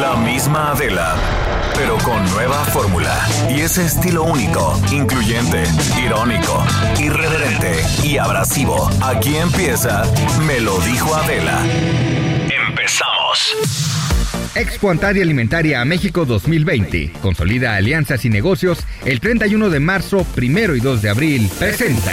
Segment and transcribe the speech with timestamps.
[0.00, 1.14] La misma Adela,
[1.74, 3.14] pero con nueva fórmula
[3.48, 5.64] y ese estilo único, incluyente,
[6.04, 6.64] irónico,
[6.98, 8.90] irreverente y abrasivo.
[9.02, 10.02] Aquí empieza
[10.46, 11.62] Me lo dijo Adela.
[12.68, 13.56] Empezamos.
[14.54, 17.12] Expo Antaria Alimentaria a México 2020.
[17.22, 18.78] Consolida alianzas y negocios.
[19.04, 21.50] El 31 de marzo, primero y 2 de abril.
[21.58, 22.12] Presenta.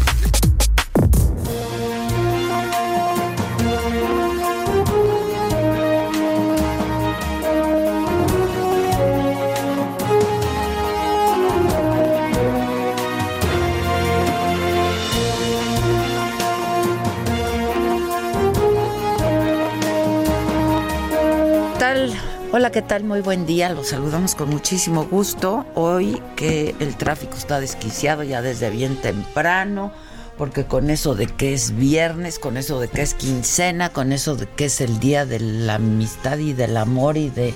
[22.53, 23.05] Hola, ¿qué tal?
[23.05, 23.69] Muy buen día.
[23.69, 25.65] Los saludamos con muchísimo gusto.
[25.73, 29.93] Hoy que el tráfico está desquiciado ya desde bien temprano,
[30.37, 34.35] porque con eso de que es viernes, con eso de que es quincena, con eso
[34.35, 37.53] de que es el día de la amistad y del amor y de,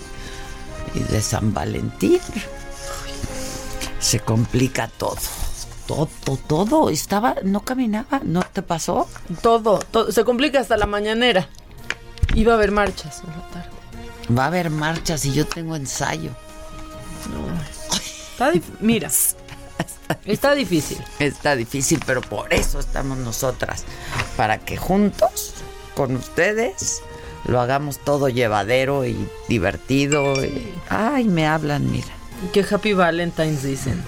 [0.94, 2.22] y de San Valentín,
[4.00, 5.18] se complica todo.
[5.88, 6.90] Todo, todo.
[6.90, 9.10] Estaba, no caminaba, ¿no te pasó?
[9.42, 11.50] Todo, todo, se complica hasta la mañanera.
[12.34, 13.75] Iba a haber marchas en la tarde.
[14.38, 16.32] Va a haber marchas y yo tengo ensayo.
[18.34, 19.10] Está dif- Mira,
[20.26, 20.98] está difícil.
[21.20, 23.84] Está difícil, pero por eso estamos nosotras.
[24.36, 25.54] Para que juntos,
[25.96, 27.02] con ustedes,
[27.46, 29.16] lo hagamos todo llevadero y
[29.48, 30.44] divertido.
[30.44, 32.08] y- Ay, me hablan, mira.
[32.52, 34.04] Que Happy Valentine's dicen.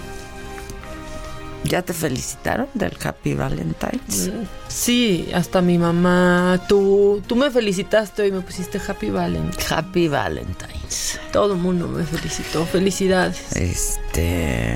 [1.64, 4.30] ¿Ya te felicitaron del Happy Valentine's?
[4.68, 6.60] Sí, hasta mi mamá.
[6.68, 9.70] Tú, tú me felicitaste hoy, me pusiste Happy Valentine's.
[9.72, 11.20] Happy Valentine's.
[11.32, 12.64] Todo el mundo me felicitó.
[12.64, 13.54] Felicidades.
[13.56, 14.74] Este.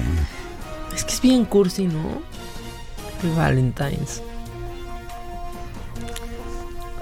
[0.94, 2.20] Es que es bien cursi, ¿no?
[3.18, 4.20] Happy Valentine's.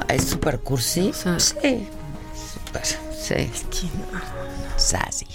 [0.08, 1.08] ¿Es super cursi?
[1.10, 1.88] O sea- sí.
[2.34, 3.34] Super, sí.
[3.70, 4.20] Que no.
[4.76, 5.26] Sassy.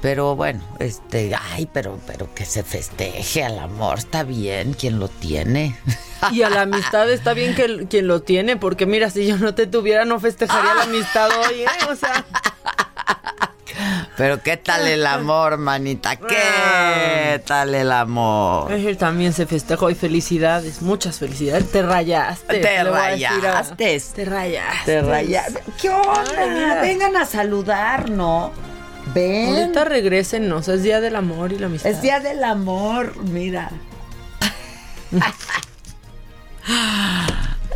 [0.00, 5.08] Pero bueno, este, ay, pero, pero que se festeje al amor, está bien, quien lo
[5.08, 5.76] tiene.
[6.32, 9.54] Y a la amistad está bien que quien lo tiene, porque mira, si yo no
[9.54, 11.68] te tuviera, no festejaría la amistad hoy, ¿eh?
[11.90, 12.24] O sea,
[14.16, 18.70] Pero qué tal el amor, manita, qué tal el amor.
[18.72, 21.70] él también se festejó y felicidades, muchas felicidades.
[21.72, 22.58] Te rayaste.
[22.58, 24.00] Te voy a rayaste.
[24.14, 24.84] Te rayaste.
[24.84, 25.62] Te rayaste.
[25.80, 26.46] ¿Qué onda?
[26.46, 26.80] Mira.
[26.80, 28.52] Vengan a saludar, ¿no?
[29.12, 29.56] Ven.
[29.56, 30.56] Ahorita regresen, ¿no?
[30.56, 31.90] O sea, es día del amor y la amistad.
[31.90, 33.70] Es día del amor, mira.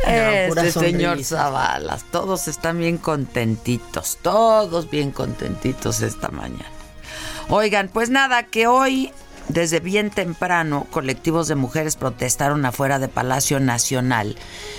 [0.07, 1.23] Este señor.
[1.23, 6.65] Zavalas, todos están bien contentitos, todos bien contentitos esta mañana.
[7.49, 9.11] Oigan, pues nada, que hoy,
[9.49, 14.35] desde bien temprano, colectivos de mujeres protestaron afuera de Palacio Nacional.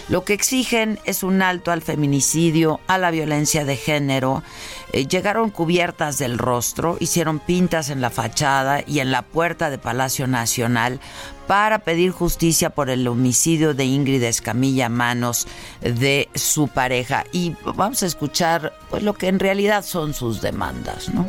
[0.08, 4.44] Lo que exigen es un alto al feminicidio, a la violencia de género.
[4.92, 9.78] Eh, llegaron cubiertas del rostro, hicieron pintas en la fachada y en la puerta de
[9.78, 11.00] Palacio Nacional
[11.48, 15.48] para pedir justicia por el homicidio de Ingrid Escamilla a manos
[15.80, 17.24] de su pareja.
[17.32, 21.26] Y vamos a escuchar pues, lo que en realidad son sus demandas, ¿no?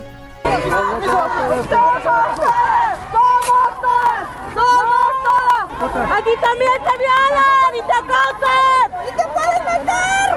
[5.94, 8.88] ¡Aquí también te violan y te acosan!
[9.08, 10.30] ¡Y te pueden matar!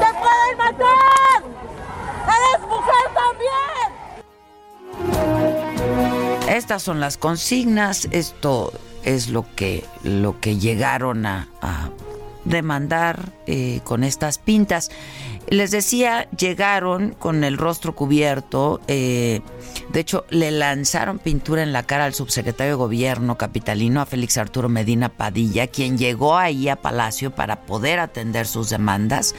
[0.00, 1.38] ¡Te pueden matar!
[2.26, 3.88] ¡Eres mujer también!
[6.48, 8.72] Estas son las consignas, esto
[9.04, 11.90] es lo que, lo que llegaron a, a
[12.44, 14.90] demandar eh, con estas pintas.
[15.48, 19.40] Les decía, llegaron con el rostro cubierto, eh,
[19.90, 24.38] de hecho le lanzaron pintura en la cara al subsecretario de Gobierno capitalino, a Félix
[24.38, 29.34] Arturo Medina Padilla, quien llegó ahí a Palacio para poder atender sus demandas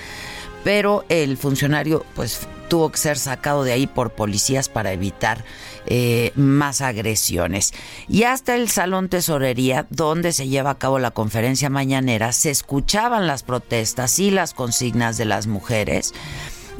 [0.64, 5.44] pero el funcionario pues tuvo que ser sacado de ahí por policías para evitar
[5.86, 7.74] eh, más agresiones.
[8.08, 13.28] Y hasta el Salón Tesorería, donde se lleva a cabo la conferencia mañanera, se escuchaban
[13.28, 16.14] las protestas y las consignas de las mujeres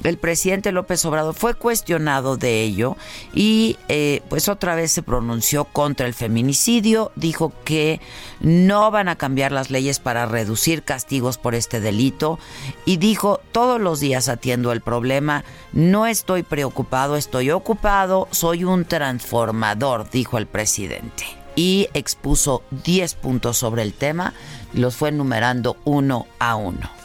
[0.04, 2.98] el presidente López Obrador fue cuestionado de ello
[3.34, 8.02] y eh, pues otra vez se pronunció contra el feminicidio, dijo que
[8.42, 12.40] no van a cambiar las leyes para reducir castigos por este delito
[12.86, 18.86] y dijo todos los días atiendo el problema, no estoy preocupado, estoy ocupado, soy un
[18.86, 21.26] transformador, dijo el presidente.
[21.56, 24.34] Y expuso 10 puntos sobre el tema,
[24.74, 27.03] los fue enumerando uno a uno.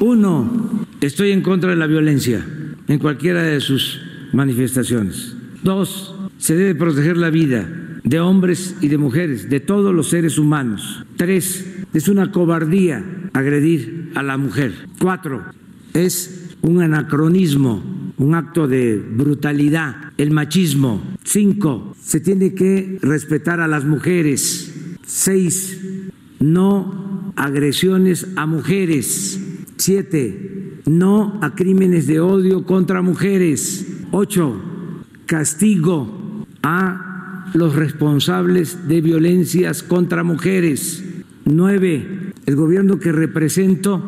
[0.00, 2.44] Uno, estoy en contra de la violencia
[2.88, 4.00] en cualquiera de sus
[4.32, 5.36] manifestaciones.
[5.62, 7.68] Dos, se debe proteger la vida
[8.02, 11.04] de hombres y de mujeres, de todos los seres humanos.
[11.16, 14.74] Tres, es una cobardía agredir a la mujer.
[15.00, 15.42] Cuatro,
[15.94, 17.82] es un anacronismo,
[18.18, 21.02] un acto de brutalidad, el machismo.
[21.24, 24.74] Cinco, se tiene que respetar a las mujeres.
[25.06, 25.80] Seis,
[26.40, 29.40] no agresiones a mujeres.
[29.76, 33.86] Siete, no a crímenes de odio contra mujeres.
[34.12, 34.60] Ocho,
[35.26, 41.04] castigo a los responsables de violencias contra mujeres.
[41.44, 44.02] Nueve, el gobierno que represento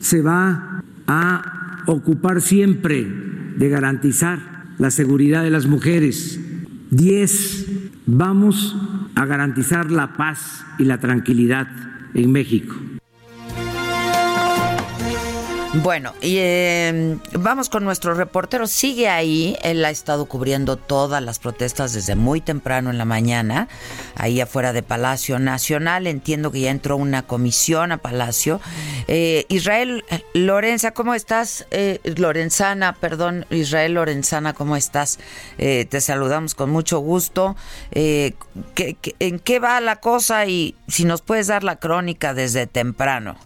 [0.00, 3.06] se va a ocupar siempre
[3.56, 6.40] de garantizar la seguridad de las mujeres.
[6.90, 7.66] Diez,
[8.06, 8.76] vamos
[9.14, 11.68] a garantizar la paz y la tranquilidad
[12.14, 12.74] en México.
[15.72, 18.66] Bueno, y em, vamos con nuestro reportero.
[18.66, 19.56] Sigue ahí.
[19.62, 23.68] Él ha estado cubriendo todas las protestas desde muy temprano en la mañana,
[24.16, 26.08] ahí afuera de Palacio Nacional.
[26.08, 28.60] Entiendo que ya entró una comisión a Palacio.
[29.06, 31.64] Eh, Israel Lorenza, ¿cómo estás?
[31.70, 35.20] Eh, Lorenzana, perdón, Israel Lorenzana, ¿cómo estás?
[35.56, 37.54] Eh, te saludamos con mucho gusto.
[37.92, 40.46] ¿En qué va la cosa?
[40.46, 43.36] Y si nos puedes dar la crónica desde temprano.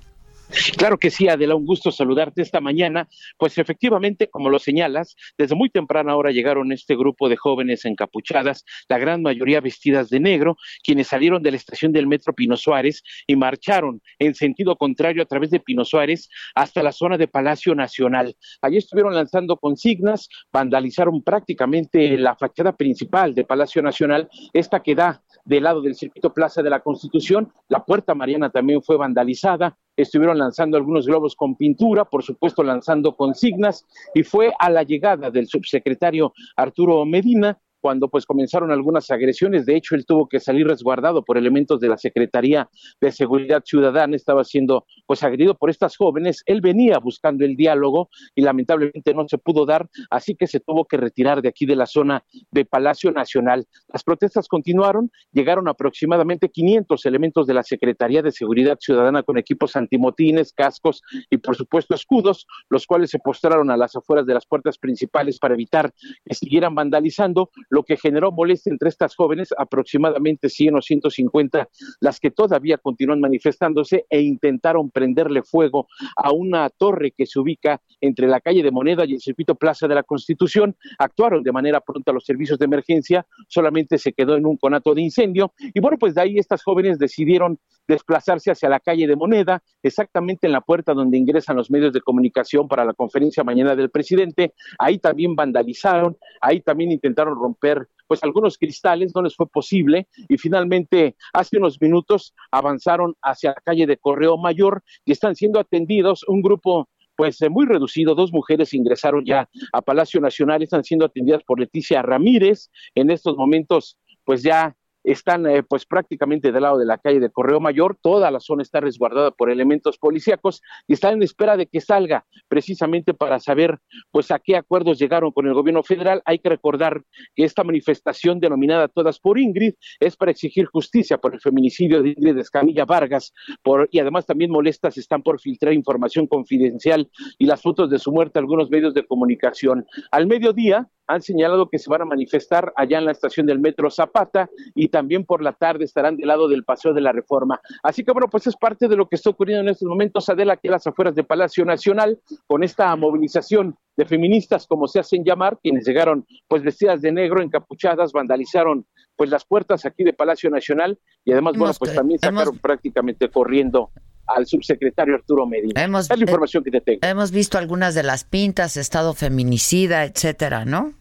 [0.76, 3.08] Claro que sí, Adela, un gusto saludarte esta mañana.
[3.38, 8.64] Pues efectivamente, como lo señalas, desde muy temprana hora llegaron este grupo de jóvenes encapuchadas,
[8.88, 13.02] la gran mayoría vestidas de negro, quienes salieron de la estación del metro Pino Suárez
[13.26, 17.74] y marcharon en sentido contrario a través de Pino Suárez hasta la zona de Palacio
[17.74, 18.36] Nacional.
[18.60, 25.22] Allí estuvieron lanzando consignas, vandalizaron prácticamente la fachada principal de Palacio Nacional, esta que da
[25.44, 27.52] del lado del circuito Plaza de la Constitución.
[27.68, 29.76] La Puerta Mariana también fue vandalizada.
[29.96, 35.30] Estuvieron lanzando algunos globos con pintura, por supuesto lanzando consignas, y fue a la llegada
[35.30, 39.66] del subsecretario Arturo Medina cuando pues comenzaron algunas agresiones.
[39.66, 44.16] De hecho, él tuvo que salir resguardado por elementos de la Secretaría de Seguridad Ciudadana.
[44.16, 46.42] Estaba siendo pues agredido por estas jóvenes.
[46.46, 50.86] Él venía buscando el diálogo y lamentablemente no se pudo dar, así que se tuvo
[50.86, 53.66] que retirar de aquí de la zona de Palacio Nacional.
[53.92, 59.76] Las protestas continuaron, llegaron aproximadamente 500 elementos de la Secretaría de Seguridad Ciudadana con equipos
[59.76, 64.46] antimotines, cascos y por supuesto escudos, los cuales se postraron a las afueras de las
[64.46, 65.92] puertas principales para evitar
[66.24, 71.68] que siguieran vandalizando lo que generó molestia entre estas jóvenes, aproximadamente 100 o 150,
[72.00, 77.82] las que todavía continúan manifestándose e intentaron prenderle fuego a una torre que se ubica
[78.00, 80.76] entre la calle de Moneda y el circuito Plaza de la Constitución.
[80.98, 85.02] Actuaron de manera pronta los servicios de emergencia, solamente se quedó en un conato de
[85.02, 85.52] incendio.
[85.58, 90.46] Y bueno, pues de ahí estas jóvenes decidieron desplazarse hacia la calle de Moneda, exactamente
[90.46, 94.54] en la puerta donde ingresan los medios de comunicación para la conferencia mañana del presidente.
[94.78, 100.36] Ahí también vandalizaron, ahí también intentaron romper pues algunos cristales, no les fue posible y
[100.36, 106.24] finalmente hace unos minutos avanzaron hacia la calle de Correo Mayor y están siendo atendidos
[106.28, 108.14] un grupo pues eh, muy reducido.
[108.14, 112.70] Dos mujeres ingresaron ya a Palacio Nacional, están siendo atendidas por Leticia Ramírez.
[112.94, 117.30] En estos momentos, pues ya están eh, pues prácticamente del lado de la calle de
[117.30, 121.66] Correo Mayor, toda la zona está resguardada por elementos policíacos y están en espera de
[121.66, 123.78] que salga precisamente para saber
[124.10, 126.22] pues a qué acuerdos llegaron con el gobierno federal.
[126.24, 127.02] Hay que recordar
[127.34, 132.10] que esta manifestación denominada Todas por Ingrid es para exigir justicia por el feminicidio de
[132.10, 133.32] Ingrid Escamilla Vargas
[133.62, 138.12] por, y además también molestas están por filtrar información confidencial y las fotos de su
[138.12, 139.86] muerte a algunos medios de comunicación.
[140.10, 143.90] Al mediodía, han señalado que se van a manifestar allá en la estación del metro
[143.90, 147.60] Zapata y también por la tarde estarán del lado del Paseo de la Reforma.
[147.82, 150.54] Así que bueno, pues es parte de lo que está ocurriendo en estos momentos, Adela,
[150.54, 155.24] aquí a las afueras de Palacio Nacional, con esta movilización de feministas, como se hacen
[155.24, 160.50] llamar, quienes llegaron pues vestidas de negro, encapuchadas, vandalizaron pues las puertas aquí de Palacio
[160.50, 163.90] Nacional y además, bueno, pues también sacaron prácticamente corriendo
[164.34, 165.82] al subsecretario Arturo Medina.
[165.82, 167.00] Hemos, es la información que te tengo.
[167.02, 170.94] Hemos visto algunas de las pintas, estado feminicida, etcétera, ¿no?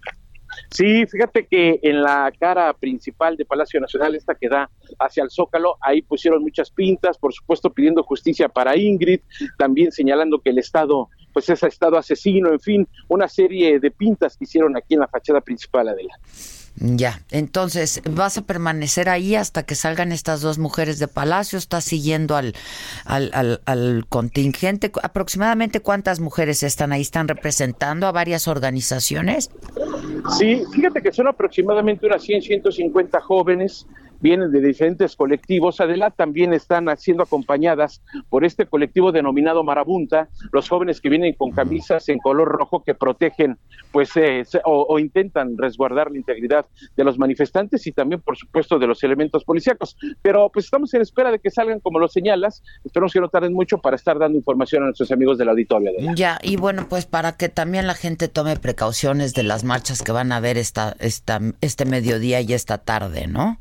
[0.69, 5.29] Sí, fíjate que en la cara principal de Palacio Nacional, esta que da hacia el
[5.29, 9.21] Zócalo, ahí pusieron muchas pintas, por supuesto pidiendo justicia para Ingrid,
[9.57, 14.37] también señalando que el Estado, pues es Estado asesino, en fin, una serie de pintas
[14.37, 16.13] que hicieron aquí en la fachada principal, Adela.
[16.75, 21.59] Ya, entonces, ¿vas a permanecer ahí hasta que salgan estas dos mujeres de Palacio?
[21.59, 22.55] ¿Estás siguiendo al,
[23.05, 24.91] al, al, contingente?
[25.03, 27.01] ¿Aproximadamente cuántas mujeres están ahí?
[27.01, 29.51] ¿Están representando a varias organizaciones?
[30.37, 33.85] Sí, fíjate que son aproximadamente unas 100, 150 jóvenes
[34.23, 35.81] vienen de diferentes colectivos.
[35.81, 41.51] Adela también están siendo acompañadas por este colectivo denominado Marabunta, los jóvenes que vienen con
[41.51, 43.57] camisas en color rojo que protegen,
[43.91, 46.65] pues, eh, o, intentan resguardar la integridad
[46.95, 49.97] de los manifestantes y también, por supuesto, de los elementos policíacos.
[50.21, 52.63] Pero pues estamos en espera de que salgan, como lo señalas.
[52.85, 55.91] Esperamos que no tarden mucho para estar dando información a nuestros amigos del auditorio.
[56.15, 60.13] Ya, y bueno, pues para que también la gente tome precauciones de las marchas que
[60.13, 63.59] van a ver esta, esta, este mediodía y esta tarde, ¿no?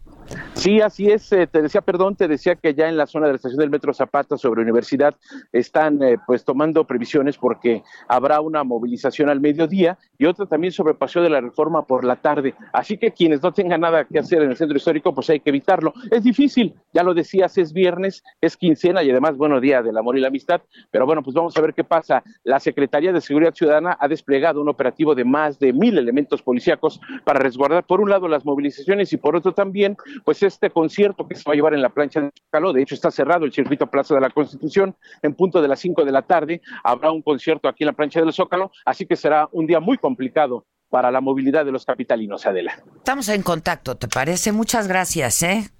[0.54, 1.32] Sí, así es.
[1.32, 3.70] Eh, te decía, perdón, te decía que ya en la zona de la estación del
[3.70, 5.16] Metro Zapata sobre Universidad
[5.50, 10.94] están eh, pues tomando previsiones porque habrá una movilización al mediodía y otra también sobre
[10.94, 12.54] Paseo de la Reforma por la tarde.
[12.72, 15.50] Así que quienes no tengan nada que hacer en el centro histórico, pues hay que
[15.50, 15.94] evitarlo.
[16.10, 20.16] Es difícil, ya lo decías, es viernes, es quincena y además, bueno, día del amor
[20.16, 20.60] y la amistad.
[20.92, 22.22] Pero bueno, pues vamos a ver qué pasa.
[22.44, 27.00] La Secretaría de Seguridad Ciudadana ha desplegado un operativo de más de mil elementos policíacos
[27.24, 31.34] para resguardar, por un lado, las movilizaciones y por otro también pues este concierto que
[31.34, 33.86] se va a llevar en la plancha de Zócalo, de hecho está cerrado el circuito
[33.86, 37.68] Plaza de la Constitución, en punto de las 5 de la tarde habrá un concierto
[37.68, 41.20] aquí en la plancha del Zócalo, así que será un día muy complicado para la
[41.20, 42.82] movilidad de los capitalinos, Adela.
[42.96, 44.52] Estamos en contacto, ¿te parece?
[44.52, 45.70] Muchas gracias, ¿eh?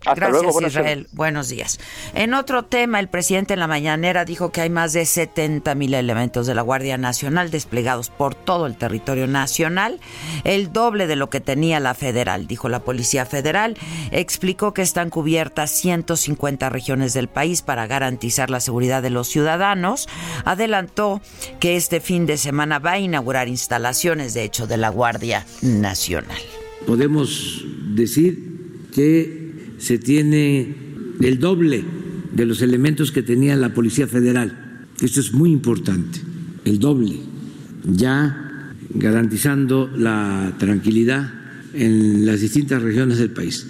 [0.00, 1.08] Hasta Gracias, luego, Israel.
[1.12, 1.80] Buenos días.
[2.14, 5.92] En otro tema, el presidente en la mañanera dijo que hay más de 70 mil
[5.92, 9.98] elementos de la Guardia Nacional desplegados por todo el territorio nacional,
[10.44, 13.76] el doble de lo que tenía la federal, dijo la Policía Federal.
[14.12, 20.08] Explicó que están cubiertas 150 regiones del país para garantizar la seguridad de los ciudadanos.
[20.44, 21.20] Adelantó
[21.58, 26.38] que este fin de semana va a inaugurar instalaciones, de hecho, de la Guardia Nacional.
[26.86, 27.64] Podemos
[27.94, 29.47] decir que
[29.78, 30.74] se tiene
[31.20, 31.84] el doble
[32.32, 34.86] de los elementos que tenía la Policía Federal.
[35.00, 36.20] Esto es muy importante,
[36.64, 37.16] el doble,
[37.84, 41.32] ya garantizando la tranquilidad
[41.74, 43.66] en las distintas regiones del país.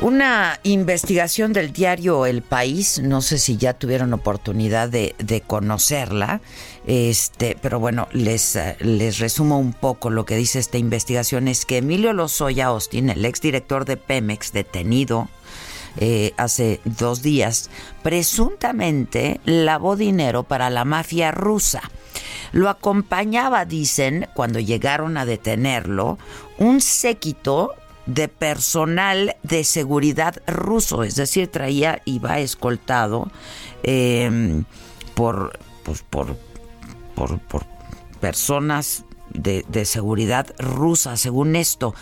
[0.00, 6.40] Una investigación del diario El País, no sé si ya tuvieron oportunidad de, conocerla,
[6.86, 11.66] este, pero bueno, les, eh, les resumo un poco lo que dice esta investigación, es
[11.66, 15.28] que Emilio Lozoya Austin, el exdirector de Pemex, detenido
[15.96, 17.68] eh, hace dos días,
[18.04, 21.82] presuntamente lavó dinero para la mafia rusa.
[22.52, 26.18] Lo acompañaba, dicen, cuando llegaron a detenerlo,
[26.56, 27.74] un séquito
[28.08, 33.30] de personal de seguridad ruso, es decir, traía va escoltado
[33.82, 34.64] eh,
[35.14, 36.34] por, pues, por,
[37.14, 37.66] por, por,
[38.18, 41.94] personas de, de, seguridad rusa, según esto.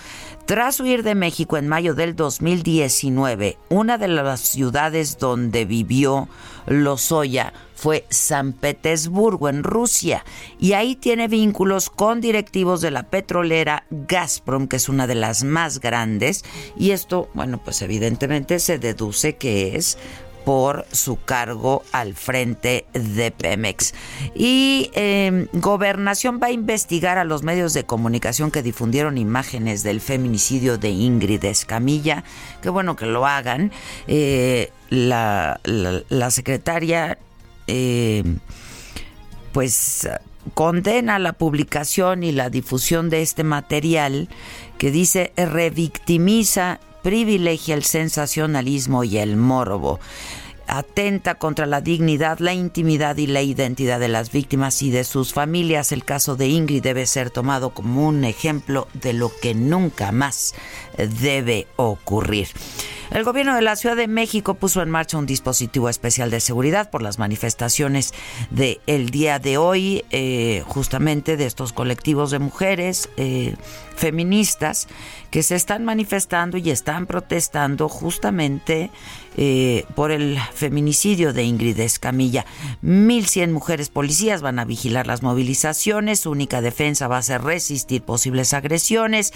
[0.46, 6.28] Tras huir de México en mayo del 2019, una de las ciudades donde vivió
[6.66, 10.24] Lozoya fue San Petersburgo, en Rusia,
[10.58, 15.44] y ahí tiene vínculos con directivos de la petrolera Gazprom, que es una de las
[15.44, 16.44] más grandes,
[16.76, 19.98] y esto, bueno, pues evidentemente se deduce que es
[20.46, 23.94] por su cargo al frente de Pemex.
[24.32, 30.00] Y eh, Gobernación va a investigar a los medios de comunicación que difundieron imágenes del
[30.00, 32.22] feminicidio de Ingrid Escamilla.
[32.62, 33.72] Qué bueno que lo hagan.
[34.06, 37.18] Eh, la, la, secretaria,
[37.66, 38.22] eh,
[39.52, 40.08] pues
[40.54, 44.28] condena la publicación y la difusión de este material
[44.78, 50.00] que dice revictimiza privilegia el sensacionalismo y el morbo.
[50.66, 55.32] Atenta contra la dignidad, la intimidad y la identidad de las víctimas y de sus
[55.32, 55.92] familias.
[55.92, 60.54] El caso de Ingrid debe ser tomado como un ejemplo de lo que nunca más
[60.96, 62.48] debe ocurrir.
[63.10, 66.90] El gobierno de la Ciudad de México puso en marcha un dispositivo especial de seguridad
[66.90, 68.12] por las manifestaciones
[68.50, 73.54] del el día de hoy, eh, justamente de estos colectivos de mujeres eh,
[73.94, 74.88] feministas
[75.30, 78.90] que se están manifestando y están protestando justamente
[79.38, 82.46] eh, por el feminicidio de Ingrid Escamilla.
[82.82, 86.20] 1.100 mujeres policías van a vigilar las movilizaciones.
[86.20, 89.34] Su única defensa va a ser resistir posibles agresiones.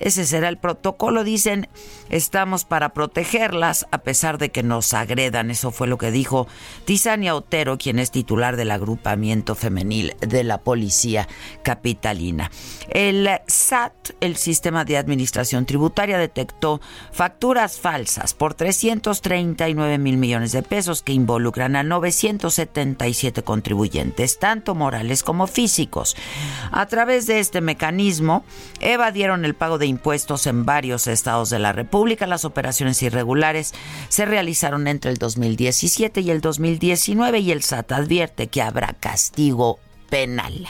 [0.00, 1.24] Ese será el protocolo.
[1.24, 1.68] Dicen,
[2.10, 5.50] estamos para protegerlas a pesar de que nos agredan.
[5.50, 6.46] Eso fue lo que dijo
[6.84, 11.26] Tisania Otero, quien es titular del agrupamiento femenil de la policía
[11.62, 12.50] capitalina.
[12.90, 16.80] El SAT, el Sistema de Administración Tributaria, detectó
[17.12, 18.54] facturas falsas por
[19.38, 26.16] 339 mil millones de pesos que involucran a 977 contribuyentes, tanto morales como físicos.
[26.72, 28.44] A través de este mecanismo,
[28.80, 32.26] evadieron el pago de impuestos en varios estados de la República.
[32.26, 33.74] Las operaciones irregulares
[34.08, 39.78] se realizaron entre el 2017 y el 2019 y el SAT advierte que habrá castigo
[40.10, 40.68] penal.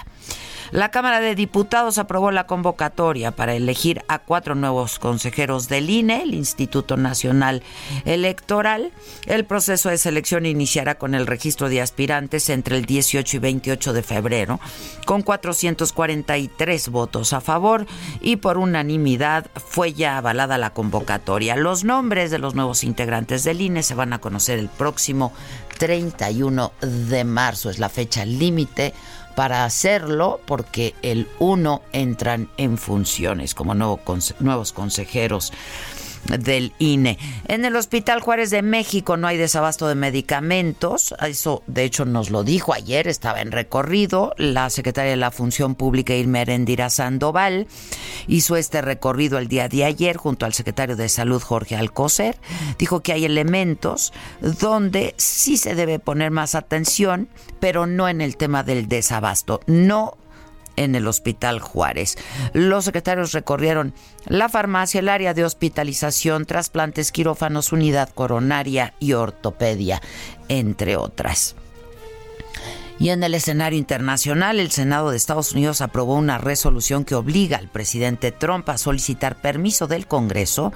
[0.70, 6.22] La Cámara de Diputados aprobó la convocatoria para elegir a cuatro nuevos consejeros del INE,
[6.22, 7.62] el Instituto Nacional
[8.04, 8.92] Electoral.
[9.24, 13.92] El proceso de selección iniciará con el registro de aspirantes entre el 18 y 28
[13.94, 14.60] de febrero,
[15.06, 17.86] con 443 votos a favor
[18.20, 21.56] y por unanimidad fue ya avalada la convocatoria.
[21.56, 25.32] Los nombres de los nuevos integrantes del INE se van a conocer el próximo
[25.78, 28.92] 31 de marzo, es la fecha límite
[29.38, 35.52] para hacerlo porque el 1 entran en funciones como nuevos consejeros
[36.28, 37.18] del INE.
[37.46, 41.14] En el Hospital Juárez de México no hay desabasto de medicamentos.
[41.20, 44.34] Eso, de hecho, nos lo dijo ayer, estaba en recorrido.
[44.36, 47.66] La secretaria de la Función Pública, Irma Erendira Sandoval,
[48.26, 52.36] hizo este recorrido el día de ayer junto al secretario de Salud, Jorge Alcocer.
[52.78, 57.28] Dijo que hay elementos donde sí se debe poner más atención,
[57.60, 59.60] pero no en el tema del desabasto.
[59.66, 60.16] No
[60.84, 62.16] en el Hospital Juárez.
[62.52, 63.94] Los secretarios recorrieron
[64.26, 70.00] la farmacia, el área de hospitalización, trasplantes, quirófanos, unidad coronaria y ortopedia,
[70.48, 71.56] entre otras.
[73.00, 77.56] Y en el escenario internacional, el Senado de Estados Unidos aprobó una resolución que obliga
[77.56, 80.72] al presidente Trump a solicitar permiso del Congreso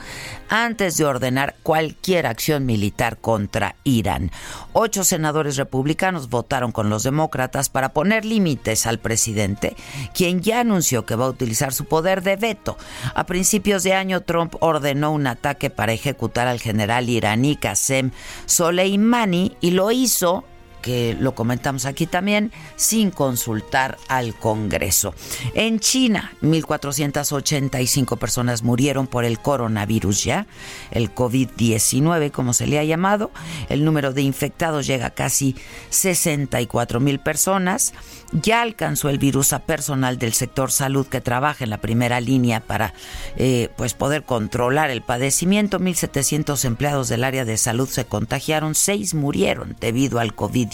[0.48, 4.30] antes de ordenar cualquier acción militar contra Irán.
[4.72, 9.74] Ocho senadores republicanos votaron con los demócratas para poner límites al presidente,
[10.14, 12.76] quien ya anunció que va a utilizar su poder de veto.
[13.16, 18.12] A principios de año, Trump ordenó un ataque para ejecutar al general iraní Qasem
[18.46, 20.44] Soleimani y lo hizo
[20.82, 25.14] que lo comentamos aquí también, sin consultar al Congreso.
[25.54, 30.46] En China, 1.485 personas murieron por el coronavirus ya,
[30.90, 33.30] el COVID-19 como se le ha llamado.
[33.68, 35.56] El número de infectados llega a casi
[35.90, 37.94] 64 mil personas.
[38.32, 42.60] Ya alcanzó el virus a personal del sector salud que trabaja en la primera línea
[42.60, 42.94] para
[43.36, 45.78] eh, pues poder controlar el padecimiento.
[45.78, 50.71] 1.700 empleados del área de salud se contagiaron, seis murieron debido al COVID-19.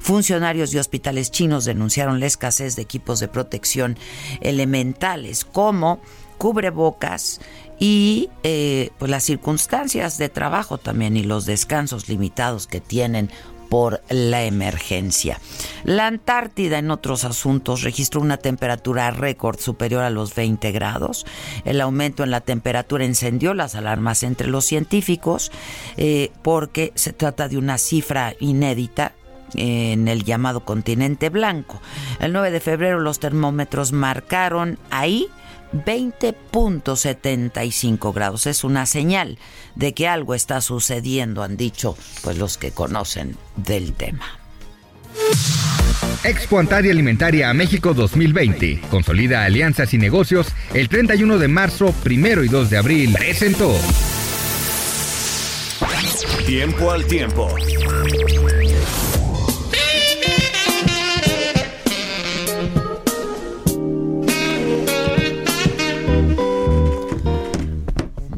[0.00, 3.98] Funcionarios de hospitales chinos denunciaron la escasez de equipos de protección
[4.40, 6.00] elementales como
[6.38, 7.40] cubrebocas
[7.78, 13.30] y eh, pues las circunstancias de trabajo también y los descansos limitados que tienen
[13.72, 15.40] por la emergencia.
[15.84, 21.24] La Antártida, en otros asuntos, registró una temperatura récord superior a los 20 grados.
[21.64, 25.50] El aumento en la temperatura encendió las alarmas entre los científicos
[25.96, 29.12] eh, porque se trata de una cifra inédita
[29.54, 31.80] en el llamado continente blanco.
[32.20, 35.28] El 9 de febrero los termómetros marcaron ahí
[35.72, 38.46] 20.75 grados.
[38.46, 39.38] Es una señal
[39.74, 44.38] de que algo está sucediendo, han dicho pues los que conocen del tema.
[46.24, 48.82] Expo Antaria Alimentaria a México 2020.
[48.90, 53.14] Consolida alianzas y negocios el 31 de marzo, primero y 2 de abril.
[53.18, 53.76] Presentó.
[56.46, 57.48] Tiempo al tiempo.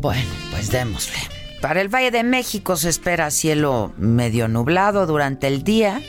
[0.05, 1.17] Bueno, pues démosle.
[1.63, 6.03] Para el Valle de México se espera cielo medio nublado durante el día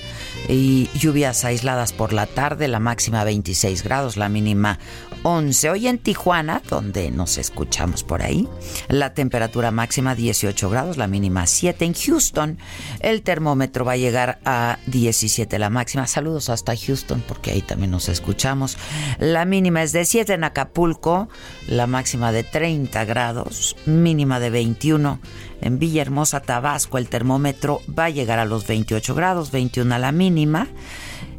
[0.50, 4.80] y lluvias aisladas por la tarde, la máxima 26 grados, la mínima
[5.28, 5.72] 11.
[5.72, 8.48] Hoy en Tijuana, donde nos escuchamos por ahí,
[8.90, 11.84] la temperatura máxima 18 grados, la mínima 7.
[11.84, 12.60] En Houston,
[13.00, 16.06] el termómetro va a llegar a 17, la máxima.
[16.06, 18.78] Saludos hasta Houston, porque ahí también nos escuchamos.
[19.18, 21.28] La mínima es de 7 en Acapulco,
[21.68, 25.20] la máxima de 30 grados, mínima de 21.
[25.62, 30.12] En Villahermosa, Tabasco, el termómetro va a llegar a los 28 grados, 21 a la
[30.12, 30.68] mínima.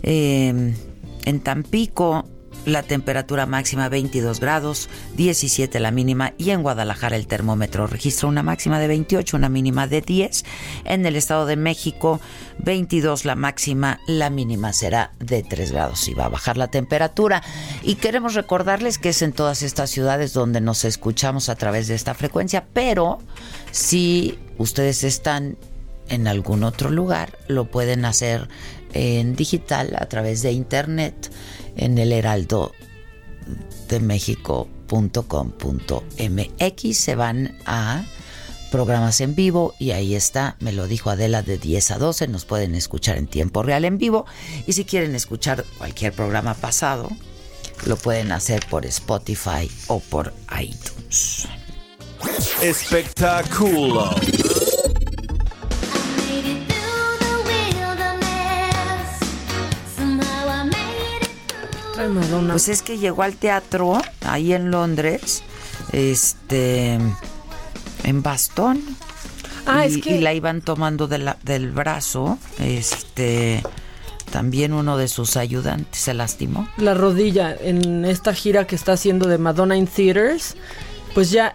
[0.02, 0.74] Eh,
[1.24, 2.24] en Tampico,
[2.66, 8.42] la temperatura máxima 22 grados, 17 la mínima y en Guadalajara el termómetro registra una
[8.42, 10.44] máxima de 28, una mínima de 10.
[10.84, 12.20] En el Estado de México
[12.58, 17.42] 22 la máxima, la mínima será de 3 grados y va a bajar la temperatura.
[17.82, 21.94] Y queremos recordarles que es en todas estas ciudades donde nos escuchamos a través de
[21.94, 23.20] esta frecuencia, pero
[23.70, 25.56] si ustedes están
[26.08, 28.48] en algún otro lugar, lo pueden hacer
[28.92, 31.30] en digital a través de internet
[31.76, 32.72] en el heraldo
[33.88, 36.96] de México.com.mx.
[36.96, 38.04] Se van a
[38.70, 42.44] programas en vivo y ahí está, me lo dijo Adela de 10 a 12, nos
[42.44, 44.26] pueden escuchar en tiempo real en vivo
[44.66, 47.08] y si quieren escuchar cualquier programa pasado,
[47.86, 51.46] lo pueden hacer por Spotify o por iTunes.
[52.60, 54.10] Espectáculo.
[62.52, 65.42] Pues es que llegó al teatro ahí en Londres,
[65.92, 66.98] este,
[68.04, 68.80] en bastón.
[69.66, 73.62] Ah, y, es que- y la iban tomando de la- del brazo, este,
[74.30, 76.68] también uno de sus ayudantes se lastimó.
[76.78, 80.56] la rodilla en esta gira que está haciendo de Madonna in Theaters,
[81.14, 81.54] pues ya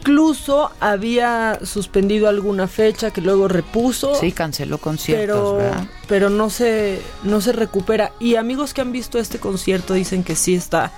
[0.00, 4.14] incluso había suspendido alguna fecha que luego repuso.
[4.14, 5.84] Sí, canceló conciertos, pero, ¿verdad?
[6.08, 10.34] pero no se no se recupera y amigos que han visto este concierto dicen que
[10.34, 10.90] sí está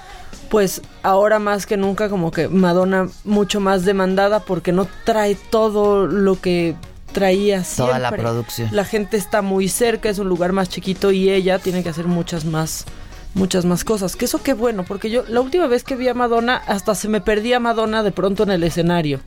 [0.49, 6.07] pues ahora más que nunca como que Madonna mucho más demandada porque no trae todo
[6.07, 6.75] lo que
[7.13, 7.99] traía siempre.
[7.99, 8.69] Toda la producción.
[8.73, 12.07] La gente está muy cerca, es un lugar más chiquito y ella tiene que hacer
[12.07, 12.87] muchas más
[13.35, 14.17] muchas más cosas.
[14.17, 17.09] Que eso qué bueno, porque yo la última vez que vi a Madonna hasta se
[17.09, 19.21] me perdía Madonna de pronto en el escenario.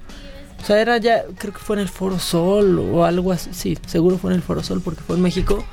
[0.62, 3.50] O sea, era ya, creo que fue en el Foro Sol o algo así.
[3.54, 5.64] Sí, seguro fue en el Foro Sol porque fue en México.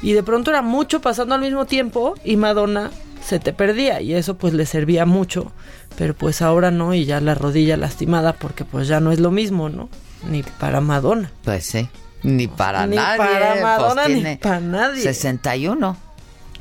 [0.00, 2.90] Y de pronto era mucho pasando al mismo tiempo y Madonna
[3.24, 5.52] se te perdía y eso pues le servía mucho.
[5.96, 9.30] Pero pues ahora no y ya la rodilla lastimada porque pues ya no es lo
[9.32, 9.88] mismo, ¿no?
[10.30, 11.30] Ni para Madonna.
[11.44, 11.88] Pues sí,
[12.22, 13.18] ni para Ni nadie.
[13.18, 15.02] para pues Madonna, ni para nadie.
[15.02, 15.96] 61.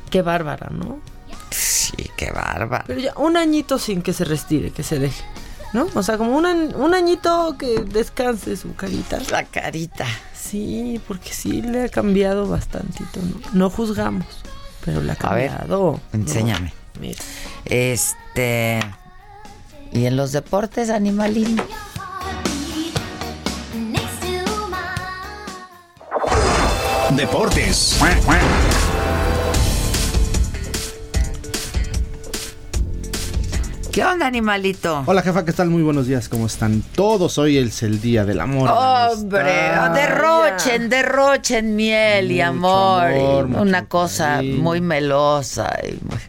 [0.10, 1.00] Qué bárbara, ¿no?
[1.58, 2.84] Sí, qué bárbaro.
[2.88, 5.24] Pero ya un añito sin que se restire, que se deje.
[5.74, 5.88] ¿No?
[5.96, 9.20] O sea, como un, un añito que descanse su carita.
[9.32, 10.06] La carita.
[10.34, 13.40] Sí, porque sí le ha cambiado bastantito, ¿no?
[13.54, 14.26] No juzgamos,
[14.86, 16.00] pero le ha A ver, cambiado.
[16.14, 16.20] ¿no?
[16.20, 16.74] enséñame.
[17.02, 17.20] Mira.
[17.66, 18.80] Este.
[19.92, 21.60] Y en los deportes, animalín.
[27.16, 27.98] Deportes.
[33.98, 35.02] ¿Qué onda, animalito?
[35.08, 35.72] Hola jefa, ¿qué tal?
[35.72, 37.40] Muy buenos días, ¿cómo están todos?
[37.40, 38.70] Hoy es el día del amor.
[38.70, 39.92] Hombre, amistad.
[39.96, 43.06] derrochen, derrochen miel y amor.
[43.12, 44.62] y una cosa cariño.
[44.62, 45.80] muy melosa.
[45.84, 46.20] y muy-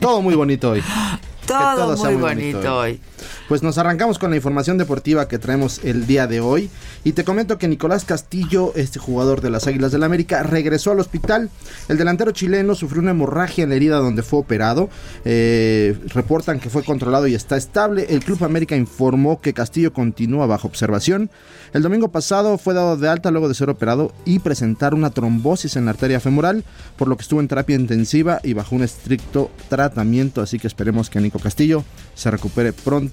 [0.00, 0.82] Todo muy bonito hoy.
[1.46, 3.00] todo, muy muy bonito, bonito hoy.
[3.48, 6.70] Pues nos arrancamos con la información deportiva que traemos el día de hoy.
[7.04, 11.00] Y te comento que Nicolás Castillo, este jugador de las Águilas del América, regresó al
[11.00, 11.50] hospital.
[11.88, 14.90] El delantero chileno sufrió una hemorragia en la herida donde fue operado.
[15.24, 18.06] Eh, reportan que fue controlado y está estable.
[18.08, 21.30] El Club América informó que Castillo continúa bajo observación.
[21.72, 25.76] El domingo pasado fue dado de alta luego de ser operado y presentar una trombosis
[25.76, 26.64] en la arteria femoral,
[26.96, 30.40] por lo que estuvo en terapia intensiva y bajo un estricto tratamiento.
[30.40, 33.07] Así que esperemos que Nico Castillo se recupere pronto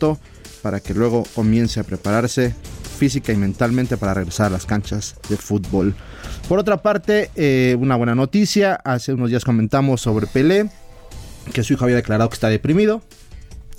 [0.61, 2.55] para que luego comience a prepararse
[2.95, 5.95] física y mentalmente para regresar a las canchas de fútbol.
[6.47, 8.75] Por otra parte, eh, una buena noticia.
[8.75, 10.69] Hace unos días comentamos sobre Pelé,
[11.53, 13.01] que su hijo había declarado que está deprimido.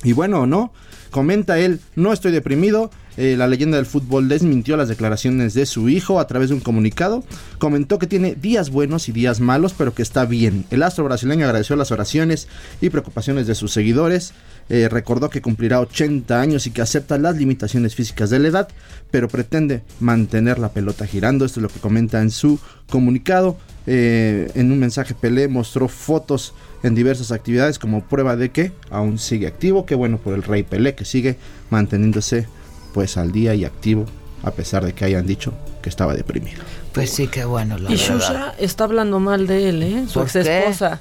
[0.05, 0.73] Y bueno, no,
[1.11, 2.91] comenta él, no estoy deprimido.
[3.17, 6.61] Eh, la leyenda del fútbol desmintió las declaraciones de su hijo a través de un
[6.61, 7.25] comunicado.
[7.59, 10.65] Comentó que tiene días buenos y días malos, pero que está bien.
[10.71, 12.49] El astro brasileño agradeció las oraciones
[12.81, 14.35] y preocupaciones de sus seguidores.
[14.69, 18.69] Eh, recordó que cumplirá 80 años y que acepta las limitaciones físicas de la edad,
[19.11, 21.45] pero pretende mantener la pelota girando.
[21.45, 22.59] Esto es lo que comenta en su
[22.91, 23.57] comunicado.
[23.87, 29.19] Eh, en un mensaje Pelé mostró fotos en diversas actividades como prueba de que aún
[29.19, 29.87] sigue activo.
[29.87, 31.37] Qué bueno por el rey Pelé que sigue
[31.71, 32.49] manteniéndose
[32.97, 34.07] pues al día y activo
[34.43, 36.63] a pesar de que hayan dicho que estaba deprimido.
[36.95, 38.17] Pues sí, qué bueno, la Y verdad.
[38.19, 40.05] Shusha está hablando mal de él, ¿eh?
[40.09, 40.59] Su ¿Por ex qué?
[40.61, 41.01] esposa.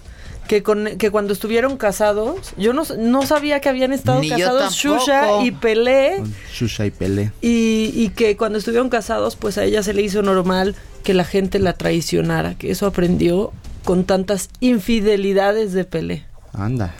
[0.49, 4.73] Que, con, que cuando estuvieron casados, yo no, no sabía que habían estado Ni casados.
[4.73, 6.21] Shusha y Pelé.
[6.53, 7.31] Shusha y Pelé.
[7.41, 11.23] Y, y que cuando estuvieron casados, pues a ella se le hizo normal que la
[11.23, 13.53] gente la traicionara, que eso aprendió
[13.85, 16.25] con tantas infidelidades de Pelé.
[16.51, 16.93] Anda.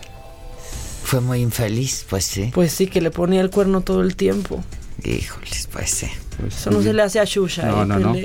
[1.03, 2.49] Fue muy infeliz, pues sí.
[2.53, 4.63] Pues sí, que le ponía el cuerno todo el tiempo.
[5.05, 6.07] Híjoles, pues sí.
[6.47, 7.99] Eso no se le hace a Shusha, No, ¿eh?
[7.99, 8.15] no.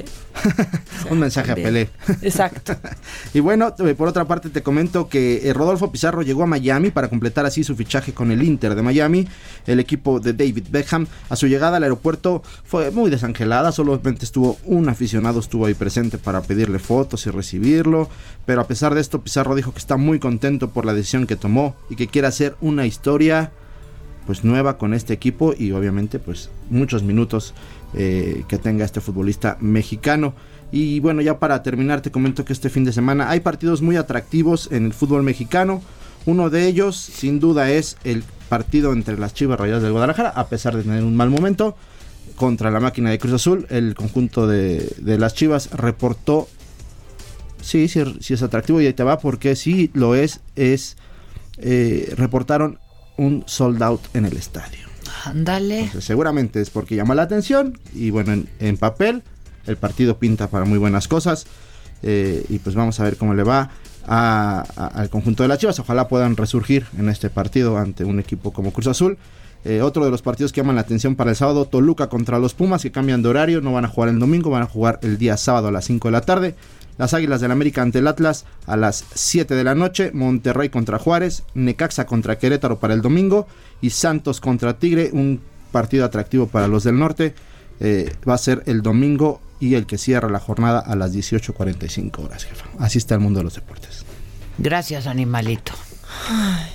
[1.10, 1.90] Un mensaje a Pelé.
[2.22, 2.74] Exacto.
[3.34, 6.90] y bueno, eh, por otra parte te comento que eh, Rodolfo Pizarro llegó a Miami
[6.90, 9.28] para completar así su fichaje con el Inter de Miami,
[9.66, 11.06] el equipo de David Beckham.
[11.28, 16.16] A su llegada al aeropuerto fue muy desangelada, solamente estuvo un aficionado estuvo ahí presente
[16.16, 18.08] para pedirle fotos y recibirlo,
[18.46, 21.36] pero a pesar de esto Pizarro dijo que está muy contento por la decisión que
[21.36, 23.52] tomó y que quiere hacer una historia
[24.26, 27.54] pues nueva con este equipo y obviamente pues muchos minutos
[27.94, 30.34] eh, que tenga este futbolista mexicano.
[30.72, 33.96] Y bueno, ya para terminar te comento que este fin de semana hay partidos muy
[33.96, 35.82] atractivos en el fútbol mexicano.
[36.26, 40.48] Uno de ellos sin duda es el partido entre las Chivas Rayadas del Guadalajara, a
[40.48, 41.76] pesar de tener un mal momento,
[42.36, 43.66] contra la máquina de Cruz Azul.
[43.70, 46.48] El conjunto de, las Chivas reportó,
[47.62, 50.96] sí, sí, es atractivo y ahí te va, porque sí lo es, es,
[51.58, 52.78] eh, reportaron
[53.20, 54.88] un sold out en el estadio.
[55.26, 55.90] Ándale.
[56.00, 59.22] seguramente es porque llama la atención y bueno, en, papel
[59.66, 61.46] el partido pinta para muy buenas cosas
[62.02, 63.70] eh, y pues vamos a ver cómo le va
[64.06, 65.78] al conjunto de las Chivas.
[65.78, 69.18] Ojalá puedan resurgir en este partido ante un equipo como Cruz Azul.
[69.66, 72.54] Eh, otro de los partidos que llaman la atención para el sábado, Toluca contra los
[72.54, 75.18] Pumas, que cambian de horario, no van a jugar el domingo, van a jugar el
[75.18, 76.54] día sábado a las 5 de la tarde.
[77.00, 80.10] Las Águilas del América ante el Atlas a las 7 de la noche.
[80.12, 81.44] Monterrey contra Juárez.
[81.54, 83.46] Necaxa contra Querétaro para el domingo.
[83.80, 85.08] Y Santos contra Tigre.
[85.14, 85.40] Un
[85.72, 87.34] partido atractivo para los del norte.
[87.80, 92.18] Eh, va a ser el domingo y el que cierra la jornada a las 18.45
[92.18, 92.66] horas, jefa.
[92.78, 94.04] Así está el mundo de los deportes.
[94.58, 95.72] Gracias, animalito.
[96.28, 96.70] Ay.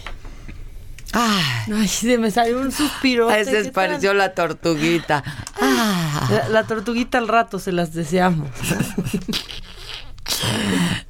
[1.14, 3.30] Ay, se me salió un suspiro.
[3.30, 5.24] A ese pareció la tortuguita.
[5.62, 8.50] La, la, tortuguita al rato se las deseamos.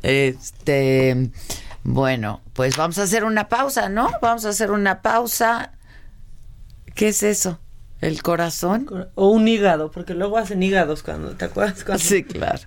[0.03, 1.31] Este,
[1.83, 4.09] bueno, pues vamos a hacer una pausa, ¿no?
[4.21, 5.71] Vamos a hacer una pausa.
[6.93, 7.59] ¿Qué es eso?
[8.01, 9.09] ¿El corazón?
[9.15, 11.83] O un hígado, porque luego hacen hígados cuando, ¿te acuerdas?
[12.01, 12.61] Sí, claro.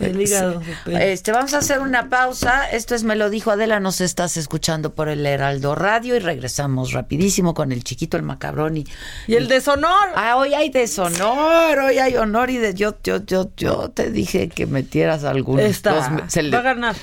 [0.00, 0.60] El hígado.
[0.86, 2.68] Este, vamos a hacer una pausa.
[2.70, 3.80] Esto es Me lo dijo Adela.
[3.80, 8.78] Nos estás escuchando por el Heraldo Radio y regresamos rapidísimo con el chiquito, el macabrón
[8.78, 8.86] y,
[9.28, 10.08] el deshonor.
[10.16, 14.48] Ah, hoy hay deshonor, hoy hay honor y de yo, yo, yo, yo te dije
[14.48, 15.60] que metieras algún.
[15.60, 16.96] Esta, va a ganar,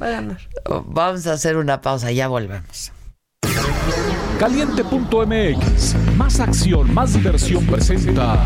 [0.00, 0.38] va a ganar.
[0.86, 2.92] Vamos a hacer una pausa, ya volvemos.
[4.38, 8.38] Caliente.mx, más acción, más diversión presenta.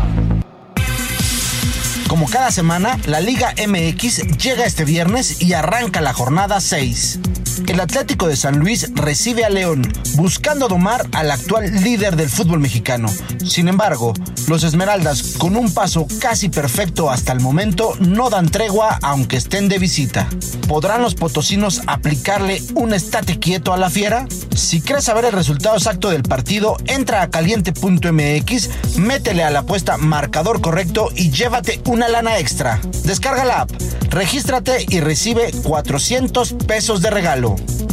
[2.11, 7.19] Como cada semana, la Liga MX llega este viernes y arranca la jornada 6.
[7.67, 9.81] El Atlético de San Luis recibe a León,
[10.15, 13.07] buscando domar al actual líder del fútbol mexicano.
[13.45, 14.13] Sin embargo,
[14.47, 19.69] los Esmeraldas, con un paso casi perfecto hasta el momento, no dan tregua aunque estén
[19.69, 20.27] de visita.
[20.67, 24.27] ¿Podrán los potosinos aplicarle un estate quieto a la fiera?
[24.53, 29.97] Si quieres saber el resultado exacto del partido, entra a caliente.mx, métele a la apuesta
[29.97, 32.79] marcador correcto y llévate un una lana extra.
[33.03, 33.71] Descarga la app,
[34.09, 37.40] regístrate y recibe 400 pesos de regalo.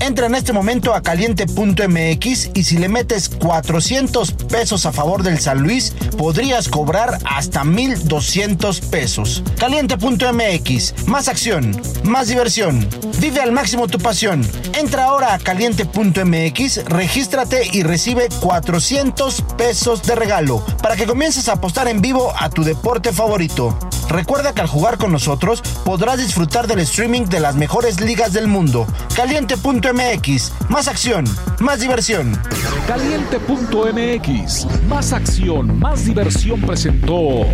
[0.01, 5.39] Entra en este momento a caliente.mx y si le metes 400 pesos a favor del
[5.39, 9.43] San Luis, podrías cobrar hasta 1200 pesos.
[9.59, 12.87] Caliente.mx, más acción, más diversión.
[13.19, 14.47] Vive al máximo tu pasión.
[14.79, 21.55] Entra ahora a caliente.mx, regístrate y recibe 400 pesos de regalo para que comiences a
[21.55, 23.77] apostar en vivo a tu deporte favorito.
[24.09, 28.49] Recuerda que al jugar con nosotros podrás disfrutar del streaming de las mejores ligas del
[28.49, 28.87] mundo.
[29.39, 31.25] Caliente.mx, más acción,
[31.61, 32.37] más diversión.
[32.89, 37.47] Caliente.mx, más acción, más diversión presentó.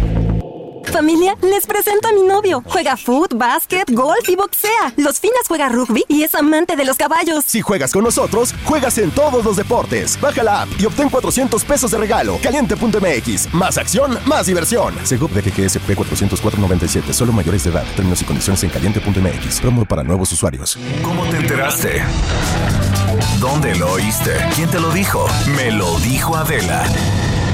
[0.92, 2.62] Familia, les presento a mi novio.
[2.66, 4.92] Juega foot, básquet, golf y boxea.
[4.96, 7.44] Los Finas juega rugby y es amante de los caballos.
[7.46, 10.18] Si juegas con nosotros, juegas en todos los deportes.
[10.20, 12.38] Baja la app y obtén 400 pesos de regalo.
[12.42, 13.52] Caliente.mx.
[13.52, 14.94] Más acción, más diversión.
[15.04, 17.12] Seguro de GGSP 404.97.
[17.12, 17.84] Solo mayores de edad.
[17.96, 19.60] Términos y condiciones en caliente.mx.
[19.60, 20.78] Promo para nuevos usuarios.
[21.02, 22.02] ¿Cómo te enteraste?
[23.40, 24.32] ¿Dónde lo oíste?
[24.54, 25.26] ¿Quién te lo dijo?
[25.56, 26.84] Me lo dijo Adela.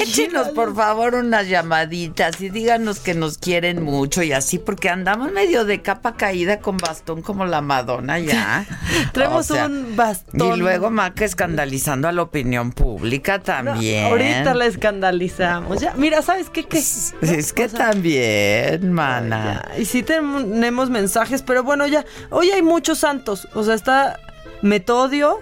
[0.00, 5.32] Échenos por favor unas llamaditas y díganos que nos quieren mucho y así, porque andamos
[5.32, 8.66] medio de capa caída con bastón como la Madonna ya.
[9.12, 10.54] Traemos O sea, un bastón.
[10.54, 14.04] Y luego Maca escandalizando a la opinión pública No, también.
[14.06, 15.80] ahorita la escandalizamos.
[15.80, 16.64] Ya, mira, ¿sabes qué?
[16.64, 16.78] qué?
[16.78, 19.64] Es que también, mana.
[19.78, 22.04] Y sí tenemos mensajes, pero bueno, ya.
[22.30, 23.48] Hoy hay muchos santos.
[23.54, 24.20] O sea, está
[24.62, 25.40] Metodio,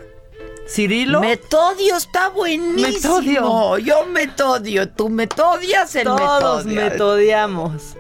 [0.69, 1.21] Cirilo.
[1.21, 3.21] Metodio está buenísimo.
[3.21, 3.79] Metodio.
[3.79, 7.97] Yo metodio, tú metodias el Todos metodiamos.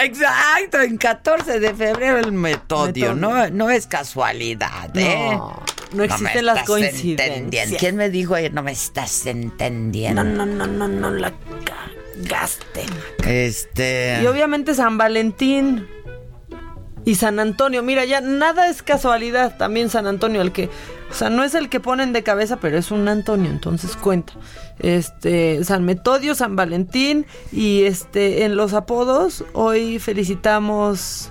[0.00, 3.14] Exacto, en 14 de febrero el metodio.
[3.14, 3.14] Metodio.
[3.14, 5.30] No, no es casualidad, ¿eh?
[5.32, 7.28] No, no existen las coincidencias.
[7.28, 7.76] entendiendo.
[7.78, 8.52] ¿Quién me dijo ayer?
[8.52, 10.24] No me estás entendiendo.
[10.24, 11.32] No, no, no, no, no la
[12.24, 12.86] cagaste.
[13.26, 14.20] Este.
[14.22, 15.88] Y obviamente San Valentín
[17.04, 17.82] y San Antonio.
[17.82, 19.56] Mira, ya nada es casualidad.
[19.56, 20.70] También San Antonio, el que.
[21.10, 24.32] O sea, no es el que ponen de cabeza, pero es un Antonio, entonces cuenta.
[24.78, 31.30] Este, San Metodio, San Valentín y este, en los apodos, hoy felicitamos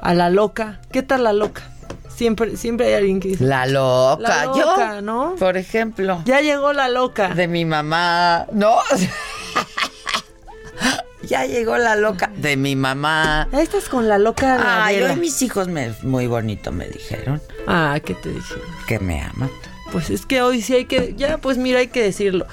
[0.00, 0.80] a la loca.
[0.90, 1.62] ¿Qué tal la loca?
[2.08, 3.44] Siempre, siempre hay alguien que dice.
[3.44, 4.22] La loca.
[4.22, 5.34] La loca, Yo, ¿no?
[5.38, 6.22] por ejemplo.
[6.24, 7.34] Ya llegó la loca.
[7.34, 8.46] De mi mamá.
[8.52, 8.76] No.
[11.22, 12.30] ya llegó la loca.
[12.36, 13.48] De mi mamá.
[13.52, 14.56] Estás con la loca.
[14.56, 18.54] de Ay, hoy mis hijos me, muy bonito me dijeron Ah, ¿qué te dije?
[18.86, 19.50] que me aman.
[19.92, 22.46] Pues es que hoy sí hay que, ya pues mira, hay que decirlo.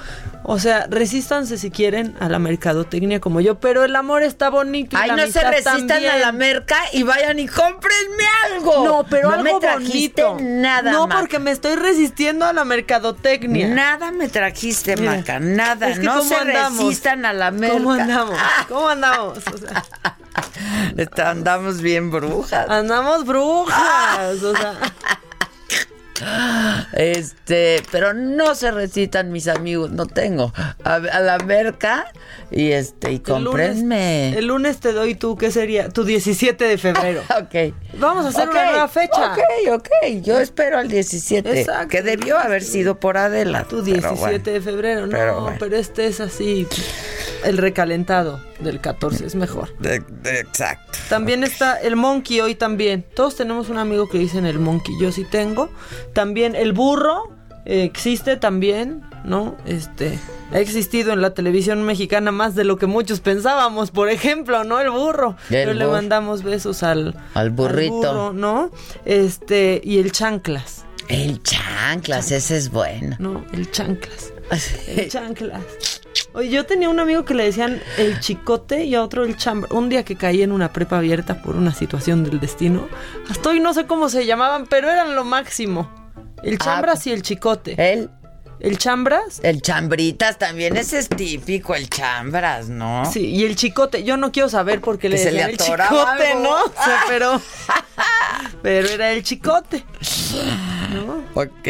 [0.50, 4.96] O sea, resístanse si quieren a la mercadotecnia como yo, pero el amor está bonito.
[4.96, 6.10] y Ay, la no se resistan también.
[6.10, 8.84] a la merca y vayan y cómprenme algo.
[8.84, 10.44] No, pero no algo me trajiste bonito.
[10.50, 10.90] nada.
[10.90, 11.20] No, Maca.
[11.20, 13.68] porque me estoy resistiendo a la mercadotecnia.
[13.68, 15.90] Nada me trajiste, Mira, Maca, nada.
[15.90, 16.78] es que no ¿cómo se andamos?
[16.82, 17.76] resistan a la merca.
[17.76, 18.38] ¿Cómo andamos?
[18.68, 19.38] ¿Cómo andamos?
[19.52, 19.84] O sea,
[21.30, 22.68] Andamos bien brujas.
[22.70, 24.42] andamos brujas.
[24.42, 24.74] O sea,
[26.92, 30.52] Este, pero no se resistan mis amigos, no tengo.
[30.84, 32.12] A la merca
[32.50, 34.38] y este, y el lunes, cómprenme.
[34.38, 35.88] el lunes te doy tú, ¿qué sería?
[35.88, 37.22] Tu 17 de febrero.
[37.38, 37.74] Ok.
[37.98, 39.32] Vamos a hacer una nueva fecha.
[39.32, 39.88] Ok, ok.
[40.22, 41.60] Yo espero al 17.
[41.60, 41.88] Exacto.
[41.88, 43.62] Que debió haber sido por Adela.
[43.64, 44.38] Tu pero 17 bueno.
[44.44, 46.66] de febrero, no, Pero pero, este es así,
[47.44, 49.76] el recalentado del 14 es mejor.
[49.78, 50.98] De- de- exacto.
[51.08, 53.04] También está el monkey hoy también.
[53.14, 55.70] Todos tenemos un amigo que dicen el monkey, yo sí tengo.
[56.12, 57.32] También el burro
[57.64, 59.56] eh, existe también, ¿no?
[59.66, 60.18] Este
[60.52, 64.80] ha existido en la televisión mexicana más de lo que muchos pensábamos, por ejemplo, ¿no?
[64.80, 65.36] El burro.
[65.48, 67.94] Pero le mandamos besos al Al burrito.
[67.94, 68.70] burro, ¿no?
[69.04, 70.84] Este y el chanclas.
[71.08, 73.16] El chanclas, ese es bueno.
[73.18, 74.32] No, el chanclas.
[74.86, 75.62] El chanclas.
[76.34, 79.74] Oye, yo tenía un amigo que le decían el chicote y a otro el chambra.
[79.74, 82.88] Un día que caí en una prepa abierta por una situación del destino.
[83.30, 85.90] Hasta hoy no sé cómo se llamaban, pero eran lo máximo.
[86.42, 87.74] El chambras y el chicote.
[87.78, 88.10] El,
[88.60, 89.40] El chambras.
[89.42, 93.04] el chambritas también, ese es típico, el chambras, ¿no?
[93.10, 94.02] Sí, y el chicote.
[94.02, 96.40] Yo no quiero saber por qué le Que se le decían el chicote, algo.
[96.42, 96.56] ¿no?
[96.64, 97.40] O sea, pero.
[98.62, 99.84] pero era el chicote.
[100.92, 101.24] ¿No?
[101.34, 101.68] Ok,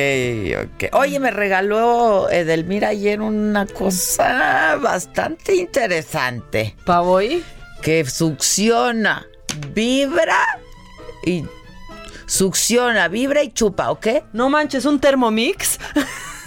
[0.64, 0.94] ok.
[0.94, 6.74] Oye, me regaló Edelmira ayer una cosa bastante interesante.
[6.84, 7.44] ¿Pa' hoy?
[7.82, 9.26] Que succiona,
[9.74, 10.38] vibra
[11.24, 11.44] y...
[12.26, 14.06] Succiona, vibra y chupa, ¿ok?
[14.34, 15.78] No manches, un Thermomix.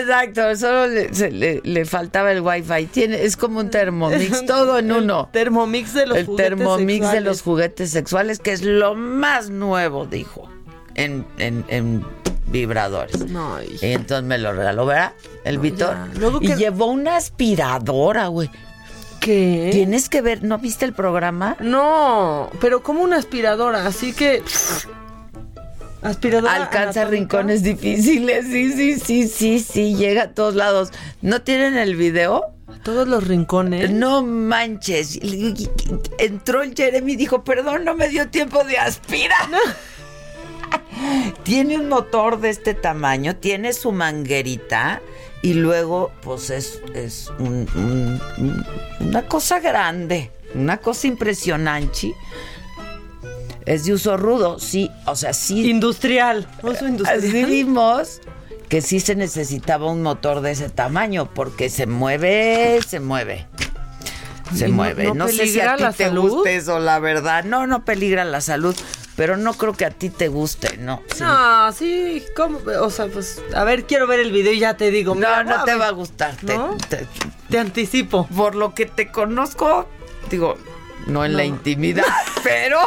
[0.00, 2.86] Exacto, solo le, se- le- le faltaba el wifi.
[2.86, 5.28] Tiene, es como un Thermomix, todo en uno.
[5.32, 10.06] Thermomix de los el juguetes Thermomix de los juguetes sexuales, que es lo más nuevo,
[10.06, 10.48] dijo,
[10.94, 12.04] en, en, en
[12.46, 13.26] vibradores.
[13.28, 13.60] No.
[13.62, 15.12] Y entonces me lo regaló, ¿verdad?
[15.44, 16.08] El ya.
[16.18, 18.50] Luego Y que- llevó una aspiradora, güey.
[19.20, 19.70] ¿Qué?
[19.72, 21.56] Tienes que ver, ¿no viste el programa?
[21.58, 24.42] No, pero como una aspiradora, así que.
[26.04, 26.54] Aspiradora.
[26.54, 27.10] Alcanza anatómica.
[27.10, 30.90] rincones difíciles, sí, sí, sí, sí, sí, llega a todos lados.
[31.22, 32.44] ¿No tienen el video?
[32.82, 33.90] Todos los rincones.
[33.90, 35.18] No manches.
[36.18, 39.48] Entró el Jeremy y dijo, perdón, no me dio tiempo de aspirar.
[41.44, 45.00] tiene un motor de este tamaño, tiene su manguerita
[45.42, 48.20] y luego, pues es, es un-
[49.00, 52.14] una cosa grande, una cosa impresionante.
[53.66, 55.68] Es de uso rudo, sí, o sea, sí.
[55.70, 56.46] Industrial.
[56.62, 57.18] Uso industrial.
[57.18, 58.20] Así vimos
[58.68, 63.46] que sí se necesitaba un motor de ese tamaño porque se mueve, se mueve.
[64.54, 65.04] Se ¿Y no- mueve.
[65.04, 66.30] no No, sé si a ti te salud?
[66.30, 67.44] guste eso, la verdad.
[67.44, 68.76] No, no peligra la salud,
[69.16, 71.00] pero no creo que a ti te guste, ¿no?
[71.14, 71.22] Sí.
[71.22, 72.60] No, sí, ¿cómo?
[72.80, 75.14] O sea, pues, a ver, quiero ver el video y ya te digo.
[75.14, 76.36] mira, No, no te va a gustar.
[76.36, 76.76] te- ¿No?
[76.88, 77.06] te-
[77.48, 78.26] Te anticipo.
[78.36, 79.88] por lo que te conozco,
[80.30, 80.56] digo,
[81.06, 82.04] no en la intimidad,
[82.44, 82.78] pero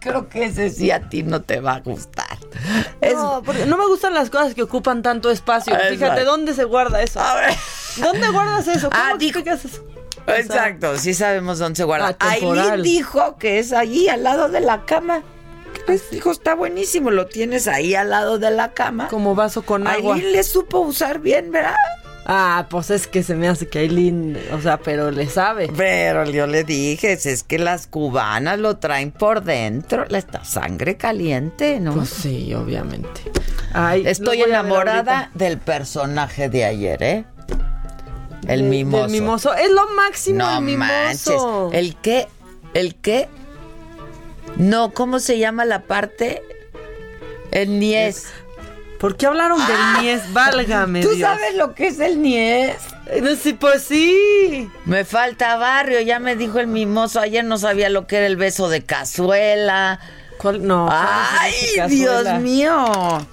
[0.00, 2.38] creo que ese sí a ti no te va a gustar.
[3.14, 5.72] No, porque no me gustan las cosas que ocupan tanto espacio.
[5.74, 5.94] Exacto.
[5.94, 7.20] Fíjate, ¿dónde se guarda eso?
[7.98, 8.90] ¿Dónde guardas eso?
[8.90, 9.84] ¿Cómo Ah, explicas eso?
[10.26, 12.08] Exacto, sí sabemos dónde se guarda.
[12.08, 12.64] Atemporal.
[12.70, 15.22] Aileen dijo que es ahí al lado de la cama.
[15.86, 19.06] Pues dijo, está buenísimo, lo tienes ahí al lado de la cama.
[19.08, 20.14] Como vaso con agua.
[20.16, 21.76] Aileen le supo usar bien, ¿verdad?
[22.28, 25.70] Ah, pues es que se me hace que Aileen, o sea, pero le sabe.
[25.76, 30.96] Pero yo le dije, es que las cubanas lo traen por dentro, la está sangre
[30.96, 31.94] caliente, ¿no?
[31.94, 33.20] Pues sí, obviamente.
[33.72, 37.24] Ay, Estoy enamorada del personaje de ayer, ¿eh?
[38.48, 39.02] El De- mimoso.
[39.04, 39.54] del mimoso.
[39.54, 41.68] Es lo máximo No el mimoso.
[41.70, 41.78] manches.
[41.80, 42.26] ¿El qué?
[42.74, 43.28] ¿El qué?
[44.56, 46.42] No, ¿cómo se llama la parte?
[47.52, 48.26] El niés.
[48.98, 50.22] ¿Por qué hablaron del niés?
[50.32, 51.28] Válgame ¿Tú Dios.
[51.28, 52.76] sabes lo que es el niés?
[53.06, 54.70] Eh, no, sí, pues sí.
[54.84, 57.20] Me falta barrio, ya me dijo el mimoso.
[57.20, 60.00] Ayer no sabía lo que era el beso de cazuela.
[60.38, 60.66] ¿Cuál?
[60.66, 60.86] No.
[60.86, 60.98] ¿cuál
[61.40, 61.54] ¡Ay,
[61.88, 63.26] Dios mío!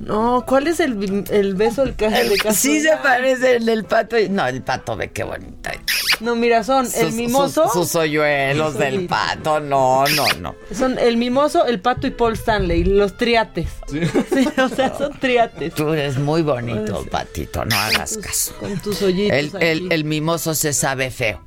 [0.00, 2.52] No, ¿cuál es el, el beso del ca- de cazuela?
[2.54, 4.18] Sí se parece el del pato.
[4.18, 5.72] y- No, el pato ve qué bonita.
[6.20, 7.64] No, mira, son el mimoso.
[7.64, 9.60] Sus, sus hoyuelos del pato.
[9.60, 10.54] No, no, no.
[10.74, 13.68] Son el mimoso, el pato y Paul Stanley, los triates.
[13.88, 15.74] Sí, o sea, son triates.
[15.74, 17.64] Tú eres muy bonito, patito.
[17.64, 18.54] No hagas caso.
[18.60, 21.42] Con tus hoyitos El, el, el mimoso se sabe feo.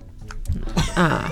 [0.95, 1.31] Ah,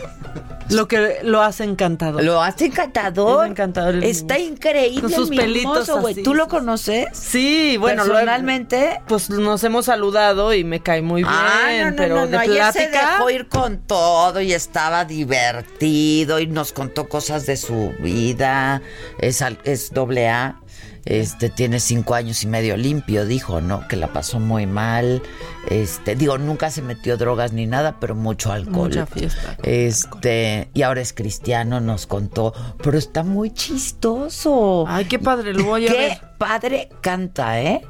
[0.74, 2.24] lo que lo hace encantador.
[2.24, 3.46] Lo hace encantador.
[3.46, 5.02] Es encantador el Está increíble.
[5.02, 6.24] Con sus el pelitos güey.
[6.24, 7.08] ¿Tú lo conoces?
[7.14, 9.02] Sí, bueno, lo- Personalmente.
[9.08, 12.38] pues nos hemos saludado y me cae muy bien, Ah, no, no, pero no, de
[12.38, 13.12] ayer se plática.
[13.14, 18.82] dejó ir con todo y estaba divertido y nos contó cosas de su vida.
[19.20, 20.58] Es, es doble A.
[21.06, 23.88] Este tiene cinco años y medio limpio, dijo, ¿no?
[23.88, 25.22] Que la pasó muy mal.
[25.70, 28.90] Este, digo, nunca se metió drogas ni nada, pero mucho alcohol.
[28.90, 29.58] Mucha fiesta.
[29.64, 34.86] Este, y ahora es cristiano, nos contó, pero está muy chistoso.
[34.88, 36.22] Ay, qué padre, lo voy a Qué ver.
[36.38, 37.86] padre canta, ¿eh?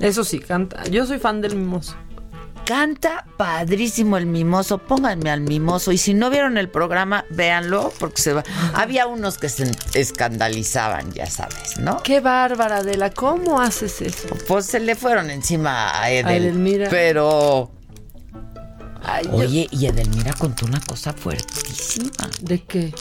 [0.00, 0.84] Eso sí, canta.
[0.84, 1.96] Yo soy fan del mimoso.
[2.68, 4.76] Canta padrísimo el mimoso.
[4.76, 5.90] Pónganme al mimoso.
[5.90, 8.44] Y si no vieron el programa, véanlo, porque se va.
[8.74, 12.02] Había unos que se escandalizaban, ya sabes, ¿no?
[12.02, 14.28] Qué bárbara, Adela, ¿cómo haces eso?
[14.46, 16.26] Pues se le fueron encima a Edel.
[16.26, 16.88] A Edelmira.
[16.90, 17.70] Pero.
[19.02, 22.10] Ay, yo- Oye, y Edelmira contó una cosa fuertísima
[22.42, 22.92] ¿De qué?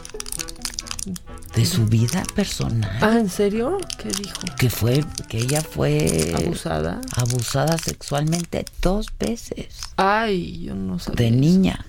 [1.55, 2.97] De su vida personal.
[3.01, 3.77] Ah, ¿en serio?
[3.97, 4.39] ¿Qué dijo?
[4.57, 7.01] Que fue, que ella fue ¿Abusada?
[7.15, 9.67] abusada sexualmente dos veces.
[9.95, 11.25] Ay, yo no sabía.
[11.25, 11.85] de niña.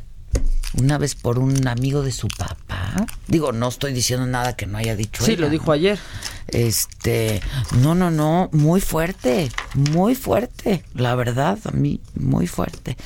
[0.75, 3.07] Una vez por un amigo de su papá.
[3.27, 5.73] Digo, no estoy diciendo nada que no haya dicho Sí, ella, lo dijo ¿no?
[5.73, 5.99] ayer.
[6.49, 7.41] Este,
[7.81, 12.97] no, no, no, muy fuerte, muy fuerte, la verdad, a mí, muy fuerte.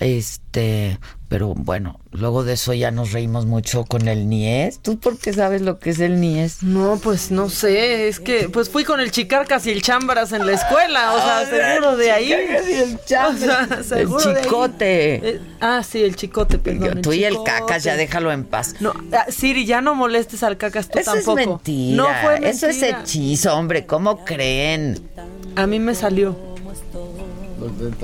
[0.00, 0.98] Este,
[1.28, 4.80] pero bueno, luego de eso ya nos reímos mucho con el Nies.
[4.80, 6.62] ¿Tú por qué sabes lo que es el Nies?
[6.62, 10.46] No, pues no sé, es que pues fui con el Chicarcas y el Chambras en
[10.46, 12.28] la escuela, o sea, Ah, seguro de ahí.
[12.28, 13.80] Chicarcas y el Chambras.
[13.80, 15.14] O sea, El chicote.
[15.28, 17.02] Eh, ah, sí, el chicote, perdón.
[17.02, 18.74] Tú y el cacas, ya déjalo en paz.
[18.80, 21.38] No, ah, Siri, ya no molestes al cacas tú Eso tampoco.
[21.40, 21.96] es mentira.
[21.96, 22.50] No fue mentira.
[22.50, 23.84] Eso es hechizo, hombre.
[23.86, 25.08] ¿Cómo creen?
[25.56, 26.47] A mí me salió.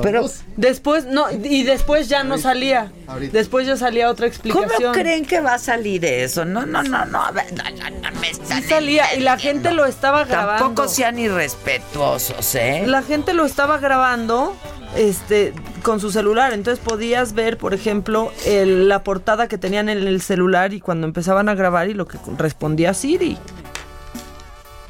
[0.02, 2.92] Pero, Después, no, y después ya no salía.
[3.32, 4.70] Después ya salía otra explicación.
[4.78, 6.44] ¿cómo creen que va a salir eso?
[6.44, 7.22] No, no, no, no.
[7.24, 10.64] a ver, No, no, no me están Sí salía y la gente lo estaba grabando.
[10.64, 12.84] Tampoco sean irrespetuosos, ¿eh?
[12.86, 14.56] La gente lo estaba grabando
[14.96, 15.52] este
[15.82, 20.22] con su celular, entonces podías ver, por ejemplo, el- la portada que tenían en el
[20.22, 23.36] celular y cuando empezaban a grabar y lo que respondía Siri.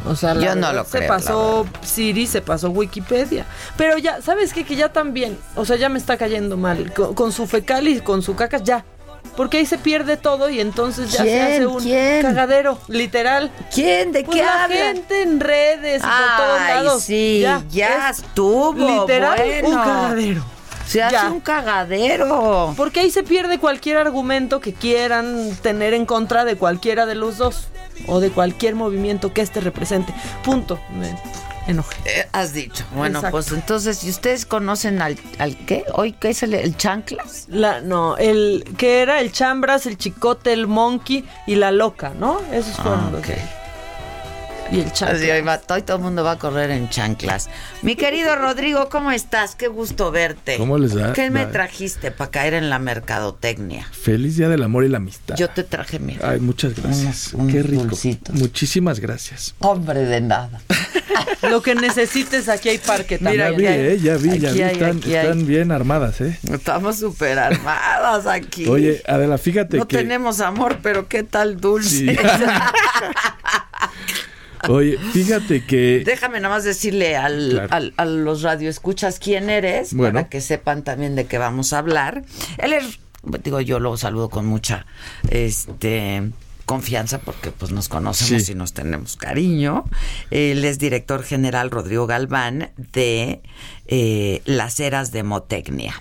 [0.06, 3.46] O sea, la Yo no lo se creo, pasó Siri, se pasó Wikipedia.
[3.76, 4.64] Pero ya, ¿sabes qué?
[4.64, 6.92] Que ya también, o sea, ya me está cayendo mal.
[6.92, 8.84] Con, con su fecal y con su cacas, ya.
[9.36, 12.22] Porque ahí se pierde todo y entonces ya se hace un ¿Quién?
[12.22, 13.50] cagadero, literal.
[13.74, 14.12] ¿Quién?
[14.12, 17.02] ¿De Pues qué la gente en redes y por todos lados.
[17.02, 17.40] sí,
[17.70, 18.74] ya, es estuvo.
[18.74, 19.68] Literal, bueno.
[19.70, 20.44] un cagadero.
[20.86, 21.30] Se hace Ya.
[21.30, 22.74] un cagadero.
[22.76, 27.38] Porque ahí se pierde cualquier argumento que quieran tener en contra de cualquiera de los
[27.38, 27.68] dos.
[28.06, 30.12] O de cualquier movimiento que este represente.
[30.42, 30.78] Punto.
[30.98, 31.16] Me
[31.66, 31.96] enojé.
[32.04, 32.84] Eh, has dicho.
[32.94, 33.36] Bueno, Exacto.
[33.36, 35.84] pues entonces, si ustedes conocen al, al qué?
[35.94, 37.46] ¿Hoy qué es el, el chanclas?
[37.48, 42.40] La, no, el que era el chambras, el chicote, el monkey y la loca, ¿no?
[42.52, 43.26] Esos fueron Ah, los ok.
[43.28, 43.63] de-
[44.72, 45.20] Y el chanclas.
[45.20, 47.48] Así, hoy va- hoy todo el mundo va a correr en chanclas.
[47.82, 49.54] Mi querido Rodrigo, ¿cómo estás?
[49.54, 50.56] Qué gusto verte.
[50.56, 51.12] ¿Cómo les da?
[51.12, 53.86] ¿Qué me trajiste para caer en la mercadotecnia?
[53.92, 55.36] Feliz Día del Amor y la Amistad.
[55.36, 56.30] Yo te traje, mira.
[56.30, 57.34] Ay, muchas gracias.
[57.50, 57.84] Qué rico.
[57.84, 58.34] dulcitos.
[58.34, 59.54] Muchísimas gracias.
[59.60, 60.60] Hombre de nada.
[61.42, 63.50] Lo que necesites, aquí hay parque también.
[63.50, 64.62] ya vi, eh, ya vi, ya vi.
[64.62, 64.80] hay,
[65.14, 66.38] están bien armadas, ¿eh?
[66.50, 68.66] Estamos súper armadas aquí.
[68.66, 69.98] Oye, Adela, fíjate no que...
[69.98, 71.88] tenemos amor, pero qué tal dulce.
[71.90, 72.06] Sí.
[74.68, 77.68] Oye, fíjate que Déjame nada más decirle al, Claro.
[77.70, 80.14] al- a los radioescuchas quién eres, Bueno.
[80.20, 82.24] para que sepan también de qué vamos a hablar.
[82.58, 82.98] Él es,
[83.42, 84.86] digo, yo lo saludo con mucha
[85.30, 86.22] este
[86.66, 88.52] confianza porque pues nos conocemos Sí.
[88.52, 89.84] y nos tenemos cariño.
[90.30, 93.42] Él es director general Rodrigo Galván de
[93.86, 95.94] eh, Las Eras de Motecnia.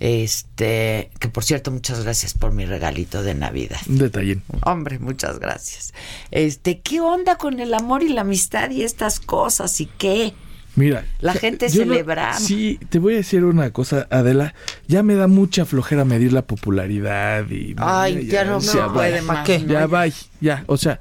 [0.00, 3.78] Este, que por cierto, muchas gracias por mi regalito de Navidad.
[3.88, 4.42] un detallín.
[4.64, 5.92] Hombre, muchas gracias.
[6.30, 10.34] Este, ¿qué onda con el amor y la amistad y estas cosas y qué?
[10.76, 12.34] Mira, La o sea, gente no- celebra.
[12.38, 14.54] sí, te voy a decir una cosa, Adela.
[14.86, 17.74] Ya me da mucha flojera medir la popularidad y.
[17.78, 19.22] Ay, ya no se ya puede bye.
[19.22, 19.48] más?
[19.48, 19.56] ¿no?
[19.66, 20.04] Ya va,
[20.40, 20.62] ya.
[20.68, 21.00] O sea,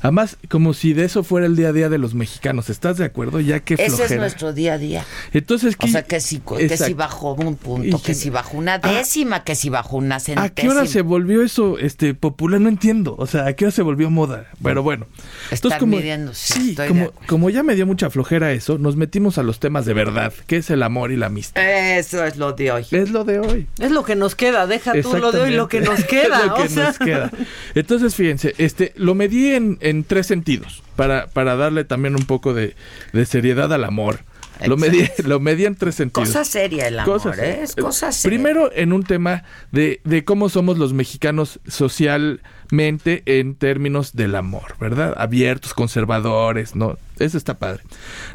[0.00, 2.70] además, como si de eso fuera el día a día de los mexicanos.
[2.70, 3.40] ¿Estás de acuerdo?
[3.40, 4.20] Ya que Ese es flojera.
[4.20, 5.04] nuestro día a día.
[5.32, 8.78] Entonces, O sea, que si, que si bajó un punto, que que- si bajó una
[8.78, 10.44] décima, que si bajó una centésima.
[10.46, 12.60] ¿A qué hora se volvió eso este popular?
[12.60, 13.14] No entiendo.
[13.18, 14.46] O sea, ¿a qué hora se volvió moda?
[14.62, 15.06] Pero bueno.
[15.50, 19.42] Están midiendo, sí, sí, como, como ya me dio mucha flojera eso, nos metimos a
[19.42, 21.62] los temas de verdad, que es el amor y la amistad.
[21.98, 22.86] Eso es lo de hoy.
[22.90, 23.66] Es lo de hoy.
[23.78, 26.40] Es lo que nos queda, deja tú lo de hoy, lo que nos queda.
[26.40, 26.84] Es lo que o sea.
[26.88, 27.30] nos queda.
[27.74, 32.54] Entonces, fíjense, este, lo medí en, en tres sentidos, para, para darle también un poco
[32.54, 32.74] de,
[33.12, 34.20] de seriedad al amor.
[34.66, 36.28] Lo medí, lo en tres sentidos.
[36.28, 37.60] Cosa seria el amor, ¿eh?
[37.62, 38.36] Es cosa seria.
[38.36, 44.76] Primero, en un tema de, de cómo somos los mexicanos socialmente en términos del amor,
[44.78, 45.14] ¿verdad?
[45.16, 46.98] Abiertos, conservadores, ¿no?
[47.18, 47.82] Eso está padre.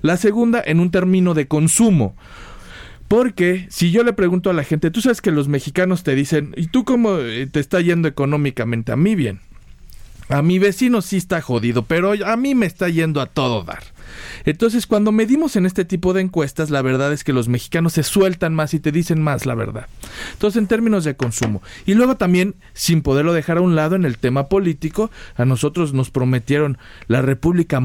[0.01, 2.15] La segunda, en un término de consumo.
[3.07, 6.55] Porque si yo le pregunto a la gente, tú sabes que los mexicanos te dicen,
[6.57, 8.91] ¿y tú cómo eh, te está yendo económicamente?
[8.91, 9.41] A mí bien.
[10.29, 13.83] A mi vecino sí está jodido, pero a mí me está yendo a todo dar.
[14.45, 18.03] Entonces, cuando medimos en este tipo de encuestas, la verdad es que los mexicanos se
[18.03, 19.87] sueltan más y te dicen más la verdad.
[20.33, 21.61] Entonces, en términos de consumo.
[21.85, 25.93] Y luego también, sin poderlo dejar a un lado en el tema político, a nosotros
[25.93, 26.77] nos prometieron
[27.07, 27.79] la República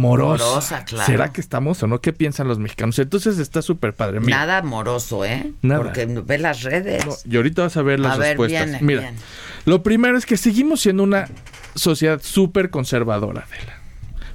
[0.86, 1.06] claro.
[1.06, 2.00] ¿Será que estamos o no?
[2.00, 2.98] ¿Qué piensan los mexicanos?
[2.98, 4.20] Entonces, está súper padre.
[4.20, 5.52] Mira, Nada amoroso, ¿eh?
[5.62, 5.82] Nada.
[5.82, 7.04] Porque ve las redes.
[7.28, 8.64] y ahorita vas a ver las A ver, respuestas.
[8.64, 9.18] viene, Mira, viene.
[9.64, 11.28] lo primero es que seguimos siendo una
[11.74, 13.79] sociedad súper conservadora, Adela.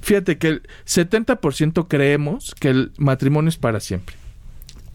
[0.06, 4.14] Fíjate que el 70% creemos que el matrimonio es para siempre.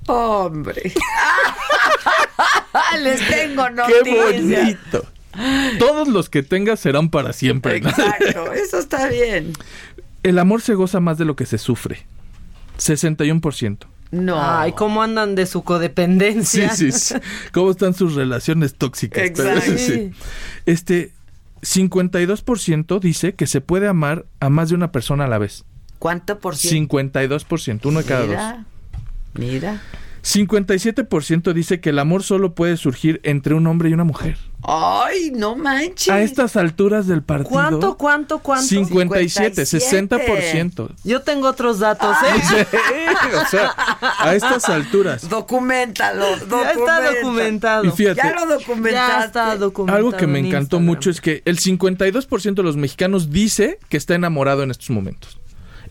[0.08, 0.94] Hombre.
[3.04, 4.26] Les tengo ¡Qué noticias.
[4.26, 5.06] bonito!
[5.80, 7.82] Todos los que tengas serán para siempre.
[7.82, 7.90] ¿no?
[7.90, 9.52] Exacto, eso está bien.
[10.24, 12.06] El amor se goza más de lo que se sufre.
[12.80, 13.80] 61%.
[14.12, 14.42] No.
[14.42, 16.70] Ay, cómo andan de su Sí, codependencia.
[16.74, 17.16] sí, sí.
[17.52, 19.24] ¿Cómo están sus relaciones tóxicas?
[19.24, 19.60] Exacto.
[19.62, 20.12] sí, sí.
[20.66, 21.12] Este,
[21.62, 25.66] 52% dice que se puede amar a más de una persona a la vez.
[26.00, 26.98] ¿Cuánto por ciento?
[26.98, 28.30] 52%, uno de cada dos.
[28.30, 28.66] Mira,
[29.34, 29.82] mira.
[30.24, 34.38] 57% dice que el amor solo puede surgir entre un hombre y una mujer.
[34.64, 36.10] Ay, no manches.
[36.10, 37.50] A estas alturas del partido.
[37.50, 38.68] ¿Cuánto, cuánto, cuánto?
[38.68, 40.28] 57, 57.
[40.28, 40.90] 60%.
[41.04, 42.42] Yo tengo otros datos, ¿eh?
[42.72, 43.74] Sí, o sea,
[44.20, 45.28] a estas alturas.
[45.28, 47.12] Documentalo, Ya está documenta.
[47.22, 47.86] documentado.
[47.86, 48.92] Y fíjate, Ya lo documentaste.
[49.20, 49.98] Ya está documentado.
[49.98, 50.86] algo que me en encantó Instagram.
[50.86, 55.40] mucho es que el 52% de los mexicanos dice que está enamorado en estos momentos.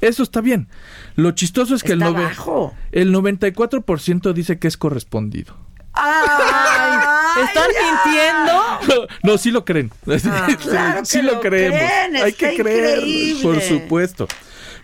[0.00, 0.68] Eso está bien.
[1.16, 2.74] Lo chistoso es que el, Está nove- bajo.
[2.92, 5.56] el 94% dice que es correspondido.
[5.92, 9.08] Ay, ¿Están mintiendo?
[9.22, 9.90] No, sí lo creen.
[10.24, 11.78] Ah, claro sí que lo lo creemos.
[11.78, 13.42] creen, Hay está que creer, increíble.
[13.42, 14.28] por supuesto.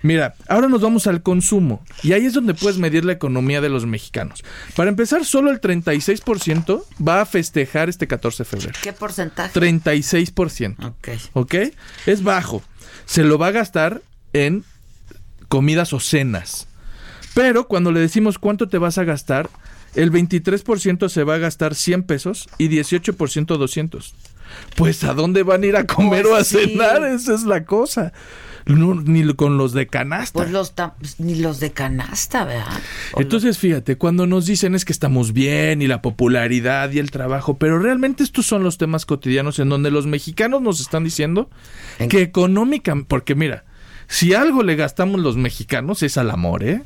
[0.02, 1.82] Mira, ahora nos vamos al consumo.
[2.02, 4.44] Y ahí es donde puedes medir la economía de los mexicanos.
[4.76, 8.78] Para empezar, solo el 36% va a festejar este 14 de febrero.
[8.82, 9.58] ¿Qué porcentaje?
[9.58, 10.84] 36%.
[10.86, 11.08] Ok.
[11.32, 11.54] ¿Ok?
[12.04, 12.62] Es bajo.
[13.06, 14.02] Se lo va a gastar
[14.32, 14.64] en
[15.48, 16.68] comidas o cenas.
[17.34, 19.50] Pero cuando le decimos cuánto te vas a gastar,
[19.94, 24.14] el 23% se va a gastar 100 pesos y 18% 200.
[24.76, 26.56] Pues ¿a dónde van a ir a comer Pues o a sí.
[26.70, 27.04] cenar?
[27.04, 28.12] Esa es la cosa.
[28.64, 30.40] No, ni con los de canasta.
[30.40, 32.80] Pues los ta- ni los de canasta, ¿verdad?
[33.12, 37.10] O Entonces, fíjate, cuando nos dicen es que estamos bien y la popularidad y el
[37.12, 41.48] trabajo, pero realmente estos son los temas cotidianos en donde los mexicanos nos están diciendo
[42.00, 43.64] En- que económicamente, porque mira,
[44.08, 46.82] si algo le gastamos los mexicanos es al amor, ¿eh?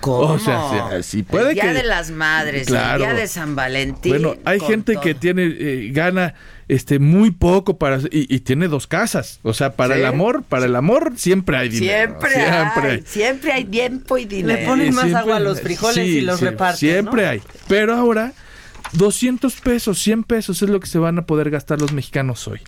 [0.00, 0.34] ¿Cómo?
[0.34, 1.72] O sea, si, si puede el día que...
[1.74, 3.04] de las madres, Claro.
[3.04, 4.10] el día de San Valentín.
[4.12, 6.34] Bueno, hay gente que tiene, eh, gana
[6.66, 9.38] este muy poco para y, y tiene dos casas.
[9.44, 10.00] O sea, para Sí.
[10.00, 12.16] el amor, para el amor siempre hay dinero.
[12.20, 14.58] Siempre, hay, siempre hay tiempo y dinero.
[14.60, 16.78] Le ponen más Siempre- agua a los frijoles sí, y los sí, reparten.
[16.78, 17.28] Siempre ¿no?
[17.30, 17.42] hay.
[17.68, 18.32] Pero ahora,
[18.94, 22.60] 200 pesos, 100 pesos es lo que se van a poder gastar los mexicanos hoy.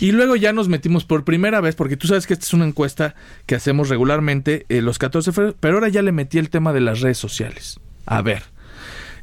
[0.00, 2.66] Y luego ya nos metimos por primera vez, porque tú sabes que esta es una
[2.66, 3.14] encuesta
[3.46, 6.72] que hacemos regularmente eh, los 14 de febrero, pero ahora ya le metí el tema
[6.72, 7.78] de las redes sociales.
[8.06, 8.44] A ver,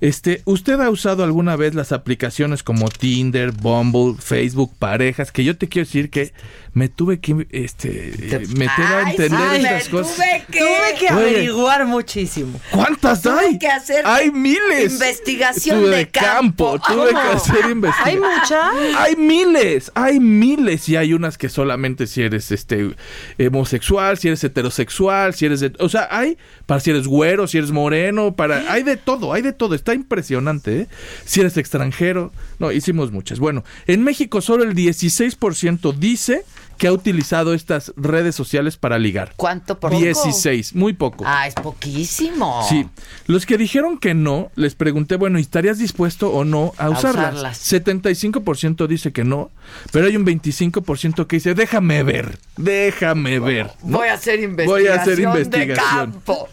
[0.01, 5.31] Este, ¿usted ha usado alguna vez las aplicaciones como Tinder, Bumble, Facebook, parejas?
[5.31, 6.33] Que yo te quiero decir que
[6.73, 10.15] me tuve que este, eh, meter a entender sí, estas me cosas.
[10.15, 11.29] Tuve que, Tuve que Oye.
[11.29, 12.59] averiguar muchísimo.
[12.71, 13.59] ¿Cuántas tuve hay?
[13.59, 14.93] que hacer Hay miles.
[14.93, 16.79] investigación Tuve de campo.
[16.79, 17.21] Tuve ¿Cómo?
[17.21, 17.89] que hacer investigación.
[18.05, 18.97] ¿Hay muchas?
[18.97, 22.95] Hay miles, hay miles y hay unas que solamente si eres este
[23.39, 27.57] homosexual, si eres heterosexual, si eres de, o sea, hay para si eres güero, si
[27.57, 30.87] eres moreno, para hay de todo, hay de todo, está impresionante, ¿eh?
[31.25, 33.39] Si eres extranjero, no, hicimos muchas.
[33.39, 36.43] Bueno, en México solo el 16% dice
[36.79, 39.33] que ha utilizado estas redes sociales para ligar.
[39.35, 41.25] ¿Cuánto por 16, muy poco.
[41.27, 42.65] Ah, es poquísimo.
[42.67, 42.87] Sí,
[43.27, 46.89] los que dijeron que no, les pregunté, bueno, ¿y estarías dispuesto o no a A
[46.89, 47.33] usarlas?
[47.35, 47.71] usarlas.
[47.71, 49.51] 75% dice que no,
[49.91, 53.67] pero hay un 25% que dice, déjame ver, déjame ver.
[53.83, 53.99] ¿no?
[53.99, 56.11] Voy a hacer investigación, Voy a hacer de investigación.
[56.11, 56.49] campo.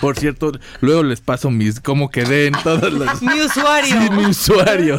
[0.00, 3.20] Por cierto, luego les paso mis, cómo quedé en todas las...
[3.26, 3.94] Mi usuario.
[4.00, 4.98] Sí, mi usuario.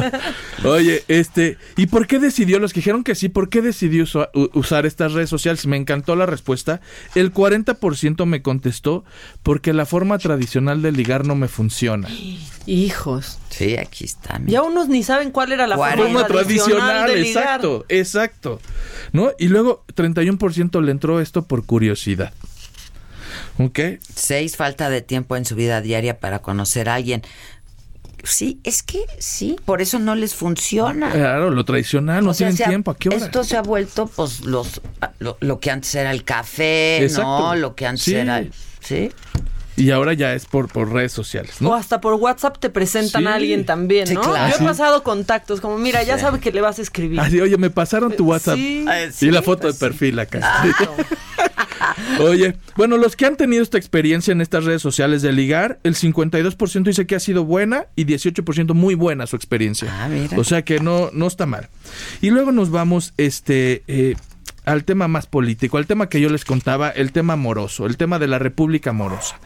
[0.64, 4.30] Oye, este, ¿y por qué decidió, los que dijeron que sí, por qué decidió usa-
[4.34, 5.66] u- usar estas redes sociales?
[5.66, 6.80] Me encantó la respuesta.
[7.14, 9.04] El 40% me contestó
[9.42, 12.08] porque la forma tradicional de ligar no me funciona.
[12.66, 13.38] Hijos.
[13.48, 14.38] Sí, aquí está.
[14.38, 14.52] mira.
[14.52, 17.42] Ya unos ni saben cuál era la forma, Forma tradicional, de ligar.
[17.44, 18.60] exacto, exacto.
[19.12, 19.30] ¿No?
[19.38, 22.32] Y luego 31% le entró esto por curiosidad.
[23.58, 23.80] ¿Ok?
[24.14, 27.22] Seis, falta de tiempo en su vida diaria para conocer a alguien.
[28.24, 31.10] Sí, es que sí, por eso no les funciona.
[31.10, 32.90] Claro, lo tradicional, no O sea, tienen se ha- tiempo.
[32.90, 33.18] ¿A qué hora?
[33.18, 34.80] Esto se ha vuelto, pues, los,
[35.18, 37.22] lo, lo que antes era el café, Exacto.
[37.22, 37.54] ¿no?
[37.56, 38.14] Lo que antes Sí.
[38.14, 38.52] era el...
[38.80, 39.10] ¿Sí?
[39.78, 41.70] Y ahora ya es por, por redes sociales, ¿no?
[41.70, 43.28] O hasta por WhatsApp te presentan Sí.
[43.28, 44.20] a alguien también, Sí, ¿no?
[44.22, 44.48] claro.
[44.50, 44.64] Yo he Sí.
[44.64, 46.22] pasado contactos como, mira, ya Sí.
[46.22, 47.20] sabe que le vas a escribir.
[47.20, 48.56] Así, oye, me pasaron tu WhatsApp.
[48.56, 48.84] Sí.
[49.08, 50.40] Y sí, la foto pues de perfil acá.
[52.20, 55.94] Oye, bueno, los que han tenido esta experiencia en estas redes sociales de ligar, el
[55.94, 59.88] 52% dice que ha sido buena y 18% muy buena su experiencia.
[59.92, 60.36] Ah, mira.
[60.38, 61.68] O sea que no, no está mal.
[62.20, 64.16] Y luego nos vamos este, eh,
[64.68, 68.18] al tema más político, al tema que yo les contaba, el tema amoroso, el tema
[68.18, 69.40] de la República Amorosa.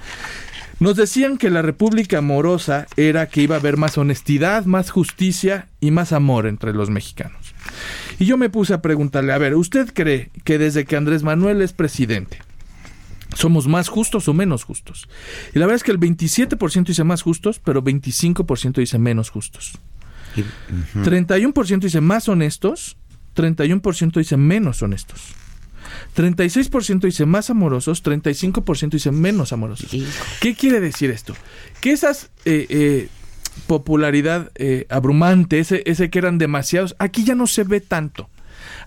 [0.81, 5.69] Nos decían que la República Amorosa era que iba a haber más honestidad, más justicia
[5.81, 7.55] y más amor entre los mexicanos.
[8.19, 11.63] Y yo me puse a preguntarle, a ver, ¿usted cree que desde que Andrés Manuel
[11.63, 12.41] es presidente,
[13.33, 15.09] somos más justos o menos justos?
[15.55, 19.79] Y la verdad es que el 27% dice más justos, pero 25% dice menos justos.
[20.95, 22.97] 31% dice más honestos,
[23.35, 25.35] 31% dice menos honestos.
[26.17, 29.91] 36% dice más amorosos, 35% dice menos amorosos.
[30.41, 31.35] ¿Qué quiere decir esto?
[31.81, 33.09] Que esas eh, eh,
[33.67, 38.29] popularidad eh, abrumante, ese, ese que eran demasiados, aquí ya no se ve tanto.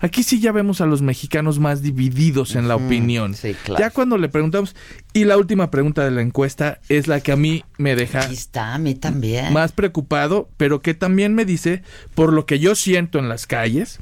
[0.00, 3.34] Aquí sí ya vemos a los mexicanos más divididos en la opinión.
[3.34, 3.80] sí, claro.
[3.80, 4.74] Ya cuando le preguntamos,
[5.12, 8.34] y la última pregunta de la encuesta es la que a mí me deja Aquí
[8.34, 9.52] está, a mí también.
[9.52, 11.82] más preocupado, pero que también me dice,
[12.14, 13.98] por lo que yo siento en las calles,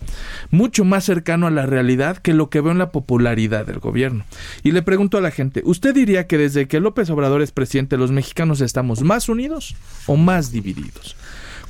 [0.51, 4.25] mucho más cercano a la realidad que lo que veo en la popularidad del gobierno.
[4.63, 7.97] Y le pregunto a la gente, ¿usted diría que desde que López Obrador es presidente
[7.97, 9.77] los mexicanos estamos más unidos
[10.07, 11.17] o más divididos?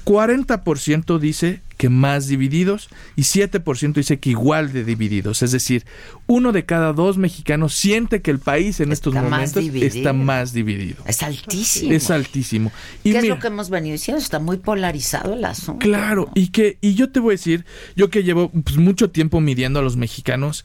[0.04, 5.42] 40% dice que más divididos y 7% dice que igual de divididos.
[5.42, 5.84] Es decir,
[6.26, 10.52] uno de cada dos mexicanos siente que el país en estos Está momentos está más
[10.52, 11.02] dividido.
[11.06, 11.92] Es altísimo.
[11.92, 12.72] Es altísimo.
[13.02, 14.22] Y ¿Qué es lo que hemos venido diciendo?
[14.22, 15.80] Está muy polarizado el asunto.
[15.80, 17.64] Claro, y que y yo te voy a decir,
[17.96, 20.64] yo que llevo pues, mucho tiempo midiendo a los mexicanos,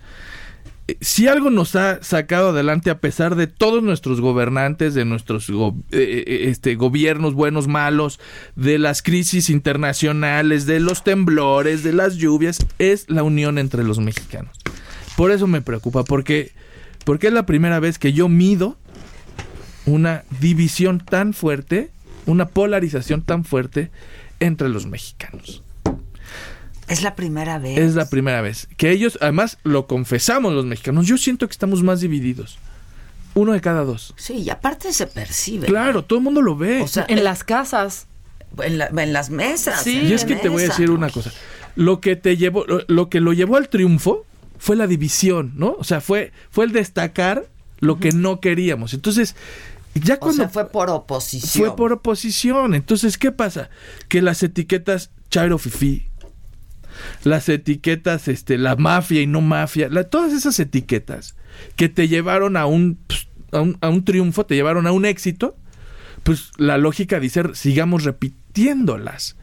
[1.02, 5.54] si algo nos ha sacado adelante a pesar de todos nuestros gobernantes, de nuestros eh,
[5.92, 8.20] eh, este, gobiernos buenos, malos,
[8.56, 14.00] de las crisis internacionales, de los temblores, de las lluvias, es la unión entre los
[14.00, 14.56] mexicanos.
[15.16, 16.52] Por eso me preocupa, porque,
[17.04, 18.78] porque es la primera vez que yo mido
[19.86, 21.92] una división tan fuerte,
[22.26, 23.92] una polarización tan fuerte
[24.40, 25.64] entre los mexicanos.
[26.90, 27.78] Es la primera vez.
[27.78, 28.68] Es la primera vez.
[28.78, 31.06] Que ellos, además, lo confesamos los mexicanos.
[31.08, 32.58] Yo siento que estamos más divididos.
[33.36, 34.14] Uno de cada dos.
[34.18, 35.68] Sí, y aparte se percibe.
[35.68, 36.82] Claro, todo el mundo lo ve.
[36.82, 38.08] O sea, En las casas.
[38.64, 39.84] en, la- en las mesas.
[39.84, 41.32] Sí, en y es que te voy a decir una cosa.
[41.76, 44.26] Lo que te llevó, lo, lo que lo llevó al triunfo
[44.58, 45.76] fue la división, ¿no?
[45.78, 47.46] O sea, fue, fue el destacar
[47.80, 48.94] lo que no queríamos.
[48.96, 49.36] Entonces,
[49.94, 51.68] ya O cuando sea, fue por oposición.
[51.68, 52.74] fue por oposición.
[52.74, 53.70] Entonces, ¿qué pasa?
[54.10, 56.08] Que las etiquetas Chairo Fifi,
[57.24, 61.36] las etiquetas, este, la mafia y no mafia, todas esas etiquetas
[61.76, 65.06] que te llevaron a un, pues, a un, a un triunfo, te llevaron a un
[65.06, 65.58] éxito,
[66.24, 69.38] pues la lógica dice sigamos repitiéndolas.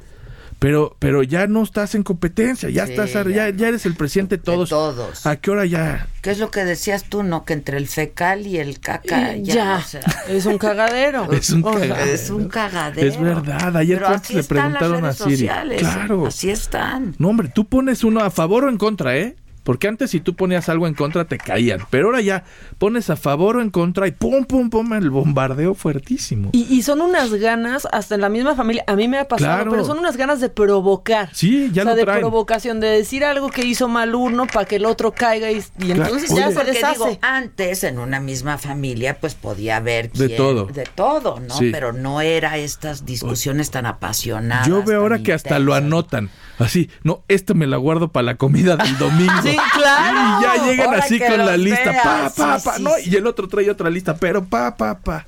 [0.58, 3.94] Pero, pero ya no estás en competencia, ya Sí, estás, ya ya, ya eres el
[3.94, 4.70] presidente de todos.
[4.70, 5.26] todos.
[5.26, 6.08] ¿A qué hora ya?
[6.22, 7.44] ¿Qué es lo que decías tú, no?
[7.44, 11.30] Que entre el fecal y el caca Y ya, ya, o sea, es un cagadero.
[11.32, 11.94] Es un cagadero.
[11.96, 13.06] es un cagadero.
[13.06, 15.36] Es verdad, ayer así le están las preguntaron a redes Siri.
[15.36, 16.26] sociales, Claro.
[16.26, 17.14] Así están.
[17.18, 19.36] No, hombre, tú pones uno a favor o en contra, ¿eh?
[19.66, 22.44] Porque antes si tú ponías algo en contra te caían, pero ahora ya
[22.78, 26.50] pones a favor o en contra y pum, pum, pum, el bombardeo fuertísimo.
[26.52, 29.54] Y, y son unas ganas, hasta en la misma familia, a mí me ha pasado,
[29.56, 29.70] Claro.
[29.72, 31.30] pero son unas ganas de provocar.
[31.34, 32.20] Sí, ya o sea, lo de traen.
[32.20, 35.90] provocación, de decir algo que hizo mal uno para que el otro caiga y, y
[35.90, 36.48] entonces ya Oye.
[36.50, 36.92] se Porque deshace.
[36.92, 40.66] digo, antes en una misma familia pues podía haber De todo.
[40.66, 41.54] de todo, ¿no?
[41.56, 41.70] Sí.
[41.72, 44.68] Pero no era estas discusiones tan apasionadas.
[44.68, 46.30] Yo veo ahora que hasta lo anotan.
[46.58, 49.32] Así, no, esta me la guardo para la comida del domingo.
[49.42, 50.18] Sí, claro.
[50.18, 53.14] Y ya llegan Ahora así con la lista, pa, veas, pa, pa, sí, no, y
[53.14, 55.26] el otro trae otra lista, pero pa, pa, pa.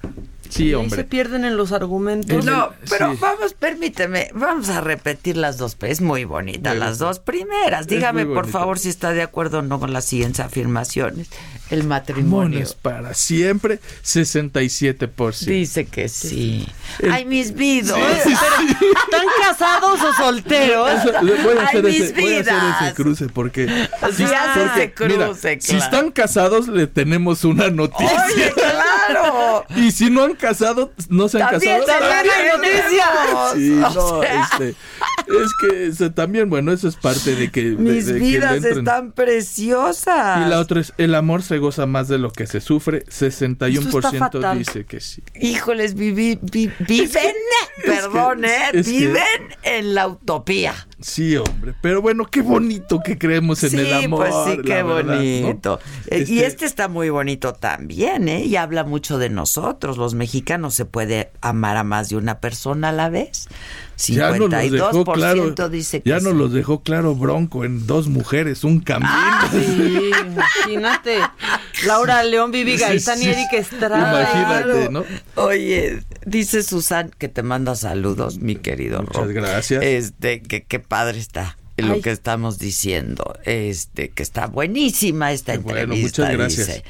[0.48, 1.04] Sí, Y ahí se hombre.
[1.04, 2.44] pierden en los argumentos.
[2.44, 3.18] No, pero sí.
[3.20, 7.86] vamos, permíteme, vamos a repetir las dos, es muy bonita, Muy las dos primeras.
[7.86, 11.28] Dígame, por favor, si está de acuerdo o no con las siguientes afirmaciones.
[11.70, 12.58] El matrimonio.
[12.60, 15.44] Mones para siempre, 67%.
[15.46, 16.66] Dice que sí.
[17.00, 17.98] El- Ay, mis vidos.
[17.98, 20.90] ¿Están casados o solteros?
[21.22, 22.82] Voy a Ay, hacer, mis ese, voy a hacer vidas.
[22.82, 25.84] ese cruce porque, hace ese mira, cruce, si claro.
[25.84, 28.24] están casados le tenemos una noticia.
[28.34, 28.87] Oye, claro.
[29.76, 32.02] Y si no han casado, no se han También casado.
[32.12, 33.52] tenemos.
[33.54, 34.42] Sí, O no, sea.
[34.52, 40.46] este, es que también, bueno, eso es parte de que, Mis de vidas están preciosas.
[40.46, 44.18] Y la otra es, el amor se goza más de lo que se sufre, 61%
[44.18, 44.58] fatal.
[44.58, 45.22] dice que sí.
[45.40, 47.34] Híjoles, vivi- vi- viven,
[47.84, 48.70] perdón, ¿eh?
[48.72, 49.22] es viven
[49.62, 50.74] en la utopía.
[51.00, 54.26] Sí, hombre, pero bueno, qué bonito que creemos en sí, el amor.
[54.28, 55.16] pues sí, qué verdad, ¿no?
[55.16, 55.80] bonito.
[56.08, 58.44] Eh, Y Este- este está muy bonito también, ¿eh?
[58.44, 60.74] Y habla mucho de nosotros, los mexicanos.
[60.74, 63.48] Se puede amar a más de una persona a la vez.
[64.06, 66.38] Ya nos los dejó 52% claro, dice que ya nos sí.
[66.38, 69.10] los dejó claro Bronco en dos mujeres, un camino.
[69.50, 71.18] Sí, imagínate.
[71.86, 73.98] Laura León, Vivi Gaitán sí, y Eric Estrada.
[74.32, 75.04] Imagínate, ¿no?
[75.36, 79.32] Oye, dice Susan que te manda saludos, mi querido Muchas Rob.
[79.32, 79.82] gracias.
[79.82, 82.00] Este, que qué padre está lo Ay.
[82.00, 83.38] que estamos diciendo.
[83.44, 86.66] Este, que está buenísima esta Qué bueno, entrevista, muchas gracias.
[86.66, 86.84] dice.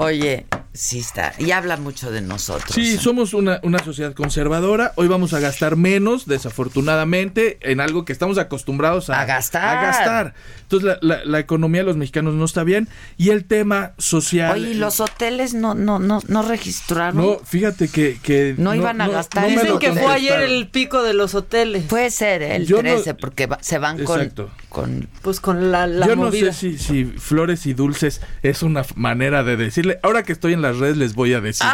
[0.00, 1.32] Oye, sí está.
[1.38, 2.72] Y habla mucho de nosotros.
[2.72, 4.92] Sí, somos una, una sociedad conservadora.
[4.94, 9.76] Hoy vamos a gastar menos, desafortunadamente, en algo que estamos acostumbrados a, A gastar.
[9.76, 10.34] a gastar.
[10.62, 12.88] Entonces, la, la- la economía de los mexicanos no está bien.
[13.16, 14.52] Y el tema social.
[14.52, 17.16] Oye, ¿y los hoteles no, no, no, no registraron?
[17.16, 18.20] No, fíjate que.
[18.22, 19.46] que No iban a gastar.
[19.48, 21.82] me Dicen que fue ayer el pico de los hoteles.
[21.84, 22.54] Puede ser, ¿eh?
[22.54, 24.44] el Yo no- 13, porque va- se van con, Exacto.
[24.46, 24.67] con...
[25.22, 29.42] Pues con la, la Yo no sé si, si flores y dulces es una manera
[29.42, 29.98] de decirle.
[30.02, 31.66] Ahora que estoy en las redes les voy a decir.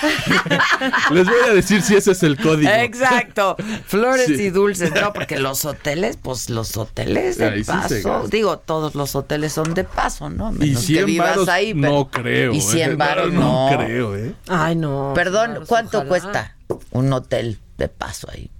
[0.00, 0.08] si-
[1.14, 2.70] les voy a decir si ese es el código.
[2.70, 4.34] Exacto, flores Sí.
[4.44, 9.14] y dulces, no, porque los hoteles, pues los hoteles de Ahí paso, digo, todos los
[9.14, 10.50] hoteles son de paso, ¿no?
[10.52, 12.52] Y Menos que 100 vivas varos ahí, pero- no creo.
[12.54, 12.62] Y ¿eh?
[12.62, 13.70] 100 varos no.
[13.70, 14.34] No creo, ¿eh?
[14.48, 15.12] Ay, no.
[15.14, 16.08] Perdón, claro, ¿cuánto ojalá.
[16.08, 16.56] cuesta
[16.90, 18.50] un hotel de paso ahí?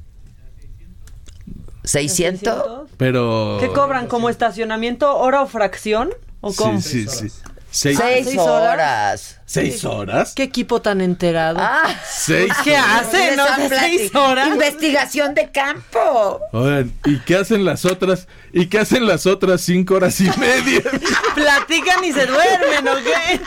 [1.88, 2.86] ¿600?
[2.96, 3.56] Pero...
[3.60, 4.06] ¿Qué cobran?
[4.08, 6.10] ¿Como estacionamiento, hora o fracción?
[6.40, 6.80] ¿O cómo?
[6.80, 7.34] Sí, sí, sí.
[7.70, 9.36] Seis, Seis ¿seis horas?
[9.44, 10.32] ¿Seis horas?
[10.34, 11.58] ¿Qué equipo tan enterado?
[11.60, 12.86] Ah, Seis ¿Qué horas.
[13.08, 13.36] hace?
[13.36, 13.44] ¿No?
[13.44, 13.80] esa ¿De plática.
[13.98, 14.48] seis horas?
[14.48, 16.40] Investigación de campo.
[16.52, 18.26] Oigan, ¿y qué hacen las otras?
[18.54, 20.80] ¿Y qué hacen las otras cinco horas y media?
[21.34, 23.40] Platican y se duermen, ¿o qué?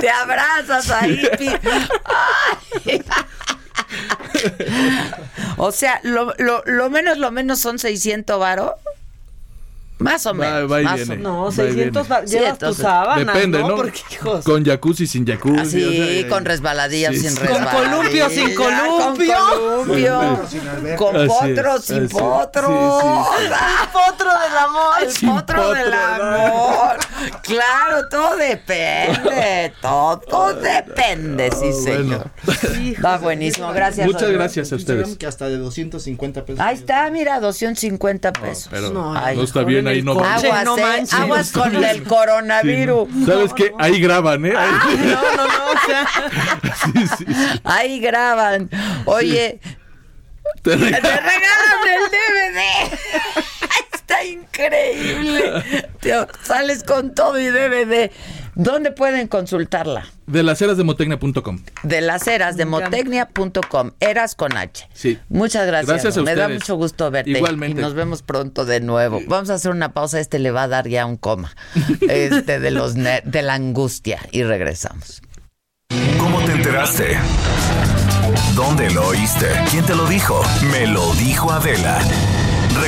[0.00, 1.22] Te abrazas ahí.
[1.38, 1.48] pi-
[2.86, 3.02] Ay.
[5.58, 8.72] O sea, lo, lo, lo menos, lo menos son 600 varos.
[10.02, 10.72] Más o Va- menos.
[10.72, 11.14] va y más viene.
[11.14, 11.18] o.
[11.18, 11.74] No, Va y 600
[12.08, 12.20] viene.
[12.22, 13.68] va- Sí, llevas tu entonces, sábana, Depende, ¿no?
[13.68, 13.76] ¿no?
[13.76, 14.44] Porque, hijos...
[14.44, 15.58] Con jacuzzi, sin jacuzzi.
[15.60, 17.36] Así, o sea, con resbaladillas, sí, sin sí.
[17.38, 17.90] Con resbaladillas.
[17.90, 19.34] columpio, sin columpio.
[19.36, 20.96] Con columpio.
[20.96, 22.08] Con potros, sin.
[22.08, 23.48] Sí, sí, sí.
[23.54, 24.94] Ah, Potro del amor.
[25.02, 26.96] El Sin potro del potro, amor.
[27.42, 29.72] Claro, todo depende.
[29.80, 32.30] Todo depende, sí, señor.
[33.04, 33.72] Va buenísimo.
[33.72, 34.06] Gracias.
[34.06, 35.16] Muchas gracias a ustedes.
[35.16, 36.60] Que hasta de 250 pesos.
[36.60, 38.70] Ahí está, mira, 250 pesos.
[38.92, 40.28] No, no está bien ahí, no coche.
[40.28, 41.14] Aguas, no eh, manches.
[41.14, 43.08] aguas con el coronavirus.
[43.26, 43.72] ¿Sabes qué?
[43.78, 44.52] Ahí graban, ¿eh?
[44.56, 46.06] Ahí- No, no, no, o sea...
[46.82, 47.24] Sí, sí, sí.
[47.64, 48.68] Ahí graban.
[49.04, 49.60] Oye,
[50.62, 51.02] Te te regalan.
[51.02, 52.98] regalan el DVD.
[53.94, 55.88] Está increíble.
[56.00, 58.10] Tío, sales con todo y DVD.
[58.54, 60.06] ¿Dónde pueden consultarla?
[60.26, 61.60] De las eras de motecnia.com.
[61.82, 63.92] De las eras de motecnia.com.
[63.98, 64.88] Eras con H.
[64.92, 65.18] Sí.
[65.30, 65.88] Muchas gracias.
[65.88, 66.60] Gracias a Me da ustedes.
[66.60, 67.30] mucho gusto verte.
[67.30, 67.80] Igualmente.
[67.80, 69.20] Y nos vemos pronto de nuevo.
[69.26, 70.20] Vamos a hacer una pausa.
[70.20, 71.54] Este le va a dar ya un coma.
[72.02, 74.20] Este de los de la angustia.
[74.32, 75.22] Y regresamos.
[76.18, 77.16] ¿Cómo te enteraste?
[78.54, 79.46] ¿Dónde lo oíste?
[79.70, 80.42] ¿Quién te lo dijo?
[80.70, 81.98] Me lo dijo Adela.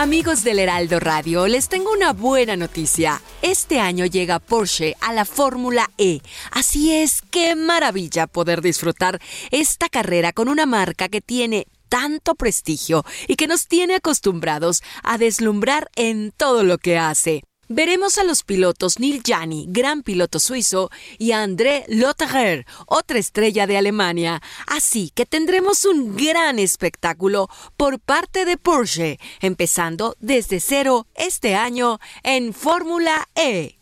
[0.00, 3.20] Amigos del Heraldo Radio, les tengo una buena noticia.
[3.42, 6.22] Este año llega Porsche a la Fórmula E.
[6.52, 9.20] Así es, qué maravilla poder disfrutar
[9.50, 15.18] esta carrera con una marca que tiene tanto prestigio y que nos tiene acostumbrados a
[15.18, 17.42] deslumbrar en todo lo que hace.
[17.72, 23.68] Veremos a los pilotos Neil Jani, gran piloto suizo, y a André Lotterer, otra estrella
[23.68, 24.42] de Alemania.
[24.66, 32.00] Así que tendremos un gran espectáculo por parte de Porsche, empezando desde cero este año
[32.24, 33.78] en Fórmula E.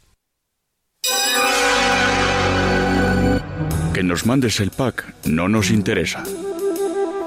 [3.95, 6.25] Que nos mandes el pack no nos interesa.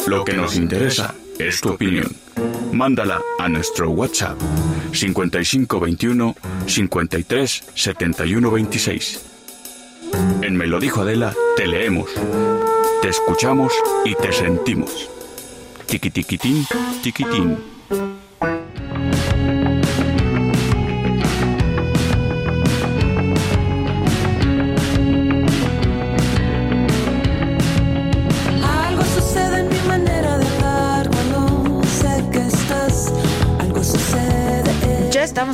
[0.05, 2.15] Lo que nos interesa es tu opinión.
[2.71, 4.39] Mándala a nuestro WhatsApp
[4.93, 6.35] 5521
[6.67, 9.21] 53 71 26.
[10.41, 12.09] En Me lo dijo Adela, te leemos,
[13.01, 13.73] te escuchamos
[14.05, 15.09] y te sentimos.
[15.87, 16.65] Tiquitiquitín,
[17.01, 17.57] tiquitín.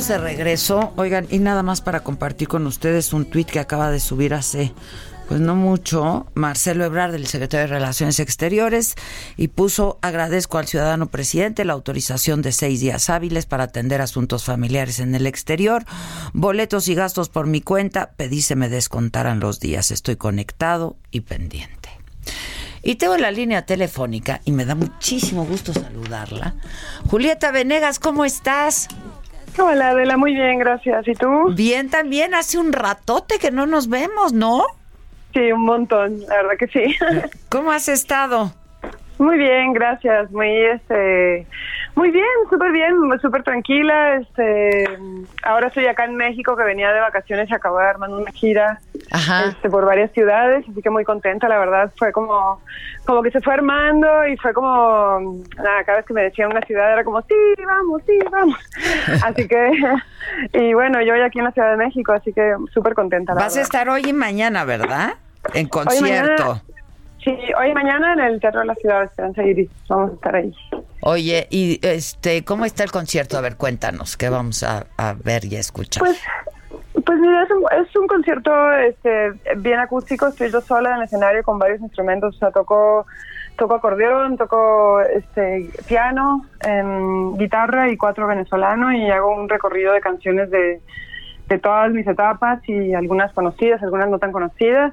[0.08, 0.92] De regreso.
[0.96, 4.72] Oigan, y nada más para compartir con ustedes un tuit que acaba de subir hace,
[5.28, 8.94] pues no mucho, Marcelo Ebrard, del secretario de Relaciones Exteriores,
[9.36, 14.44] y puso, agradezco al ciudadano presidente la autorización de seis días hábiles para atender asuntos
[14.44, 15.84] familiares en el exterior.
[16.32, 19.90] Boletos y gastos por mi cuenta, pedí se me descontaran los días.
[19.90, 21.90] Estoy conectado y pendiente.
[22.82, 26.54] Y tengo la línea telefónica y me da muchísimo gusto saludarla.
[27.10, 28.88] Julieta Venegas, ¿cómo estás?
[29.60, 31.06] Hola, Adela, muy bien, gracias.
[31.08, 31.52] ¿Y tú?
[31.54, 32.34] Bien, también.
[32.34, 34.64] Hace un ratote que no nos vemos, ¿no?
[35.32, 36.96] Sí, un montón, la verdad que sí.
[37.48, 38.52] ¿Cómo has estado?
[39.18, 40.30] Muy bien, gracias.
[40.30, 41.46] Muy, este,
[41.98, 44.16] muy bien, súper bien, súper tranquila.
[44.18, 44.84] Este,
[45.42, 48.78] ahora estoy acá en México, que venía de vacaciones y acabo de armar una gira
[49.48, 51.90] este, por varias ciudades, así que muy contenta, la verdad.
[51.96, 52.60] Fue como,
[53.04, 56.60] como que se fue armando y fue como, nada, cada vez que me decían una
[56.60, 57.34] ciudad era como, sí,
[57.66, 58.56] vamos, sí, vamos.
[59.24, 59.70] así que,
[60.52, 63.34] y bueno, yo hoy aquí en la Ciudad de México, así que súper contenta.
[63.34, 65.14] La Vas a estar hoy y mañana, ¿verdad?
[65.52, 66.44] En Hoy concierto.
[66.44, 66.62] mañana-
[67.24, 69.68] Sí, hoy y mañana en el Teatro de la Ciudad de Esperanza Iris.
[69.88, 70.54] Vamos a estar ahí.
[71.00, 73.38] Oye, y este, ¿cómo está el concierto?
[73.38, 76.02] A ver, cuéntanos, ¿qué vamos a, a ver y escuchar?
[76.02, 76.20] Pues,
[77.04, 80.26] pues mira, es un, es un concierto este, bien acústico.
[80.26, 82.34] Estoy yo sola en el escenario con varios instrumentos.
[82.34, 83.06] O sea, toco,
[83.56, 90.00] toco acordeón, toco este, piano, em, guitarra y cuatro venezolanos y hago un recorrido de
[90.00, 90.80] canciones de,
[91.46, 94.92] de todas mis etapas y algunas conocidas, algunas no tan conocidas.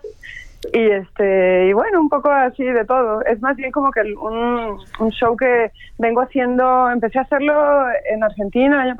[0.73, 3.21] Y este y bueno, un poco así de todo.
[3.25, 8.23] Es más bien como que un, un show que vengo haciendo, empecé a hacerlo en
[8.23, 8.95] Argentina el año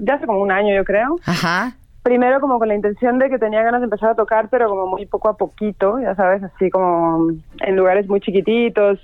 [0.00, 1.16] ya hace como un año yo creo.
[1.26, 1.72] Ajá.
[2.02, 4.86] Primero como con la intención de que tenía ganas de empezar a tocar, pero como
[4.86, 8.98] muy poco a poquito, ya sabes, así como en lugares muy chiquititos.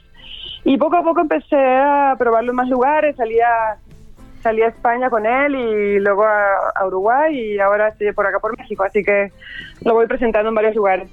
[0.64, 3.76] Y poco a poco empecé a probarlo en más lugares, salía
[4.44, 8.38] salí a España con él y luego a, a Uruguay y ahora estoy por acá
[8.40, 9.32] por México, así que
[9.82, 11.08] lo voy presentando en varios lugares.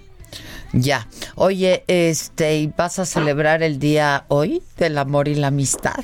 [0.73, 1.07] Ya.
[1.35, 5.99] Oye, este, ¿y vas a celebrar el día hoy del amor y la amistad?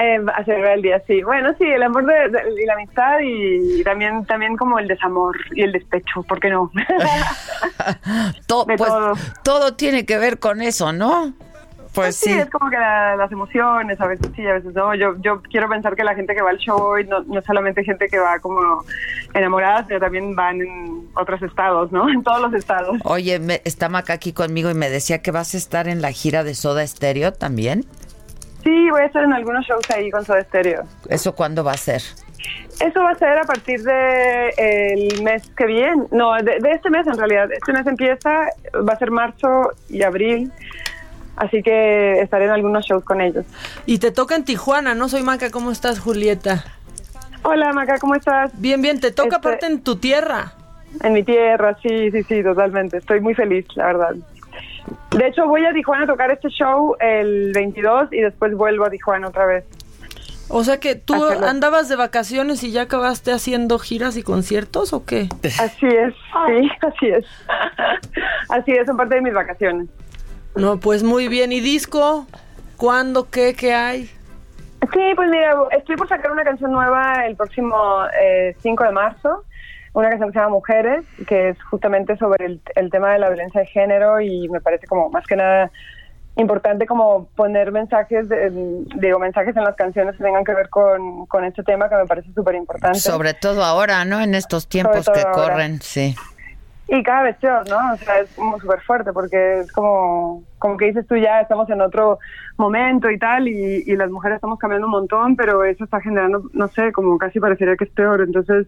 [0.00, 1.22] Eh, a celebrar el día, sí.
[1.22, 5.36] Bueno, sí, el amor de, de- y la amistad y, también también como el desamor
[5.52, 6.70] y el despecho, ¿por qué no?
[8.46, 8.80] To- pues,
[9.42, 9.74] todo.
[9.74, 11.32] tiene que ver con eso, ¿no?
[11.94, 12.38] Pues sí, sí.
[12.38, 14.94] es como que la- las emociones, a veces sí, a veces no.
[14.94, 17.44] Yo, yo quiero pensar que la gente que va al show hoy no, no es
[17.44, 18.84] solamente gente que va como
[19.34, 22.08] enamorada, sino también van en otros estados, ¿no?
[22.12, 22.96] En todos los estados.
[23.04, 26.12] Oye, me, está Maca aquí conmigo y me decía que vas a estar en la
[26.12, 27.84] gira de Soda Stereo también.
[28.62, 30.82] Sí, voy a estar en algunos shows ahí con Soda Stereo.
[31.08, 32.02] ¿Eso cuándo va a ser?
[32.80, 36.90] Eso va a ser a partir de el mes que viene, no, de, de este
[36.90, 37.50] mes en realidad.
[37.50, 38.30] Este mes empieza,
[38.88, 40.52] va a ser marzo y abril,
[41.38, 43.44] así que estaré en algunos shows con ellos.
[43.86, 45.08] Y te toca en Tijuana, ¿no?
[45.08, 46.64] Soy Maca, ¿cómo estás, Julieta?
[47.42, 48.50] Hola, Maca, ¿cómo estás?
[48.60, 50.52] Bien, bien, te toca Este- aparte en tu tierra.
[51.02, 52.98] En mi tierra, sí, sí, sí, totalmente.
[52.98, 54.14] Estoy muy feliz, la verdad.
[55.10, 58.90] De hecho, voy a Tijuana a tocar este show el 22 y después vuelvo a
[58.90, 59.64] Tijuana otra vez.
[60.50, 61.46] O sea que tú Hacerlo.
[61.46, 65.28] andabas de vacaciones y ya acabaste haciendo giras y conciertos o qué?
[65.60, 67.24] Así es, sí, así es.
[68.48, 69.88] Así es, son parte de mis vacaciones.
[70.58, 71.52] No, pues muy bien.
[71.52, 72.26] ¿Y disco?
[72.76, 73.30] ¿Cuándo?
[73.30, 73.54] ¿Qué?
[73.54, 74.04] ¿Qué hay?
[74.92, 77.76] Sí, pues mira, estoy por sacar una canción nueva el próximo
[78.20, 79.44] eh, 5 de marzo,
[79.92, 83.28] una canción que se llama Mujeres, que es justamente sobre el, el tema de la
[83.28, 85.70] violencia de género y me parece como más que nada
[86.36, 88.50] importante como poner mensajes, de-
[89.00, 92.06] digo, mensajes en las canciones que tengan que ver con, con este tema que me
[92.06, 93.00] parece súper importante.
[93.00, 94.20] Sobre todo ahora, ¿no?
[94.20, 95.32] En estos tiempos que ahora.
[95.32, 96.14] corren, sí.
[96.90, 97.76] Y cada vez peor, ¿no?
[97.92, 101.68] O sea, es como súper fuerte porque es como, como que dices tú ya estamos
[101.68, 102.18] en otro
[102.56, 106.44] momento y tal y, y las mujeres estamos cambiando un montón, pero eso está generando,
[106.54, 108.22] no sé, como casi parecería que es peor.
[108.22, 108.66] Entonces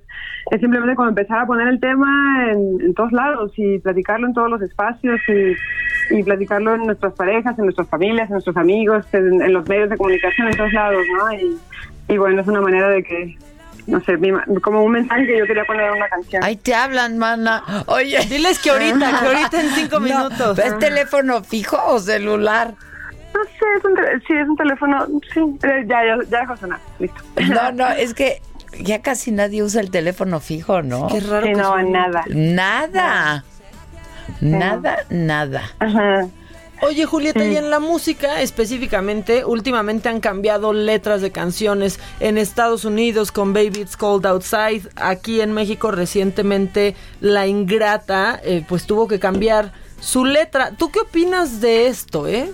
[0.50, 4.50] es simplemente como empezar a poner el tema en, todos lados y platicarlo en todos
[4.50, 9.66] los espacios y, platicarlo en nuestras parejas, en nuestras familias, en nuestros amigos, en, los
[9.66, 11.32] medios de comunicación, en todos lados, ¿no?
[12.08, 13.38] Y bueno, es una manera de que,
[13.86, 16.42] no sé, mi ma- como un mensaje que yo quería poner en una canción.
[16.44, 17.62] Ahí te hablan, mana.
[17.86, 18.18] Oye.
[18.26, 20.58] Diles que ahorita, que ahorita en cinco minutos.
[20.58, 22.74] ¿Es teléfono fijo o celular?
[23.34, 26.80] No sé, es un sí, es un teléfono, sí, eh, ya, ya, ya dejó sonar,
[26.98, 27.20] listo.
[27.48, 28.42] No, no, es que
[28.80, 31.06] ya casi nadie usa el teléfono fijo, ¿no?
[31.06, 31.90] Qué raro Sí, que no, suene.
[31.90, 32.24] nada.
[32.28, 33.44] Nada.
[34.40, 35.62] Nada, nada.
[36.82, 42.86] Oye, Julieta, y en la música específicamente, últimamente han cambiado letras de canciones en Estados
[42.86, 44.88] Unidos con Baby It's Cold Outside.
[44.96, 50.72] Aquí en México recientemente La Ingrata eh, pues tuvo que cambiar su letra.
[50.76, 52.50] ¿Tú qué opinas de esto, eh?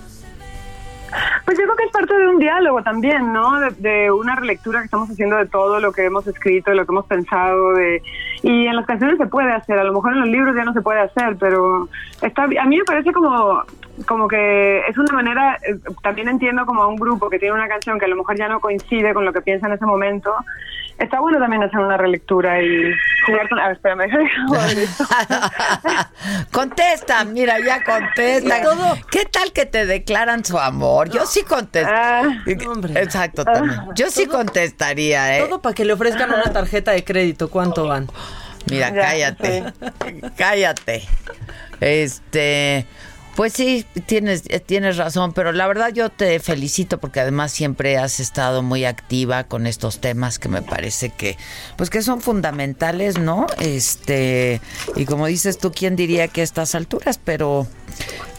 [1.45, 3.59] Pues yo creo que es parte de un diálogo también, ¿no?
[3.59, 6.85] De, de una relectura que estamos haciendo de todo lo que hemos escrito, de lo
[6.85, 8.01] que hemos pensado, de
[8.43, 10.73] y en las canciones se puede hacer, a lo mejor en los libros ya no
[10.73, 11.89] se puede hacer, pero
[12.21, 13.63] está a mí me parece como
[14.05, 17.67] como que es una manera, eh, también entiendo como a un grupo que tiene una
[17.67, 20.33] canción que a lo mejor ya no coincide con lo que piensa en ese momento,
[20.99, 22.93] está bueno también hacer una relectura y
[23.25, 23.59] jugar con...
[23.59, 24.09] A ver, espérame,
[26.51, 28.61] Contesta, mira, ya contesta.
[28.61, 31.09] Todo- ¿Qué tal que te declaran su amor?
[31.09, 31.91] Yo sí contesto.
[32.97, 33.79] Exacto, también.
[33.95, 35.45] Yo sí contestaría, ¿eh?
[35.47, 37.49] Todo para que le ofrezcan una tarjeta de crédito.
[37.49, 38.07] ¿Cuánto van?
[38.69, 39.63] Mira, cállate.
[40.35, 41.03] Cállate.
[41.79, 42.85] Este.
[43.37, 47.95] Pues sí, tienes, eh, tienes razón, pero la verdad yo te felicito porque además siempre
[47.99, 51.37] has estado muy activa con estos temas que me parece que,
[51.75, 53.45] pues que son fundamentales, ¿no?
[53.59, 54.59] Este,
[54.95, 57.19] y como dices tú, ¿quién diría que a estas alturas?
[57.23, 57.67] Pero,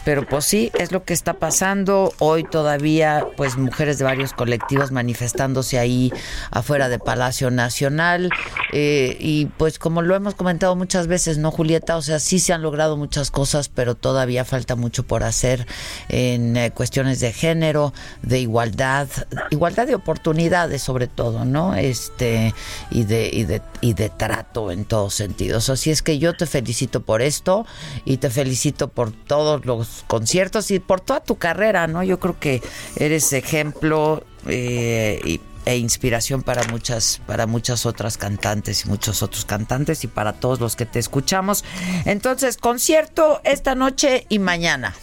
[0.09, 2.15] pero pues sí, es lo que está pasando.
[2.17, 6.11] Hoy todavía, pues mujeres de varios colectivos manifestándose ahí
[6.49, 8.31] afuera de Palacio Nacional.
[8.73, 11.95] eh, y pues como lo hemos comentado muchas veces, ¿no, Julieta?
[11.95, 15.67] O sea, sí se han logrado muchas cosas, pero todavía falta mucho por hacer
[16.07, 17.93] en eh, cuestiones de género,
[18.23, 19.07] de igualdad,
[19.51, 21.75] igualdad de oportunidades sobre todo, ¿no?
[21.75, 22.55] Este,
[22.89, 25.69] y de, y de, y de trato en todos sentidos.
[25.69, 27.67] Así es que yo te felicito por esto
[28.05, 32.03] y te felicito por todos los conciertos y por toda tu carrera, ¿no?
[32.03, 32.61] Yo creo que
[32.95, 40.03] eres ejemplo eh, e inspiración para muchas para muchas otras cantantes y muchos otros cantantes
[40.03, 41.63] y para todos los que te escuchamos.
[42.05, 44.93] Entonces, concierto esta noche y mañana.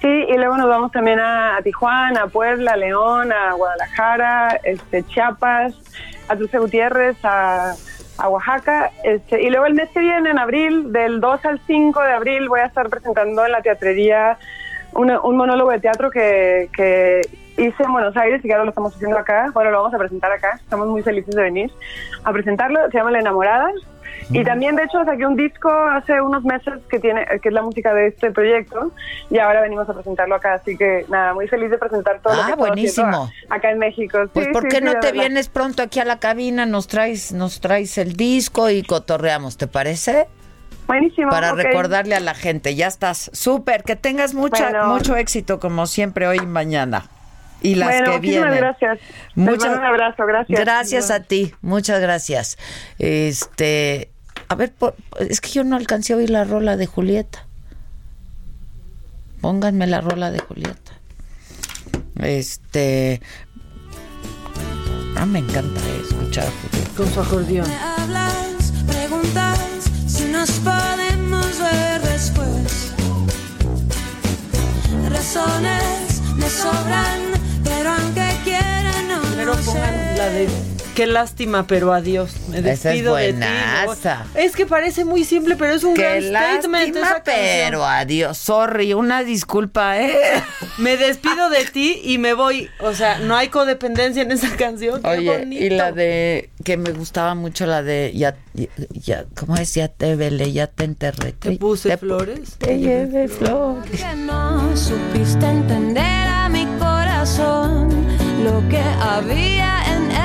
[0.00, 4.60] Sí, y luego nos vamos también a, a Tijuana, a Puebla, a León, a Guadalajara,
[4.64, 5.74] este, Chiapas,
[6.28, 7.74] a Dulce Gutiérrez, a,
[8.18, 8.90] a Oaxaca.
[9.04, 12.48] Este, y luego el mes que viene, en abril, del 2 al 5 de abril,
[12.48, 14.38] voy a estar presentando en la teatrería
[14.94, 16.68] una- un monólogo de teatro que,
[17.58, 19.50] hice en Buenos Aires y que ahora lo estamos haciendo acá.
[19.52, 20.52] Bueno, lo vamos a presentar acá.
[20.56, 21.70] Estamos muy felices de venir
[22.24, 22.80] a presentarlo.
[22.90, 23.70] Se llama La Enamorada.
[24.30, 27.62] Y también, de hecho, saqué un disco hace unos meses que tiene que es la
[27.62, 28.92] música de este proyecto
[29.30, 30.54] y ahora venimos a presentarlo acá.
[30.54, 33.32] Así que, nada, muy feliz de presentar todo lo Ah, que estamos haciendo buenísimo.
[33.50, 34.18] acá en México.
[34.32, 36.66] Pues Sí, ¿por qué sí, no te vienes pronto aquí a la cabina?
[36.66, 40.26] Nos traes nos traes el disco y cotorreamos, ¿te parece?
[40.86, 41.30] Buenísimo.
[41.30, 43.30] Para recordarle a la gente, ya estás.
[43.32, 44.86] Súper, que tengas mucha, Bueno.
[44.88, 47.04] mucho éxito como siempre hoy y mañana.
[47.64, 48.56] Y las Bueno, que vienen.
[48.56, 48.98] gracias.
[49.36, 50.58] Muchas un abrazo, gracias.
[50.60, 52.58] Gracias a ti, muchas gracias.
[52.98, 54.10] Este,
[54.52, 57.46] a ver, po- es que yo no alcancé a oír la rola de Julieta.
[59.40, 60.92] Pónganme la rola de Julieta.
[62.20, 63.20] Este,
[65.16, 66.90] ah, me encanta escuchar a Julieta.
[66.96, 67.66] Con su acordeón.
[67.70, 69.58] hablas, preguntas
[70.06, 72.92] si nos podemos ver después.
[75.08, 77.20] Razones me sobran,
[77.64, 80.48] pero aunque quiera no Primero pongan la de
[80.94, 82.32] Qué lástima, pero adiós.
[82.50, 83.46] Me Esa es despido de ti.
[84.34, 86.52] Es que parece muy simple, pero es un Qué gran statement.
[86.54, 87.24] lástima, esa canción.
[87.24, 88.36] pero adiós.
[88.36, 90.12] Sorry, una disculpa, ¿eh?
[90.78, 92.68] Me despido de ti y me voy.
[92.80, 95.00] O sea, no hay codependencia en esa canción.
[95.02, 95.64] Qué Oye, bonito.
[95.64, 99.74] y la de que me gustaba mucho la de ya, ya, ya- ¿cómo es?
[99.74, 101.32] Ya te velé, ya te enterré.
[101.32, 102.56] Te puse flores.
[102.58, 103.90] Te llevé flores.
[104.00, 107.88] que no supiste entender a mi corazón
[108.44, 109.91] lo que había en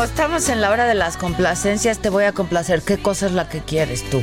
[0.00, 2.80] Como estamos en la hora de las complacencias, te voy a complacer.
[2.80, 4.22] ¿Qué cosa es la que quieres tú?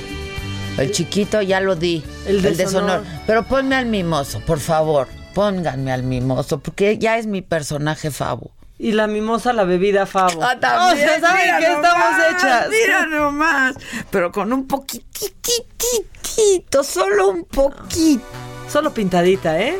[0.79, 2.03] El chiquito ya lo di.
[2.25, 3.03] El deshonor.
[3.27, 5.07] Pero ponme al mimoso, por favor.
[5.35, 8.49] Pónganme al mimoso, porque ya es mi personaje favo.
[8.79, 10.41] Y la mimosa, la bebida favo.
[10.41, 12.69] Ah, también, O sea, ¿saben mira qué estamos hechas?
[12.71, 13.75] Mira nomás.
[14.09, 15.23] Pero con un poquititito,
[16.83, 18.25] solo un poquito.
[18.67, 19.79] Solo pintadita, ¿eh?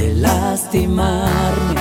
[0.00, 1.74] De lastimarme?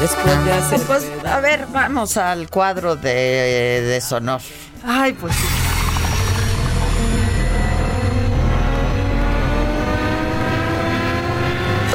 [0.00, 0.80] Después de hacer.
[0.80, 4.40] Pues, a ver, vamos al cuadro de deshonor.
[4.84, 5.46] Ay, pues sí.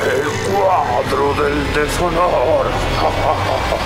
[0.04, 2.66] El cuadro del deshonor.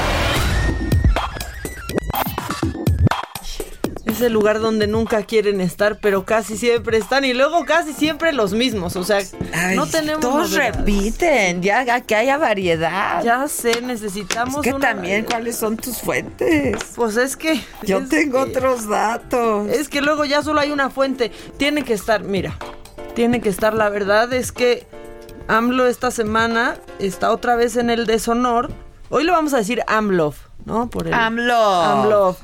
[4.20, 7.24] Es el lugar donde nunca quieren estar, pero casi siempre están.
[7.24, 8.98] Y luego casi siempre los mismos.
[8.98, 9.20] O sea,
[9.76, 10.20] no tenemos.
[10.20, 10.76] Todos novedades.
[10.76, 13.24] repiten, ya que haya variedad.
[13.24, 14.58] Ya sé, necesitamos.
[14.58, 15.30] Es que una también, variedad.
[15.32, 16.78] ¿cuáles son tus fuentes?
[16.98, 17.62] Pues es que.
[17.84, 19.70] Yo es tengo que- otros datos.
[19.70, 21.32] Es que luego ya solo hay una fuente.
[21.56, 22.58] Tiene que estar, mira,
[23.16, 23.74] tiene que estar.
[23.74, 24.86] La verdad es que
[25.48, 28.70] AMLO esta semana está otra vez en el deshonor.
[29.10, 30.90] Hoy le vamos a decir AMLOF, ¿no?
[30.90, 31.14] Por el.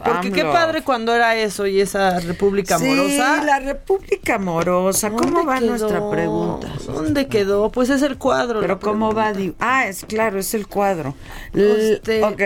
[0.04, 3.40] Porque qué padre cuando era eso y esa república amorosa.
[3.40, 5.10] Sí, la República Amorosa.
[5.12, 5.68] ¿Cómo ¿Dónde va quedó?
[5.70, 6.68] nuestra pregunta?
[6.88, 7.70] ¿Dónde quedó?
[7.72, 8.60] Pues es el cuadro.
[8.62, 9.34] Pero ¿cómo va?
[9.34, 11.14] Di- Ah, es claro, es el cuadro.
[11.54, 12.42] Este- ok,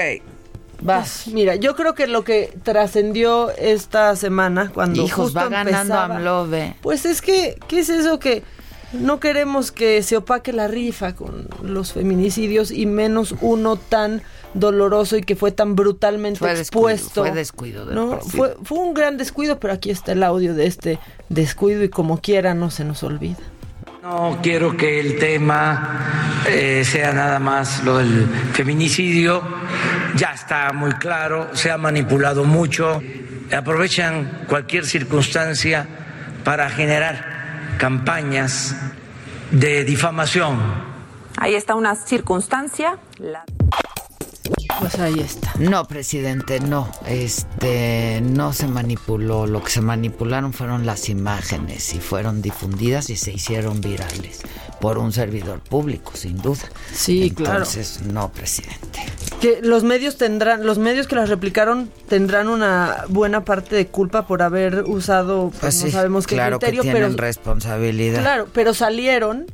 [0.82, 1.22] vas.
[1.26, 5.72] Pues, mira, yo creo que lo que trascendió esta semana cuando Hijos, justo va ganando
[5.72, 6.76] empezaba- AMLO, ve.
[6.82, 8.43] Pues es que, ¿qué es eso que
[8.93, 14.21] no queremos que se opaque la rifa con los feminicidios y menos uno tan
[14.53, 17.21] doloroso y que fue tan brutalmente Fue descuido, expuesto?
[17.21, 18.19] fue descuido del ¿no?
[18.19, 22.53] fue un gran descuido, pero aquí está el audio de este descuido y como quiera
[22.53, 23.37] no se nos olvida.
[24.01, 29.43] No quiero que el tema eh, sea nada más lo del feminicidio,
[30.15, 33.01] ya está muy claro, se ha manipulado mucho,
[33.55, 35.85] aprovechan cualquier circunstancia
[36.45, 37.38] para generar
[37.80, 38.75] campañas
[39.51, 40.60] de difamación.
[41.38, 42.99] Ahí está una circunstancia.
[43.18, 43.45] la-
[44.80, 45.51] Pues ahí está.
[45.60, 46.89] No, presidente, no.
[47.06, 49.45] Este, no se manipuló.
[49.47, 54.41] Lo que se manipularon fueron las imágenes y fueron difundidas y se hicieron virales
[54.80, 56.61] por un servidor público, sin duda.
[56.93, 57.57] Sí, claro.
[57.60, 58.99] Entonces, no, presidente.
[59.41, 64.26] Que los medios tendrán, los medios que las replicaron tendrán una buena parte de culpa
[64.27, 68.22] por haber usado, pues, Pues no sí, sabemos qué claro criterio, que tienen pero responsabilidad.
[68.22, 69.45] claro, pero salieron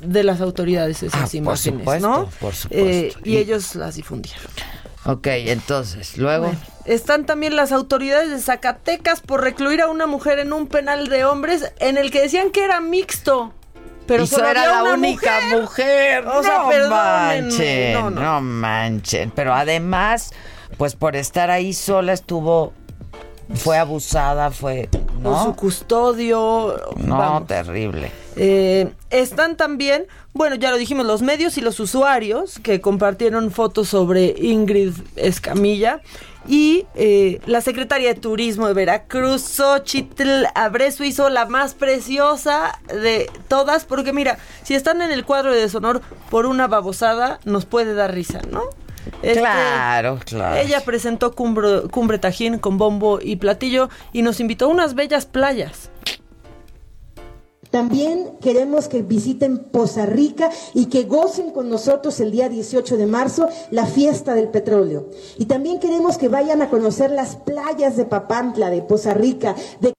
[0.00, 2.24] de las autoridades esas Ah, por imágenes, supuesto, ¿no?
[2.40, 2.68] por supuesto.
[2.70, 4.46] Eh, y Y- ellos las difundieron.
[5.04, 6.44] Ok, entonces, luego.
[6.46, 11.08] Bueno, están también las autoridades de Zacatecas por recluir a una mujer en un penal
[11.08, 13.52] de hombres en el que decían que era mixto.
[14.10, 16.26] Pero y solo era había la una única mujer.
[16.26, 18.40] O sea, no perdónenme, manchen, no, no, no.
[18.40, 19.30] manchen.
[19.30, 20.32] Pero además,
[20.76, 22.72] pues por estar ahí sola estuvo,
[23.54, 24.88] fue abusada, fue,
[25.22, 25.54] Por su ¿no?
[25.54, 26.74] custodio.
[26.96, 27.46] No, vamos.
[27.46, 28.10] terrible.
[28.34, 33.90] Eh, están también, bueno, ya lo dijimos, los medios y los usuarios que compartieron fotos
[33.90, 36.00] sobre Ingrid Escamilla
[36.46, 43.30] y eh, la secretaria de Turismo de Veracruz, Xochitl Abreso, hizo la más preciosa de
[43.48, 46.00] todas, porque mira, si están en el cuadro de deshonor
[46.30, 48.62] por una babosada, nos puede dar risa, ¿no?
[49.22, 50.56] Este, Claro, claro.
[50.56, 55.26] Ella presentó Cumbre, Cumbre Tajín con bombo y platillo y nos invitó a unas bellas
[55.26, 55.90] playas.
[57.70, 63.06] También queremos que visiten Poza Rica y que gocen con nosotros el día 18 de
[63.06, 65.08] marzo la fiesta del petróleo.
[65.38, 69.92] Y también queremos que vayan a conocer las playas de Papantla, de Poza Rica, de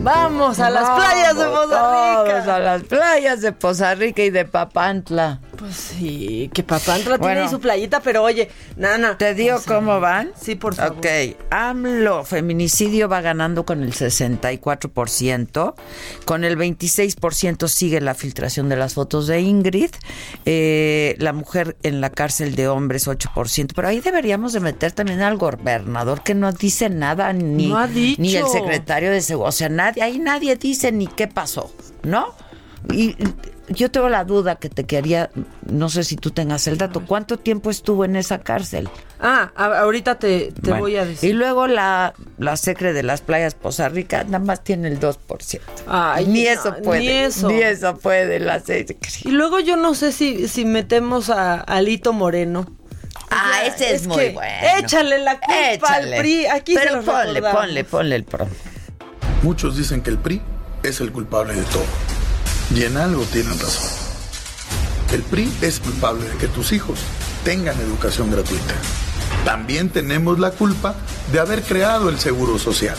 [0.00, 2.24] Vamos a las Vamos playas de Poza Rica.
[2.24, 5.40] todos a las playas de Poza Rica y de Papantla.
[5.58, 7.40] Pues sí, que Papantla tiene Bueno.
[7.42, 9.18] ahí su playita, pero oye, Nana.
[9.18, 10.30] ¿Te digo o sea, cómo van?
[10.40, 10.98] Sí, por favor.
[10.98, 11.06] Ok,
[11.50, 15.74] AMLO, feminicidio va ganando con el 64%,
[16.24, 19.90] con el 26% sigue la filtración de las fotos de Ingrid,
[20.44, 25.22] eh, la mujer en la cárcel de hombres 8%, pero ahí deberíamos de meter también
[25.22, 28.22] al gobernador que no dice nada, ni, No ha dicho.
[28.22, 31.72] ni el secretario de seguridad, o sea, nadie, ahí nadie dice ni qué pasó,
[32.04, 32.34] ¿no?
[32.92, 33.16] Y
[33.70, 35.30] yo tengo la duda que te quería,
[35.66, 38.88] no sé si tú tengas el dato, ¿cuánto tiempo estuvo en esa cárcel?
[39.20, 41.30] Ah, ahorita te, te Bueno, voy a decir.
[41.30, 45.60] Y luego la, la secre de las playas Poza Rica nada más tiene el 2%.
[45.86, 47.00] Ay, ni no, eso puede.
[47.00, 47.48] ni eso.
[47.48, 48.96] Ni eso puede la secre.
[49.24, 52.66] Y luego yo no sé si, si metemos a Alito Moreno.
[53.30, 54.66] Ah, Ya, ese es, muy que bueno.
[54.78, 56.14] Échale la culpa Échale.
[56.16, 56.46] al PRI.
[56.46, 57.60] Aquí se Pero los ponle, recordamos.
[57.60, 58.46] ponle, ponle el pro.
[59.42, 60.40] Muchos dicen que el PRI
[60.82, 61.84] es el culpable de todo.
[62.74, 63.88] Y en algo tienen razón.
[65.12, 66.98] El PRI es culpable de que tus hijos
[67.44, 68.74] tengan educación gratuita.
[69.44, 70.94] También tenemos la culpa
[71.32, 72.96] de haber creado el Seguro Social.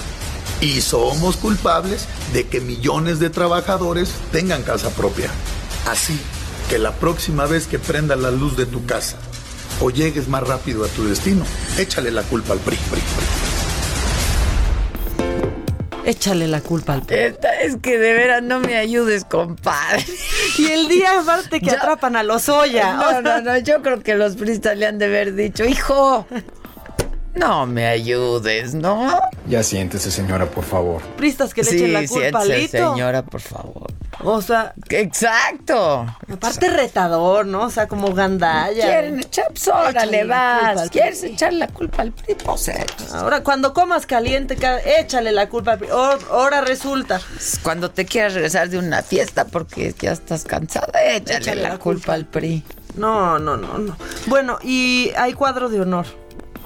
[0.60, 5.30] Y somos culpables de que millones de trabajadores tengan casa propia.
[5.88, 6.20] Así
[6.70, 9.18] que la próxima vez que prenda la luz de tu casa
[9.80, 11.46] o llegues más rápido a tu destino,
[11.78, 12.76] échale la culpa al PRI.
[12.76, 13.59] PRI, PRI.
[16.10, 17.04] Échale la culpa al.
[17.08, 20.04] Esta- es que de veras no me ayudes, compadre.
[20.58, 21.74] Y el día aparte que Ya.
[21.74, 22.94] atrapan a los Oya.
[22.96, 26.26] No, no, no, yo creo que los pristas le han de haber dicho, hijo,
[27.40, 29.18] no me ayudes, ¿no?
[29.48, 31.02] Ya siéntese, señora, por favor.
[31.18, 33.92] Pristas que le sí, echen la culpa siéntese, señora, por favor.
[34.22, 36.06] O sea, Exacto.
[36.32, 37.64] aparte retador, ¿no?
[37.64, 38.86] O sea, como gandalla.
[38.86, 40.36] Quieren echar, pues, órale, culpa
[40.76, 40.90] vas.
[40.90, 42.36] ¿Quieres echar la culpa al PRI?
[42.36, 43.10] Pues, échale.
[43.14, 45.90] Ahora, cuando comas caliente, ca- échale la culpa al PRI.
[45.90, 47.22] Ahora- resulta.
[47.64, 51.78] Cuando te quieras regresar de una fiesta porque ya estás cansada, échale, Échale la, la
[51.78, 52.64] culpa al PRI.
[52.96, 53.96] No, no, no, no.
[54.26, 56.06] Bueno, y hay cuadro de honor.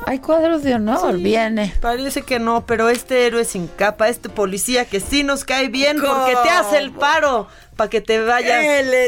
[0.06, 1.74] Hay cuadros de honor, Sí, viene.
[1.82, 5.98] Parece que no, pero este héroe sin capa, este policía que sí nos cae bien
[6.02, 7.48] porque te hace el paro
[7.78, 8.66] para que te vayas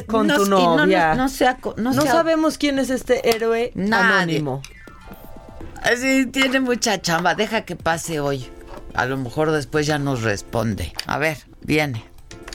[0.07, 1.13] con no- tu no- novia.
[1.15, 4.15] no- no sea co- no No sea- sabemos quién es este héroe Nadie.
[4.15, 4.61] anónimo.
[5.97, 7.35] Sí, tiene mucha chamba.
[7.35, 8.49] Deja que pase hoy.
[8.95, 10.93] A lo mejor después ya nos responde.
[11.05, 12.03] A ver, viene.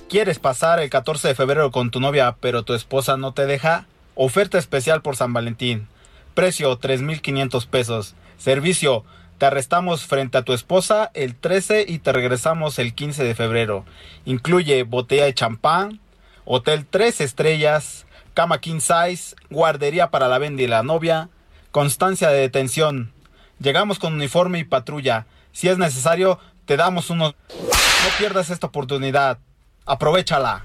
[0.09, 3.85] ¿Quieres pasar el 14 de febrero con tu novia, pero tu esposa no te deja?
[4.17, 5.87] Oferta especial por San Valentín.
[6.35, 8.15] Precio 3.500 pesos.
[8.41, 9.05] Servicio.
[9.37, 13.85] Te arrestamos frente a tu esposa el 13 y te regresamos el 15 de febrero.
[14.25, 16.01] Incluye botella de champán,
[16.45, 21.29] hotel 3 estrellas, cama king size, guardería para la venda y la novia,
[21.71, 23.13] constancia de detención.
[23.61, 25.27] Llegamos con uniforme y patrulla.
[25.53, 27.35] Si es necesario, te damos unos...
[27.51, 29.39] No pierdas esta oportunidad.
[29.85, 30.65] Aprovechala.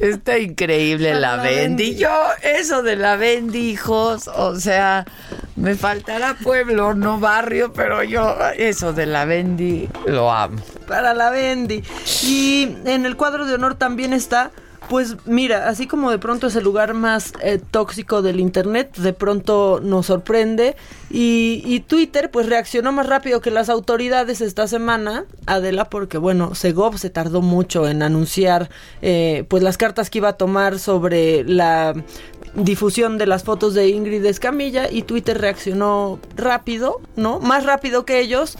[0.00, 1.84] Está increíble la la Bendy.
[1.84, 1.96] Bendy.
[1.96, 2.10] Yo,
[2.42, 5.04] eso de la Bendy, hijos, o sea,
[5.56, 10.60] me faltará pueblo, no barrio, pero yo, eso de la Bendy, lo amo.
[10.86, 11.82] Para la Bendy.
[12.22, 14.50] Y en el cuadro de honor también está,
[14.88, 19.12] pues mira, así como de pronto es el lugar más eh, tóxico del Internet, de
[19.12, 20.76] pronto nos sorprende.
[21.10, 26.54] Y, y Twitter pues reaccionó más rápido que las autoridades esta semana, Adela, porque bueno,
[26.54, 28.70] Segov se tardó mucho en anunciar
[29.02, 31.94] eh, pues las cartas que iba a tomar sobre la
[32.54, 37.40] difusión de las fotos de Ingrid Escamilla y Twitter reaccionó rápido, ¿no?
[37.40, 38.56] Más rápido que ellos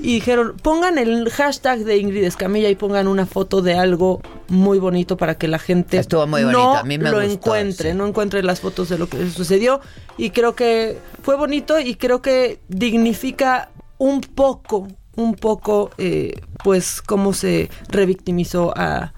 [0.00, 4.78] y dijeron, pongan el hashtag de Ingrid Escamilla y pongan una foto de algo muy
[4.78, 7.92] bonito para que la gente Estuvo muy bonito, no a mí me lo gustó, encuentre,
[7.92, 7.96] sí.
[7.96, 9.80] no encuentre las fotos de lo que sucedió
[10.16, 17.02] y creo que fue bonito y creo que dignifica un poco un poco, eh, pues,
[17.02, 19.12] cómo se revictimizó a,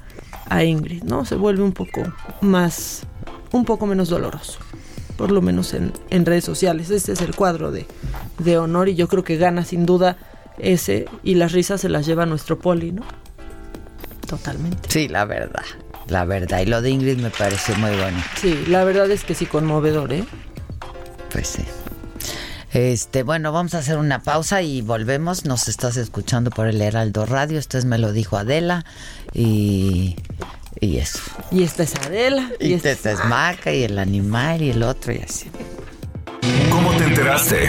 [0.49, 1.25] a Ingrid, ¿no?
[1.25, 2.03] Se vuelve un poco
[2.41, 3.03] más,
[3.53, 4.59] un poco menos doloroso,
[5.17, 6.91] por lo menos en, en redes sociales.
[6.91, 7.87] Este es el cuadro de,
[8.39, 10.17] de honor y yo creo que gana sin duda
[10.59, 13.03] ese y las risas se las lleva nuestro poli, ¿no?
[14.27, 14.89] Totalmente.
[14.89, 15.65] Sí, la verdad.
[16.09, 16.61] La verdad.
[16.61, 18.23] Y lo de Ingrid me pareció muy bueno.
[18.41, 20.25] Sí, la verdad es que sí, conmovedor, ¿eh?
[21.31, 21.65] Pues sí.
[22.73, 25.45] Este, bueno, vamos a hacer una pausa y volvemos.
[25.45, 27.59] Nos estás escuchando por el Heraldo Radio.
[27.59, 28.85] Esto es Me lo dijo Adela.
[29.35, 30.17] Y,
[30.81, 31.21] y eso.
[31.51, 32.51] Y esta es Adela.
[32.59, 35.51] Y, esta es Maca y el animal y el otro y así.
[36.71, 37.69] ¿Cómo te enteraste?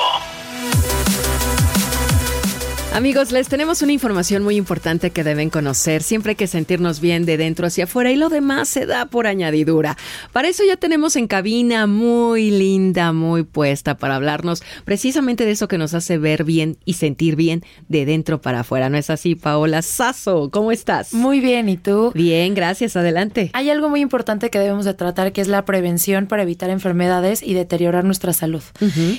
[2.93, 6.03] Amigos, les tenemos una información muy importante que deben conocer.
[6.03, 9.27] Siempre hay que sentirnos bien de dentro hacia afuera y lo demás se da por
[9.27, 9.97] añadidura.
[10.33, 15.69] Para eso ya tenemos en cabina muy linda, muy puesta para hablarnos precisamente de eso
[15.69, 18.89] que nos hace ver bien y sentir bien de dentro para afuera.
[18.89, 20.49] ¿No es así, Paola Sasso?
[20.51, 21.13] ¿Cómo estás?
[21.13, 22.11] Muy bien, ¿y tú?
[22.13, 22.97] Bien, gracias.
[22.97, 23.51] Adelante.
[23.53, 27.41] Hay algo muy importante que debemos de tratar que es la prevención para evitar enfermedades
[27.41, 28.63] y deteriorar nuestra salud.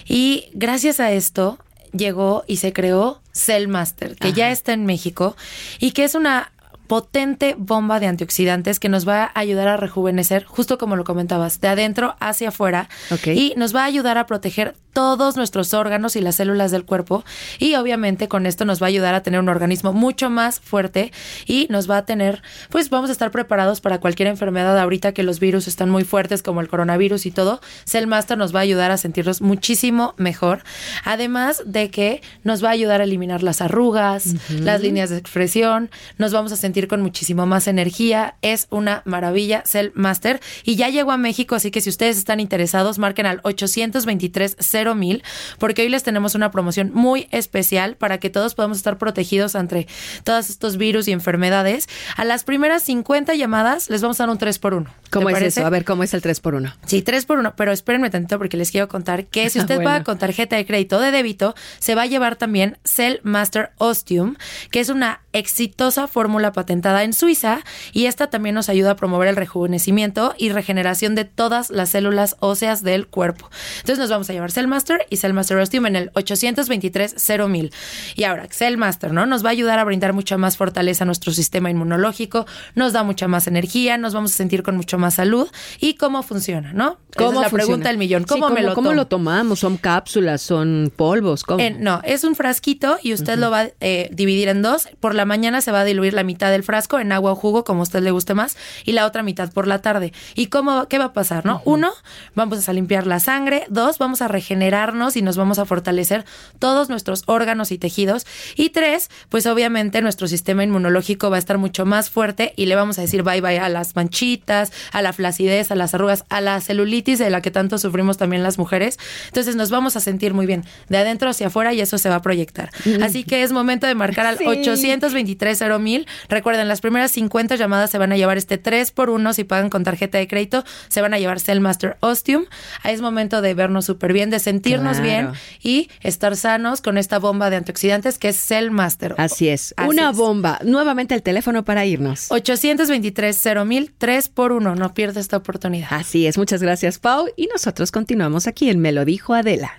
[0.07, 1.59] Y gracias a esto
[1.93, 5.37] llegó y se creó Cell Master, que ya está en México
[5.79, 6.53] y que es una
[6.93, 11.59] potente bomba de antioxidantes que nos va a ayudar a rejuvenecer, justo como lo comentabas,
[11.59, 12.91] de adentro hacia afuera
[13.25, 17.25] y nos va a ayudar a proteger todos nuestros órganos y las células del cuerpo
[17.59, 21.13] y obviamente con esto nos va a ayudar a tener un organismo mucho más fuerte
[21.47, 24.79] y nos va a tener, pues vamos a estar preparados para cualquier enfermedad.
[24.79, 28.55] Ahorita que los virus están muy fuertes como el coronavirus y todo, Cell Master nos
[28.55, 30.63] va a ayudar a sentirnos muchísimo mejor,
[31.05, 35.91] además de que nos va a ayudar a eliminar las arrugas, las líneas de expresión,
[36.19, 40.89] nos vamos a sentir con muchísimo más energía, es una maravilla Cell Master y ya
[40.89, 44.57] llegó a México, así que si ustedes están interesados, marquen al 823
[44.95, 45.23] mil
[45.59, 49.87] porque hoy les tenemos una promoción muy especial para que todos podamos estar protegidos entre
[50.25, 51.89] todos estos virus y enfermedades.
[52.17, 55.43] A las primeras 50 llamadas les vamos a dar un 3 por 1 ¿Cómo es
[55.43, 55.67] eso?
[55.67, 58.39] A ver, ¿cómo es el 3 por 1 Sí, 3 por 1, pero espérenme tantito
[58.39, 59.91] porque les quiero contar que si usted Bueno.
[59.91, 63.73] paga con tarjeta de crédito o de débito, se va a llevar también Cell Master
[63.79, 64.37] Ostium,
[64.71, 67.61] que es una exitosa fórmula patentada en Suiza
[67.93, 72.37] y esta también nos ayuda a promover el rejuvenecimiento y regeneración de todas las células
[72.41, 73.51] óseas del cuerpo.
[73.81, 77.15] Entonces nos vamos a llevar Cell Master y Cell Master Ostium en el 823
[77.49, 77.73] mil.
[78.17, 79.27] Y ahora, Cell Master, ¿no?
[79.27, 83.03] Nos va a ayudar a brindar mucha más fortaleza a nuestro sistema inmunológico, nos da
[83.03, 86.99] mucha más energía, nos vamos a sentir con mucho más salud y cómo funciona, ¿no?
[87.15, 87.51] Esa es la funciona?
[87.51, 88.25] pregunta del millón.
[88.25, 88.97] ¿Cómo Sí, me lo ¿Cómo tomo?
[88.97, 89.59] lo tomamos?
[89.61, 90.41] ¿Son cápsulas?
[90.41, 91.43] ¿Son polvos?
[91.43, 91.61] ¿Cómo?
[91.61, 94.89] En- no, es un frasquito y usted lo va a eh, dividir en dos.
[95.01, 97.65] Por la mañana se va a diluir la mitad del frasco en agua o jugo,
[97.65, 100.13] como a usted le guste más, y la otra mitad por la tarde.
[100.35, 101.63] ¿Y cómo, qué va a pasar, no?
[101.65, 101.91] Uno,
[102.35, 103.65] vamos a limpiar la sangre.
[103.69, 106.25] Dos, vamos a regenerarnos y nos vamos a fortalecer
[106.59, 108.27] todos nuestros órganos y tejidos.
[108.57, 112.75] Y tres, pues obviamente nuestro sistema inmunológico va a estar mucho más fuerte y le
[112.75, 116.41] vamos a decir bye bye a las manchitas, a la flacidez, a las arrugas, a
[116.41, 118.99] la celulitis de la que tanto sufrimos también las mujeres.
[119.27, 122.17] Entonces nos vamos a sentir muy bien de adentro hacia afuera y eso se va
[122.17, 122.71] a proyectar.
[123.03, 124.45] Así que es momento de marcar al Sí.
[124.47, 126.07] 823 mil.
[126.43, 129.71] Recuerden, las primeras 50 llamadas se van a llevar este 3 por 1 si pagan
[129.71, 132.47] con tarjeta de crédito, se van a llevar Cell Master Ostium.
[132.83, 135.05] Ahí es momento de vernos súper bien, de sentirnos Claro.
[135.05, 135.29] bien
[135.63, 139.15] y estar sanos con esta bomba de antioxidantes que es Cell Master.
[139.19, 139.73] Así es.
[139.87, 140.59] Una bomba.
[140.65, 142.27] Nuevamente el teléfono para irnos.
[142.33, 145.87] 823 mil 3 por 1 No pierda esta oportunidad.
[145.93, 146.39] Así es.
[146.39, 147.29] Muchas gracias, Pau.
[147.37, 149.75] Y nosotros continuamos aquí en Me lo dijo Adela.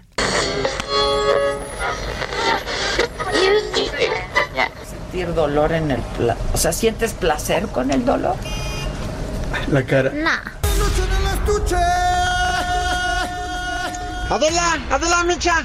[5.23, 8.35] Sentir dolor en el pla- O sea, ¿sientes placer con el dolor?
[9.71, 10.11] La cara.
[14.29, 15.59] Adela, Adela Micha,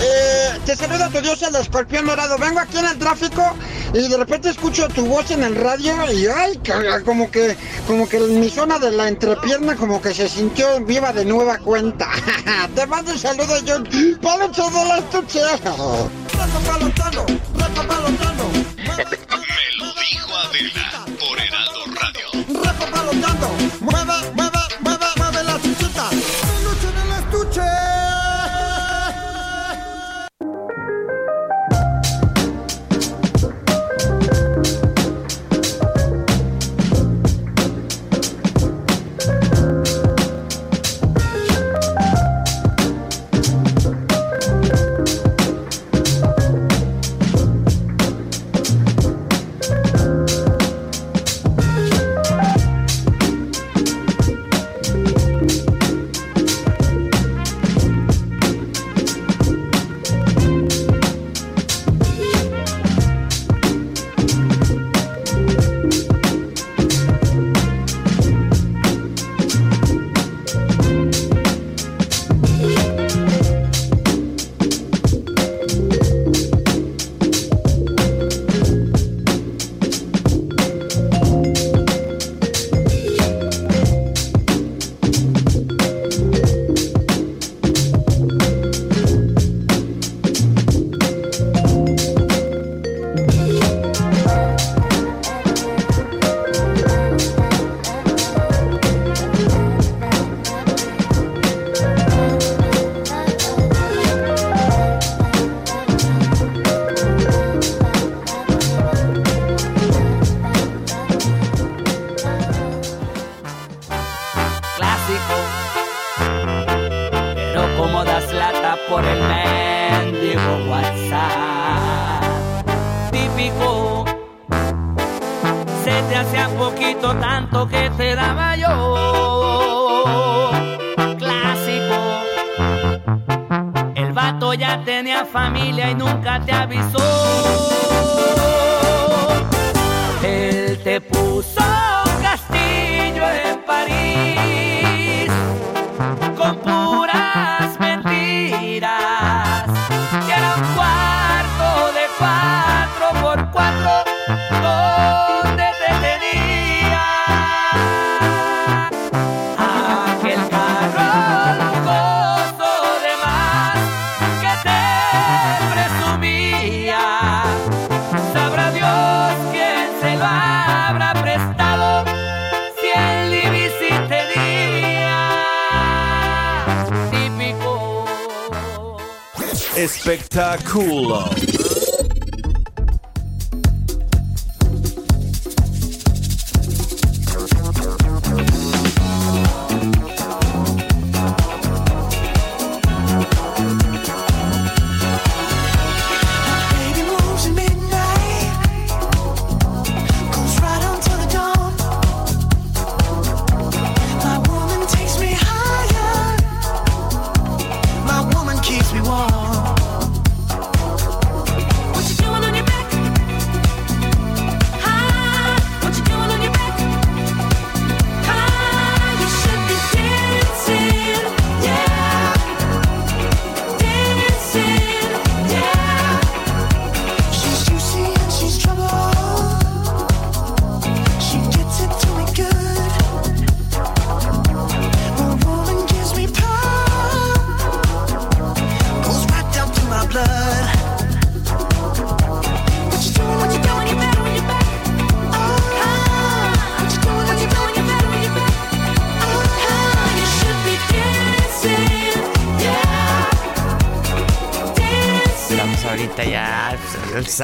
[0.00, 2.38] eh, te saluda tu dios el escorpión dorado.
[2.38, 3.42] Vengo aquí en el tráfico
[3.92, 6.60] y de repente escucho tu voz en el radio y ay,
[7.04, 7.56] como que,
[7.88, 12.08] como que mi zona de la entrepierna como que se sintió viva de nueva cuenta.
[12.76, 13.82] te mando un saludo yo,
[14.20, 15.40] Palocho de la estuche.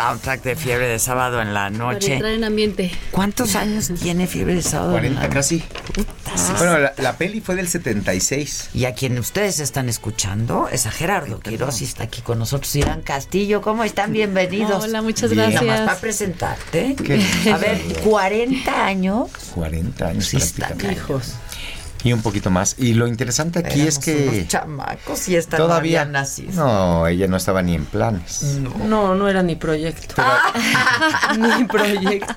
[0.09, 2.15] Soundtrack de Fiebre de Sábado en la Para noche.
[2.15, 2.91] entrar en ambiente.
[3.11, 4.93] ¿Cuántos años tiene Fiebre de Sábado?
[4.97, 5.59] en 40 la casi.
[5.61, 6.53] sí.
[6.57, 8.71] Bueno, la, la peli fue del 76.
[8.75, 12.75] Y a quien ustedes están escuchando es a Gerardo Quiroz y está aquí con nosotros.
[12.77, 14.13] Irán Castillo, ¿cómo están?
[14.13, 14.83] Bienvenidos.
[14.85, 15.43] Hola, muchas Bien.
[15.51, 15.65] gracias.
[15.65, 16.97] Nada más para presentarte.
[17.05, 19.31] Qué A ver, 40 años.
[19.55, 20.39] 40 años Sí
[20.91, 21.35] hijos.
[22.05, 22.77] Y un poquito más.
[22.79, 26.53] Y lo interesante aquí es que unos chamacos y esta todavía no nacido.
[26.53, 28.43] No, ella no estaba ni en planes.
[28.85, 30.23] No, no era ni proyecto.
[31.39, 32.35] ni proyecto.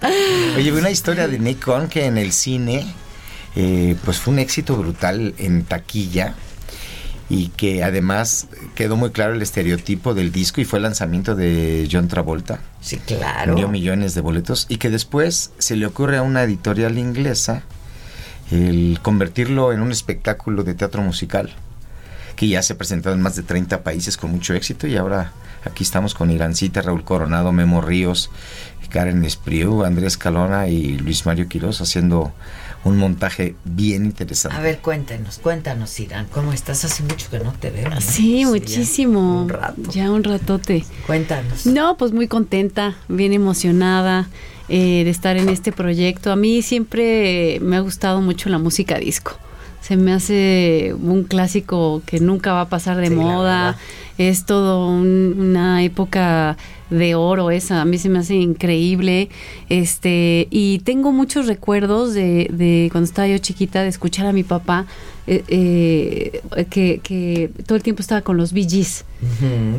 [0.55, 2.91] Oye, vi una historia de Nick Cohn que en el cine
[3.55, 6.35] eh, pues fue un éxito brutal en taquilla
[7.29, 11.87] y que además quedó muy claro el estereotipo del disco y fue el lanzamiento de
[11.89, 12.59] John Travolta.
[12.81, 13.53] Sí, claro.
[13.53, 17.63] Vendió millones de boletos y que después se le ocurre a una editorial inglesa
[18.51, 21.51] el convertirlo en un espectáculo de teatro musical
[22.35, 25.33] que ya se ha presentado en más de 30 países con mucho éxito y ahora
[25.63, 28.29] aquí estamos con Irancita, Raúl Coronado, Memo Ríos,
[28.91, 32.33] Karen Espriu, Andrés Calona y Luis Mario Quiroz haciendo
[32.83, 34.57] un montaje bien interesante.
[34.57, 36.83] A ver, cuéntenos, cuéntanos, Irán, ¿cómo estás?
[36.83, 37.89] Hace mucho que no te veo.
[37.89, 38.01] ¿no?
[38.01, 39.43] Sí, ya muchísimo.
[39.43, 39.81] un rato.
[39.91, 40.83] Ya un ratote.
[41.07, 41.65] Cuéntanos.
[41.65, 44.27] No, pues muy contenta, bien emocionada
[44.71, 46.31] eh, de estar en este proyecto.
[46.31, 49.33] A mí siempre me ha gustado mucho la música disco.
[49.81, 53.77] Se me hace un clásico que nunca va a pasar de Sí, moda.
[54.17, 56.55] Es todo un- una época
[56.91, 57.81] de oro esa.
[57.81, 59.29] A mí se me hace increíble.
[59.69, 64.43] Este, y tengo muchos recuerdos de, de cuando estaba yo chiquita de escuchar a mi
[64.43, 64.85] papá
[65.27, 69.05] eh, eh, que, que todo el tiempo estaba con los Gees.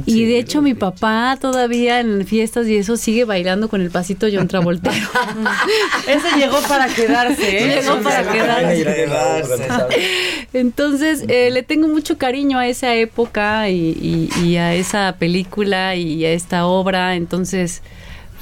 [0.06, 4.28] Y de hecho mi papá todavía en fiestas y eso sigue bailando con el pasito
[4.32, 4.94] John Travoltero.
[6.06, 7.80] Ese llegó para quedarse, ¿eh?
[7.82, 8.86] Llegó para quedarse.
[10.52, 15.96] Entonces eh, le tengo mucho cariño a esa época y, y- y a esa película
[15.96, 17.16] y a esta obra.
[17.16, 17.82] Entonces,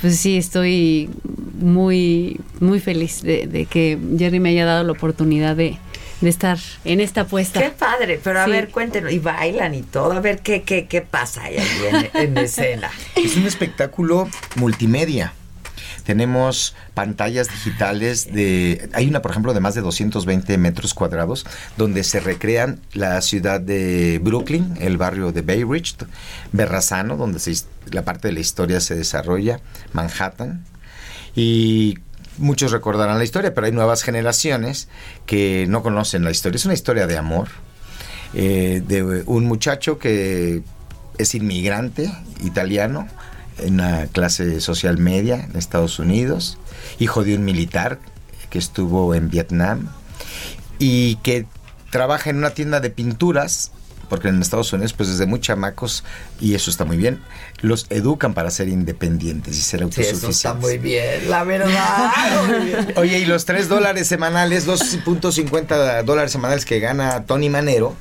[0.00, 1.08] pues sí, estoy
[1.60, 5.78] muy, muy feliz de, de que Jerry me haya dado la oportunidad de,
[6.20, 7.60] de estar en esta apuesta.
[7.60, 8.50] Qué padre, pero a Sí.
[8.50, 12.36] ver, cuéntenos, y bailan y todo, a ver qué, qué, qué pasa ahí en, en
[12.38, 12.90] escena.
[13.16, 15.32] Es un espectáculo multimedia.
[16.04, 18.88] Tenemos pantallas digitales de...
[18.94, 23.60] Hay una, por ejemplo, de más de 220 metros cuadrados, donde se recrean la ciudad
[23.60, 25.94] de Brooklyn, el barrio de Bay Ridge,
[26.52, 27.54] Berrazano, donde se
[27.92, 29.60] la parte de la historia se desarrolla,
[29.92, 30.64] Manhattan.
[31.36, 31.98] Y
[32.40, 34.88] muchos recordarán la historia, pero hay nuevas generaciones
[35.26, 36.56] que no conocen la historia.
[36.56, 37.48] Es una historia de amor,
[38.34, 40.62] eh, de un muchacho que
[41.18, 42.12] es inmigrante
[42.42, 43.06] italiano
[43.58, 46.58] en una clase social media en Estados Unidos,
[46.98, 47.98] hijo de un militar
[48.48, 49.88] que estuvo en Vietnam
[50.78, 51.46] y que
[51.90, 53.72] trabaja en una tienda de pinturas
[54.10, 56.04] porque en Estados Unidos, pues desde muy chamacos,
[56.38, 57.22] y eso está muy bien,
[57.62, 60.22] los educan para ser independientes y ser Sí, autosuficientes.
[60.22, 62.10] eso está muy bien, la verdad.
[62.46, 62.92] Muy bien.
[62.96, 67.94] Oye, y los 3 dólares semanales, 2.50 dólares semanales que gana Tony Manero,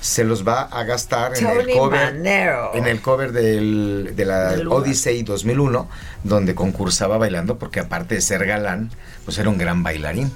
[0.00, 2.74] se los va a gastar en el Tony cover, Manero.
[2.74, 4.68] en el cover del, de la Del.
[4.68, 5.88] Odyssey 2001,
[6.22, 8.90] donde concursaba bailando, porque aparte de ser galán,
[9.24, 10.30] pues era un gran bailarín.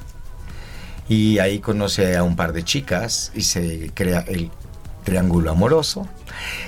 [1.10, 4.50] Y ahí conoce a un par de chicas y se crea el
[5.09, 6.06] triángulo amoroso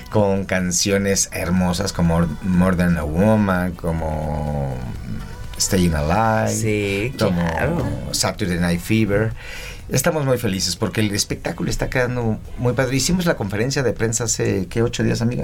[0.09, 4.75] con canciones hermosas como More Than a Woman, como
[5.59, 7.87] Staying Alive, Sí, como claro.
[8.11, 9.33] Saturday Night Fever.
[9.89, 12.95] Estamos muy felices porque el espectáculo está quedando muy padre.
[12.95, 14.81] Hicimos la conferencia de prensa hace, ¿qué?
[14.81, 15.43] ¿Ocho días, amiga?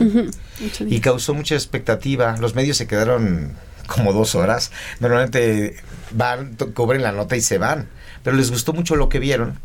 [0.65, 2.36] Ocho Y causó mucha expectativa.
[2.40, 3.52] Los medios se quedaron
[3.86, 4.72] como dos horas.
[4.99, 5.76] Normalmente
[6.11, 7.90] van, cubren la nota y se van.
[8.24, 9.60] Pero les gustó mucho lo que vieron.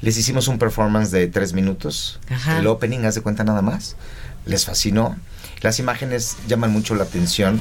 [0.00, 2.20] Les hicimos un performance de tres minutos.
[2.30, 2.58] Ajá.
[2.58, 3.96] El opening, haz de cuenta nada más.
[4.46, 5.16] Les fascinó.
[5.62, 7.60] Las imágenes llaman mucho la atención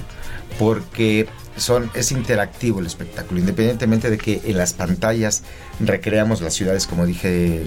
[0.59, 1.27] porque
[1.57, 3.39] son, es interactivo el espectáculo.
[3.39, 5.43] Independientemente de que en las pantallas
[5.79, 7.65] recreamos las ciudades, como dije,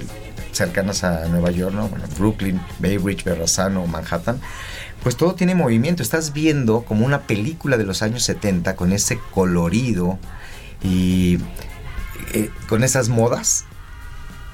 [0.53, 1.89] cercanas a Nueva York, ¿no?
[1.89, 4.41] Bueno, Brooklyn, Bay Ridge, Verrazano, Manhattan.
[5.03, 6.03] Pues todo tiene movimiento.
[6.03, 10.19] Estás viendo como una película de los años 70 con ese colorido
[10.83, 11.39] y
[12.33, 13.65] eh, con esas modas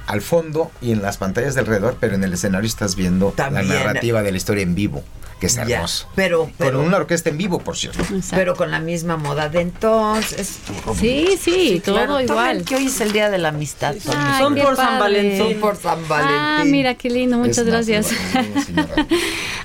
[0.06, 3.68] al fondo y en las pantallas de alrededor, pero en el escenario estás viendo También.
[3.68, 5.02] la narrativa de la historia en vivo,
[5.40, 6.08] que es Ya, hermoso.
[6.14, 8.04] pero- pero- con una orquesta en vivo, por cierto.
[8.30, 10.58] Pero con la misma moda de entonces.
[10.98, 12.20] Sí, sí, todo claro.
[12.20, 12.64] igual.
[12.64, 13.94] Que hoy es el día de la amistad.
[14.08, 14.98] Ay, Son por San.
[14.98, 15.38] Valentín.
[15.38, 16.36] Son por San Valentín.
[16.36, 18.08] Ah, mira, qué lindo, muchas Es gracias.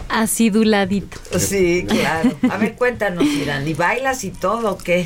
[0.10, 1.18] Aciduladito.
[1.38, 2.32] Sí, claro.
[2.50, 3.68] A ver, cuéntanos, Irán.
[3.68, 5.06] ¿Y bailas y todo o qué?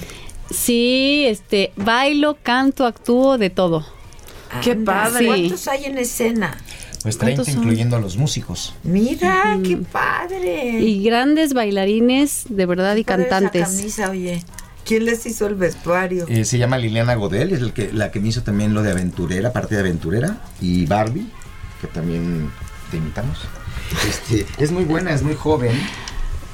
[0.49, 3.85] Sí, este, bailo, canto, actúo, de todo.
[4.63, 5.25] Qué padre.
[5.25, 6.57] ¿Cuántos hay en escena?
[7.03, 7.63] Pues 30 ¿Cuántos son?
[7.63, 8.75] incluyendo a los músicos.
[8.83, 10.79] Mira, qué padre.
[10.81, 13.67] Y grandes bailarines, de verdad, y esa cantantes.
[13.67, 14.43] camisa, oye.
[14.85, 16.25] ¿Quién les hizo el vestuario?
[16.27, 18.91] Eh, se llama Liliana Godel, es el que, la que me hizo también lo de
[18.91, 20.41] aventurera, parte de aventurera.
[20.59, 21.27] Y Barbie,
[21.79, 22.51] que también
[22.89, 23.39] te invitamos.
[24.07, 25.71] Este, es muy buena, es muy joven.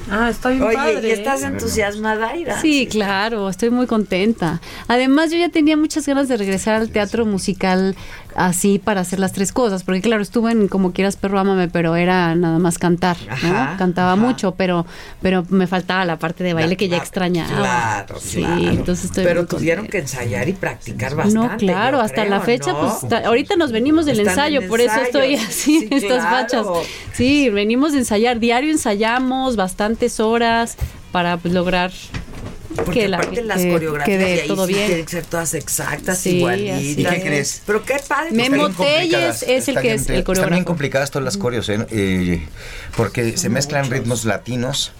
[0.10, 1.08] Ah, está bien Oye, padre.
[1.08, 2.62] ¿y estás entusiasmada, Ira?
[2.62, 4.62] Sí, claro, estoy muy contenta.
[4.88, 7.96] Además, yo ya tenía muchas ganas de regresar al teatro musical
[8.38, 11.96] así para hacer las tres cosas, porque claro, estuve en Como quieras perro ámame, pero
[11.98, 13.34] era nada más cantar, ¿no?
[13.34, 14.86] Ajá, Cantaba mucho, pero
[15.22, 17.50] pero me faltaba la parte de baile que ya extrañaba.
[17.58, 18.62] Claro, Sí, claro.
[18.62, 21.40] entonces estoy Pero tuvieron que ensayar y practicar bastante.
[21.50, 23.00] No, claro, hasta creo, la fecha, ¿no?
[23.02, 26.38] pues ahorita nos venimos del ensayo, en por eso estoy así, Sí, estas claro.
[26.38, 26.68] fachas.
[27.14, 30.78] Sí, venimos de ensayar, diario ensayamos bastantes horas
[31.12, 31.92] para pues, lograr
[32.86, 34.86] Porque que la aparte las que coreografías quede de ahí todo sí bien.
[34.88, 36.82] tienen que ser todas exactas, Sí, igualitas.
[36.84, 37.22] ¿Y qué es.
[37.24, 37.62] crees?
[37.66, 38.32] Pero qué padre.
[38.32, 39.44] Memo Está bien Telles complicadas.
[39.44, 40.66] es el que es el Están bien coreógrafo.
[40.66, 41.86] complicadas todas las coreos, ¿eh?
[41.91, 42.48] Eh,
[42.95, 44.91] porque se mezclan ritmos latinos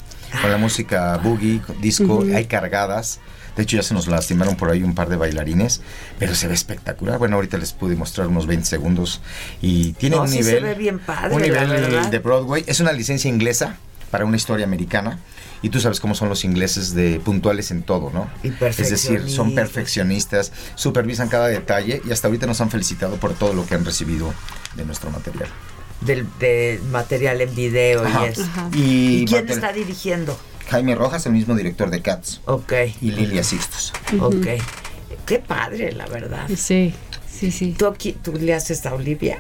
[0.42, 3.20] con la música boogie, disco, hay cargadas.
[3.56, 5.82] De hecho, ya se nos lastimaron por ahí un par de bailarines,
[6.20, 7.18] pero se ve espectacular.
[7.18, 9.20] Bueno, ahorita les pude mostrar unos 20 segundos
[9.64, 12.64] y tiene No, un sí nivel, se ve bien padre, un la nivel de Broadway.
[12.68, 13.78] Es una licencia inglesa
[14.12, 15.18] para una historia americana.
[15.62, 18.30] Y tú sabes cómo son los ingleses de puntuales en todo, ¿no?
[18.44, 20.52] Y Es decir, son perfeccionistas.
[20.76, 24.34] supervisan cada detalle y hasta ahorita nos han felicitado por todo lo que han recibido
[24.76, 25.50] de nuestro material.
[26.02, 28.26] Del, de material en video Ajá.
[28.28, 28.44] y eso.
[28.44, 28.70] Ajá.
[28.74, 30.38] Y ¿Y quién está dirigiendo?
[30.70, 32.42] Jaime Rojas, el mismo director de Cats.
[32.46, 32.74] Ok.
[33.02, 33.94] Y Lilia Sixtos.
[34.20, 34.46] Ok.
[35.26, 36.48] Qué padre, la verdad.
[36.56, 36.94] Sí,
[37.30, 37.74] sí, sí.
[37.78, 39.40] ¿Tú, aquí, tú le haces a Olivia?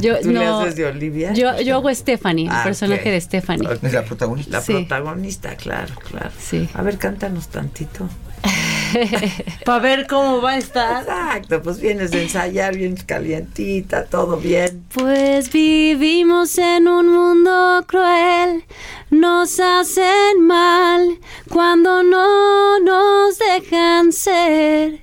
[0.00, 1.32] Yo, ¿Tú le no, haces de Olivia?
[1.32, 3.68] Yo, yo hago Stephanie, el Ah, personaje de Stephanie.
[3.82, 4.50] Es la protagonista.
[4.52, 4.72] La Sí.
[4.72, 6.30] protagonista, claro, claro.
[6.38, 6.68] Sí.
[6.74, 8.08] A ver, cántanos tantito.
[9.64, 11.02] Para ver cómo va a estar.
[11.02, 14.84] Exacto, pues vienes de ensayar bien calientita, todo bien.
[14.94, 18.64] Pues vivimos en un mundo cruel,
[19.10, 21.18] nos hacen mal
[21.48, 25.02] cuando no nos dejan ser.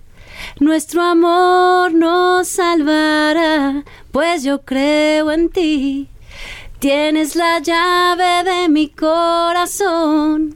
[0.59, 6.07] Nuestro amor nos salvará, pues yo creo en ti.
[6.79, 10.55] Tienes la llave de mi corazón.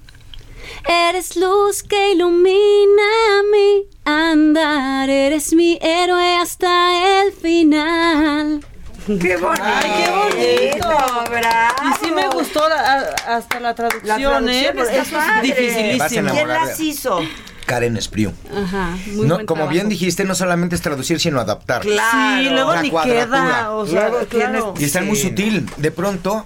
[0.88, 3.04] Eres luz que ilumina
[3.52, 5.10] mi andar.
[5.10, 8.64] Eres mi héroe hasta el final.
[9.06, 9.62] ¡Qué bonito!
[9.66, 10.90] ¡Ay, qué bonito!
[11.30, 11.76] ¡Bravo!
[11.84, 14.72] Y sí me gustó la- hasta la La traducción, ¿eh?
[14.74, 15.42] Porque es padre.
[15.42, 16.32] Dificilísimo.
[16.32, 17.20] ¿Quién las hizo?
[17.66, 18.32] Karen Espriu.
[18.56, 19.74] Ajá, muy No, buen como trabajo.
[19.74, 21.82] bien dijiste, no solamente es traducir, sino adaptar.
[21.82, 22.44] Claro.
[22.44, 23.26] Sí, luego ni cuadratura.
[23.26, 23.72] queda.
[23.72, 24.74] O sea, claro.
[24.80, 25.70] Y está muy sutil.
[25.78, 26.46] De pronto,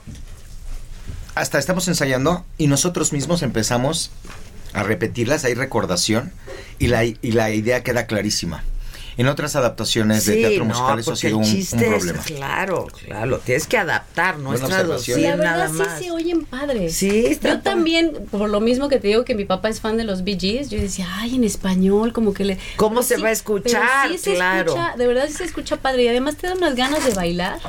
[1.36, 4.12] hasta estamos ensayando y nosotros mismos empezamos
[4.74, 6.32] a repetirlas, hay recordación
[6.80, 8.64] y la, y la idea queda clarísima.
[9.18, 11.88] En otras adaptaciones de Sí, teatro no, musical eso ha sido un, un chiste es-
[12.04, 12.24] problema.
[12.24, 16.00] claro, claro, lo tienes que adaptar, no es traducir la verdad nada sí más.
[16.00, 16.96] se oyen padres.
[16.96, 19.98] Sí, está Yo también, por lo mismo que te digo que mi papá es fan
[19.98, 22.58] de los Bee Gees, yo decía, ay, en español, como que le...
[22.76, 23.82] ¿Cómo se va a escuchar?
[24.04, 24.72] pero sí se Claro.
[24.76, 27.60] escucha, de verdad sí se escucha padre y además te dan unas ganas de bailar.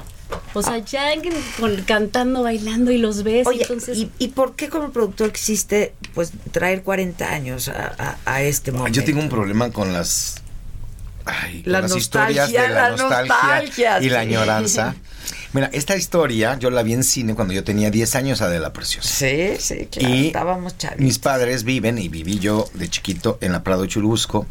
[0.53, 1.23] O sea, ya en-
[1.59, 3.97] con- cantando, bailando y los ves, Oye, entonces...
[3.97, 8.71] ¿y, y por qué como productor quisiste pues traer 40 años a, a- a este
[8.71, 9.01] momento?
[9.01, 10.43] Yo tengo un problema con las,
[11.29, 14.95] ay, La las nostalgia, historias de la, la nostalgia, nostalgia, y la añoranza.
[15.53, 19.09] Mira, esta historia yo la vi en cine cuando yo tenía 10 años, Adela Preciosa.
[19.09, 21.03] Sí, sí, claro, Y estábamos chavitos.
[21.05, 24.47] mis padres viven y viví yo de chiquito en la Prado Churubusco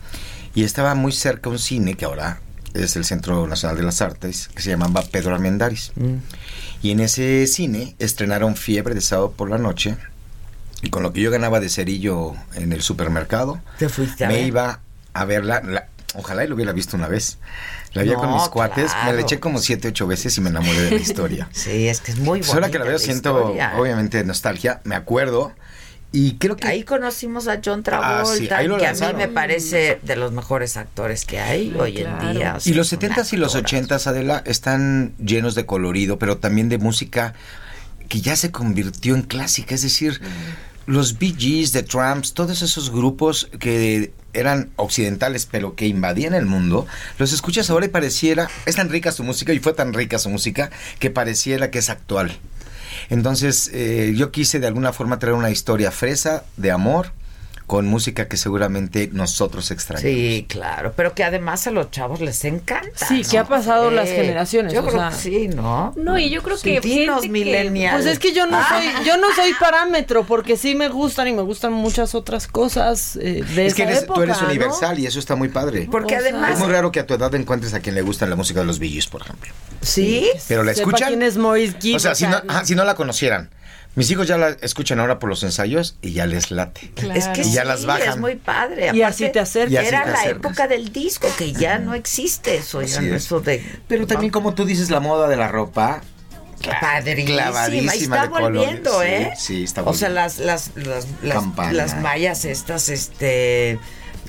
[0.55, 2.41] y estaba muy cerca un cine que ahora
[2.73, 5.91] es el Centro Nacional de las Artes que se llamaba Pedro Armendáriz.
[5.95, 6.15] Mm.
[6.81, 9.97] Y en ese cine estrenaron Fiebre de sábado por la noche
[10.81, 14.35] y con lo que yo ganaba de cerillo en el supermercado, Te fuiste a me
[14.35, 14.45] ver.
[14.47, 14.79] iba
[15.13, 15.61] a verla.
[15.63, 17.37] la- ojalá y lo hubiera visto una vez.
[17.93, 20.49] La vi No, con mis cuates, me la eché como siete, ocho veces y me
[20.49, 21.49] enamoré de la historia.
[21.53, 23.73] Sí, es que es muy Pues ahora que la veo siento historia.
[23.77, 25.53] obviamente nostalgia, me acuerdo
[26.11, 29.27] y creo que Ahí conocimos a John Ah, Travolta, sí, lo que a mí me
[29.27, 32.55] parece de los mejores actores que hay hoy en día.
[32.55, 33.95] o sea, Y los es un 70s y los actorazo.
[33.95, 37.33] 80s, Adela, están llenos de colorido, pero también de música
[38.07, 39.75] que ya se convirtió en clásica.
[39.75, 40.21] Es decir,
[40.87, 46.45] los Bee Gees, The Tramps, todos esos grupos que eran occidentales, pero que invadían el
[46.45, 46.87] mundo,
[47.19, 50.29] los escuchas ahora y pareciera, es tan rica su música y fue tan rica su
[50.29, 52.37] música que pareciera que es actual.
[53.09, 57.11] Entonces, eh, yo quise de alguna forma traer una historia fresa de amor
[57.67, 60.09] con música que seguramente nosotros extrañamos.
[60.09, 63.05] Sí, claro, pero que además a los chavos les encanta.
[63.05, 63.29] Sí, ¿no?
[63.29, 65.09] que ha pasado las Eh, generaciones, Yo o creo sea.
[65.09, 65.93] que sí, ¿no?
[65.97, 67.93] No, y yo creo que Dinos, que- millennials.
[67.95, 68.65] Pues es que yo no Ah.
[68.69, 73.17] soy, yo no soy parámetro, porque sí me gustan y me gustan muchas otras cosas
[73.17, 74.47] eh, de Es que esa eres, época, tú eres ¿no?
[74.47, 75.89] universal y eso está muy padre.
[75.91, 76.51] Porque O sea- además...
[76.53, 78.65] Es muy raro que a tu edad encuentres a quien le gusta la música de
[78.65, 79.51] los Gees, por ejemplo.
[79.81, 80.29] ¿Sí?
[80.47, 81.09] Pero la escuchan.
[81.09, 83.49] quién es Maurice Gibb, o sea, si, no, ajá, si no la conocieran.
[83.97, 86.91] Mis hijos ya la escuchan ahora por los ensayos y ya les late.
[87.15, 88.09] Es que y ya sí, las bajan.
[88.09, 88.91] es muy padre.
[88.93, 89.87] Y así te acercas.
[89.87, 92.83] Era te la época del disco, que ya no existe eso.
[92.83, 93.25] ya no es.
[93.25, 93.65] eso de...
[93.87, 96.03] Pero también como tú dices, la moda de la ropa.
[96.79, 99.33] Padrísima, Clavadísima y está de volviendo, ¿eh?
[99.35, 100.45] sí, está O sea, volviendo.
[100.45, 103.79] las, las, las, las, las mallas estas, este...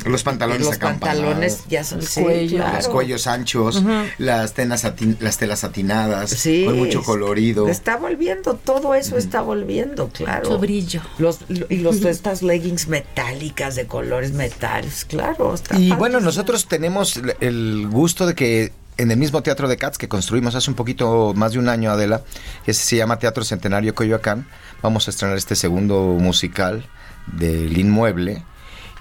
[0.05, 2.03] Los pantalones Los pantalones ya son...
[2.03, 2.57] Sí, cuello.
[2.59, 2.77] claro.
[2.77, 3.83] Los cuellos anchos,
[4.19, 4.87] las, tenas
[5.21, 6.65] las telas satinadas, Sí.
[6.65, 7.69] con mucho colorido.
[7.69, 10.45] Está volviendo, todo eso está volviendo, claro.
[10.49, 11.01] Mucho brillo.
[11.19, 15.55] Los, y los, estas leggings metálicas de colores metales, claro.
[15.55, 19.77] está Y bueno, nosotros tenemos el- el gusto de que en el mismo Teatro de
[19.77, 22.23] Cats que construimos hace un poquito más de un año, Adela,
[22.65, 24.47] que se llama Teatro Centenario Coyoacán,
[24.83, 26.85] vamos a estrenar este segundo musical
[27.29, 28.43] del inmueble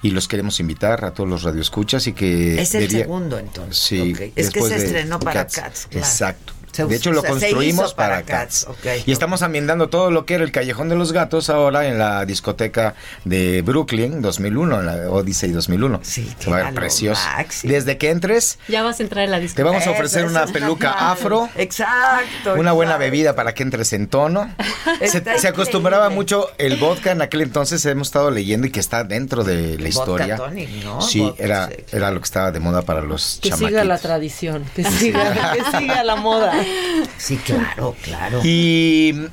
[0.02, 2.62] y los queremos invitar a todos los radioescuchas y que...
[2.62, 3.78] Es el debía- segundo, entonces.
[3.78, 4.14] Sí.
[4.36, 6.06] Es que se de estrenó para Cats, claro.
[6.06, 6.54] Exacto.
[6.78, 8.66] Se- de hecho, lo se construimos para para, Cats.
[8.66, 9.08] Cats, ok.
[9.08, 12.26] Y estamos ambientando todo lo que era el Callejón de los Gatos ahora en la
[12.26, 12.96] discoteca
[13.26, 16.00] de Brooklyn 2001, en la Odyssey 2001.
[16.04, 17.22] Sí, Se va a ver precioso.
[17.64, 19.70] Desde que entres, Ya vas a entrar en la te discoteca.
[19.70, 20.54] vamos a ofrecer Eso, una eso.
[20.54, 21.50] peluca afro.
[21.56, 22.54] Exacto.
[22.56, 23.00] Una buena exacto.
[23.06, 24.50] bebida para que entres en tono.
[25.40, 29.44] Se, acostumbraba mucho el vodka en aquel entonces, hemos estado leyendo y que está dentro
[29.44, 30.36] de la Vodka historia.
[30.38, 31.02] tonic, ¿no?
[31.02, 31.76] Sí, Vodka, era, sí.
[31.92, 35.78] era lo que estaba de moda para los Que siga la tradición, que siga, que
[35.80, 36.54] siga la moda.
[37.18, 38.42] Sí, claro, claro.
[38.44, 39.28] Y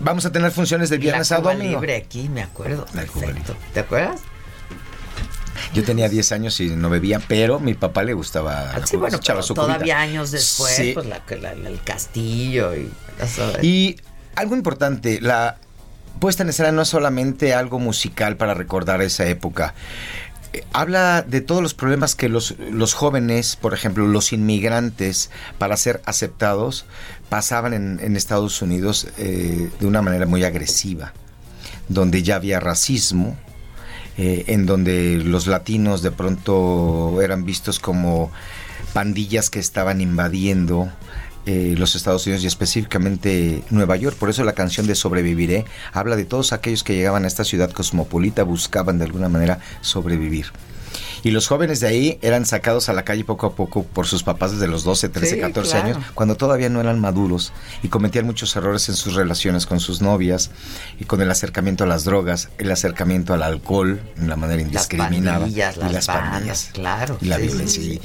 [0.00, 1.80] vamos a tener funciones de viernes la a Cuba domingo.
[1.80, 2.86] libre aquí, me acuerdo.
[2.94, 3.56] La Perfecto.
[3.72, 4.20] ¿Te acuerdas?
[5.72, 8.72] Yo tenía 10 años y no bebía, pero mi papá le gustaba.
[8.74, 10.92] Ah, Sí, bueno, pero todavía años después, Sí.
[10.94, 12.90] pues la, la- la- el castillo y...
[13.62, 13.96] Y
[14.36, 15.56] algo importante, la
[16.20, 19.74] puesta en escena no es solamente algo musical para recordar esa época.
[20.72, 26.02] Habla de todos los problemas que los, los jóvenes, por ejemplo, los inmigrantes, para ser
[26.06, 26.86] aceptados,
[27.28, 31.12] pasaban en, en Estados Unidos eh, de una manera muy agresiva,
[31.88, 33.36] donde ya había racismo,
[34.16, 38.30] eh, en donde los latinos de pronto eran vistos como
[38.92, 40.88] pandillas que estaban invadiendo
[41.46, 44.16] eh, los Estados Unidos y específicamente Nueva York.
[44.16, 47.70] Por eso la canción de Sobreviviré habla de todos aquellos que llegaban a esta ciudad
[47.70, 50.46] cosmopolita, buscaban de alguna manera sobrevivir.
[51.24, 54.22] Y los jóvenes de ahí eran sacados a la calle poco a poco por sus
[54.22, 55.86] papás desde los 12, 13, Sí, 14 claro.
[55.86, 57.52] años, cuando todavía no eran maduros
[57.82, 60.50] y cometían muchos errores en sus relaciones con sus novias
[61.00, 65.40] y con el acercamiento a las drogas, el acercamiento al alcohol de una manera indiscriminada.
[65.40, 66.70] pandillas, y las las bandas, pandillas.
[66.74, 67.18] claro.
[67.22, 67.82] Y la Sí, violencia.
[67.82, 68.00] sí,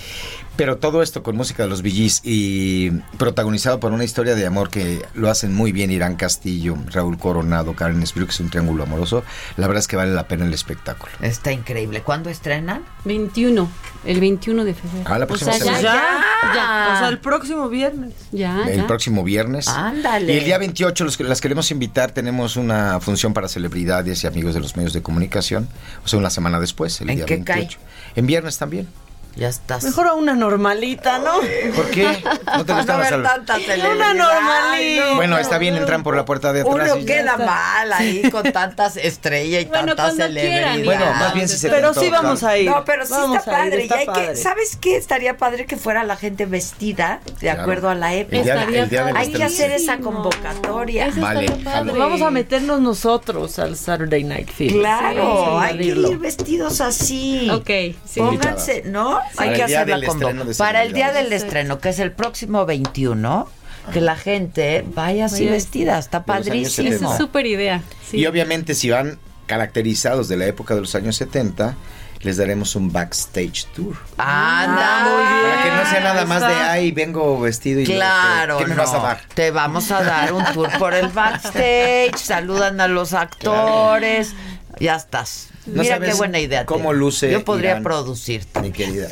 [0.59, 4.69] Pero todo esto con música de los VGs y protagonizado por una historia de amor
[4.69, 8.83] que lo hacen muy bien Irán Castillo, Raúl Coronado, Karen Espiro, que es un triángulo
[8.83, 9.23] amoroso.
[9.55, 11.13] La verdad es que vale la pena el espectáculo.
[11.21, 12.01] Está increíble.
[12.01, 12.83] ¿Cuándo estrenan?
[13.05, 13.69] 21,
[14.03, 15.05] el 21 de febrero.
[15.09, 15.93] Ah, la o próxima sea, ya, semana.
[15.93, 18.13] ya, Ya, o sea, el próximo viernes.
[18.33, 18.87] ya, el ya.
[18.87, 19.69] próximo viernes.
[19.69, 20.33] Ándale.
[20.33, 22.11] Y el día 28 los que las queremos invitar.
[22.11, 25.69] Tenemos una función para celebridades y amigos de los medios de comunicación.
[26.03, 27.79] O sea, una semana después, el ¿En día qué 28.
[28.17, 28.89] En viernes también.
[29.35, 29.83] Ya estás.
[29.83, 31.35] Mejor a una normalita, ¿no?
[31.75, 32.21] ¿Por qué?
[32.57, 33.95] ¿No te No gustaba ver Sal- tanta celebridad.
[33.95, 35.13] Una normalita.
[35.15, 36.91] Bueno, está bien, entran por la puerta de atrás.
[36.95, 40.83] Uno queda mal ahí con tantas estrellas y Bueno, tantas celebridades.
[40.83, 42.69] Bueno, más bien si se Pero sí vamos a ir.
[42.69, 43.83] No, pero sí Vamos está ir, padre.
[43.83, 44.27] está y hay padre.
[44.27, 44.97] que, ¿sabes qué?
[44.97, 47.61] Estaría padre que fuera la gente vestida de Claro.
[47.61, 48.37] acuerdo a la época.
[48.63, 51.07] El día- hay que hacer esa convocatoria.
[51.07, 51.93] Eso Vale, padre.
[51.97, 54.79] Vamos a meternos nosotros al Saturday Night Fever.
[54.79, 57.49] Claro, Sí, hay que ir vestidos así.
[57.51, 57.67] Ok,
[58.05, 58.19] sí.
[58.19, 59.18] Pónganse, ¿no?
[59.37, 60.45] Hay que el día hacer la del estreno convocatoria.
[60.53, 63.47] de Para el día del estreno, que es el próximo 21,
[63.93, 65.97] que la gente vaya así Vaya vestida.
[65.99, 66.89] Está padrísimo.
[66.89, 67.81] Esa es súper idea.
[68.09, 68.17] sí.
[68.17, 69.17] Y obviamente si van
[69.47, 71.75] caracterizados de la época de los años 70,
[72.21, 73.95] les daremos un backstage tour.
[74.17, 75.41] Anda, muy bien.
[75.49, 78.83] Para que no sea nada más de, ay, vengo vestido y Claro, ¿qué me no.
[78.83, 79.21] vas a dar?
[79.33, 84.33] Te vamos a dar un tour por el backstage, saludan a los actores,
[84.79, 85.47] ya estás.
[85.73, 86.65] No Mira qué buena idea.
[86.65, 87.83] cómo luce Yo podría Irán.
[87.83, 88.61] producirte.
[88.61, 89.07] Mi querida.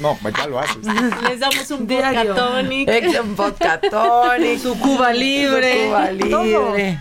[0.00, 0.76] No, ya lo haces.
[1.28, 2.90] Les damos un vodka tonic.
[3.22, 5.84] Un vodka tonic, Su Cuba libre.
[5.84, 6.44] su Cuba todo.
[6.44, 7.00] libre.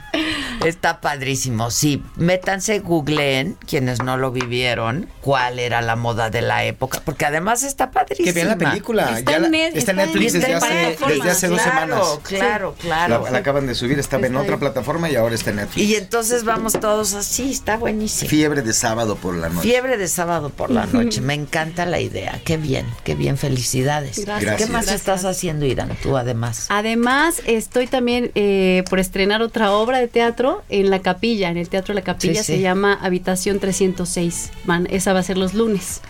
[0.66, 1.72] Está padrísimo.
[1.72, 7.26] Sí, métanse, googleen, quienes no lo vivieron, cuál era la moda de la época, porque
[7.26, 8.26] además está padrísima.
[8.26, 9.18] Que vean la película.
[9.20, 11.18] Está ya en la- está en está en Netflix desde Está en hace, plataformas.
[11.18, 12.20] desde hace dos claro, semanas.
[12.24, 13.24] Claro, claro.
[13.26, 14.60] La, la acaban de subir, estaba en Está otra ahí.
[14.60, 15.86] plataforma y ahora está en Netflix.
[15.90, 18.30] Y entonces vamos todos así, está buenísimo.
[18.30, 19.62] Fiebre de sábado por la noche.
[19.70, 21.22] Fiebre de sábado por la noche.
[21.22, 22.40] Me encanta la idea.
[22.46, 23.38] Qué bien, qué bien.
[23.38, 24.24] Felicidades.
[24.26, 24.56] Gracias.
[24.58, 24.96] ¿Qué más Gracias.
[25.02, 25.90] estás haciendo, Irán?
[26.02, 26.68] Tú además.
[26.70, 31.70] Además, estoy también eh, por estrenar otra obra de teatro en la capilla, en el
[31.70, 32.54] Teatro de la Capilla, Sí, sí.
[32.56, 34.52] se llama Habitación 306.
[34.66, 36.02] Van, esa va a ser los lunes.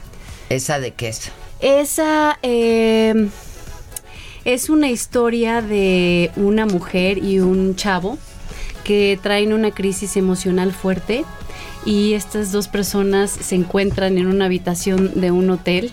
[0.50, 1.32] ¿Esa de qué es?
[1.62, 3.30] Esa eh,
[4.46, 8.18] es una historia de una mujer y un chavo
[8.84, 11.24] que traen una crisis emocional fuerte
[11.86, 15.92] y estas dos personas se encuentran en una habitación de un hotel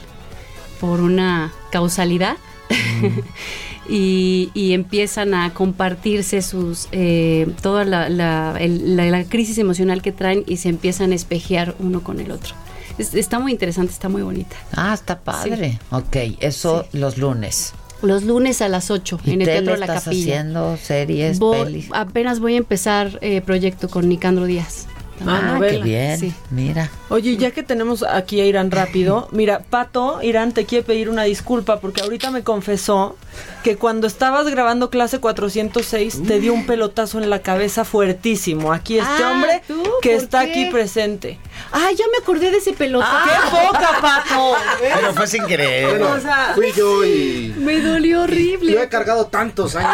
[0.81, 2.37] por una causalidad
[3.89, 10.03] y, y empiezan a compartirse sus eh, toda la, la- el- la- la crisis emocional
[10.03, 12.55] que traen y se empiezan a espejear uno con el otro.
[12.99, 14.57] Es- está muy interesante, está muy bonita.
[14.77, 15.79] Ah, está padre.
[15.91, 17.73] Ok, eso los lunes.
[18.03, 20.23] Los lunes a las 8 ¿Y en el Teatro de la estás Capilla.
[20.41, 21.89] haciendo series, Voy- pelis?
[21.93, 24.87] apenas voy a empezar eh, proyecto con Nicandro Díaz.
[25.27, 25.77] Ah, novela.
[25.79, 26.19] qué bien.
[26.19, 26.35] Sí.
[26.51, 26.91] Mira.
[27.09, 31.25] Oye, ya que tenemos aquí a Irán rápido, mira, Pato, Irán te quiere pedir una
[31.25, 33.17] disculpa porque ahorita me confesó
[33.63, 38.73] que cuando estabas grabando clase 406 te dio un pelotazo en la cabeza fuertísimo.
[38.73, 39.83] Aquí este Ah, hombre ¿tú?
[40.03, 40.51] que ¿Por está qué?
[40.51, 41.39] aquí presente.
[41.73, 43.25] Ah, ya me acordé de ese pelota.
[43.25, 44.55] ¡Qué poca, Pato!
[44.81, 45.91] Pero fue sin querer.
[45.99, 47.55] Bueno, o sea, Fui yo y.
[47.59, 48.73] Me dolió horrible.
[48.73, 49.91] Yo he cargado tantos años.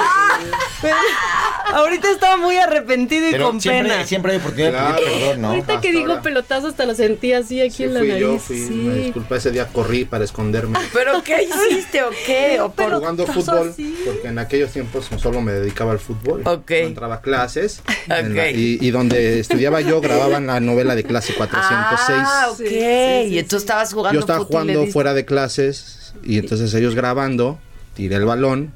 [1.72, 4.04] ahorita estaba muy arrepentido y Pero con siempre, pena.
[4.06, 5.48] siempre hay oportunidad de pedir perdón, ¿no?
[5.48, 6.22] Ahorita que digo ahora.
[6.22, 8.22] pelotazo hasta lo sentí así aquí Sí, en la fui nariz.
[8.22, 8.56] yo, fui.
[8.58, 8.88] Sí.
[9.04, 10.78] disculpa, ese día corrí para esconderme.
[10.92, 12.60] ¿Pero qué hiciste o qué?
[12.60, 13.96] ¿O por- jugando fútbol, así?
[14.04, 16.42] porque en aquellos tiempos solo me dedicaba al fútbol.
[16.44, 16.70] Ok.
[16.70, 17.82] No entraba a clases.
[18.08, 18.36] en Ok.
[18.36, 22.18] la- y, y donde estudiaba yo, grababan la novela de clase 406.
[22.24, 22.56] Ah, ok.
[22.58, 26.72] Sí, sí, y tú estabas jugando yo estaba y jugando fuera de clases y entonces
[26.74, 27.58] ellos grabando,
[27.94, 28.72] tiré el balón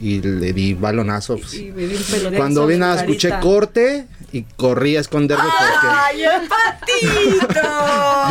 [0.00, 1.36] y le di balonazo.
[1.38, 1.54] pues.
[1.54, 2.36] Y me di un pelotazo.
[2.36, 7.60] Cuando vi nada, escuché corte y corrí a esconderme porque ¡Ay, el patito!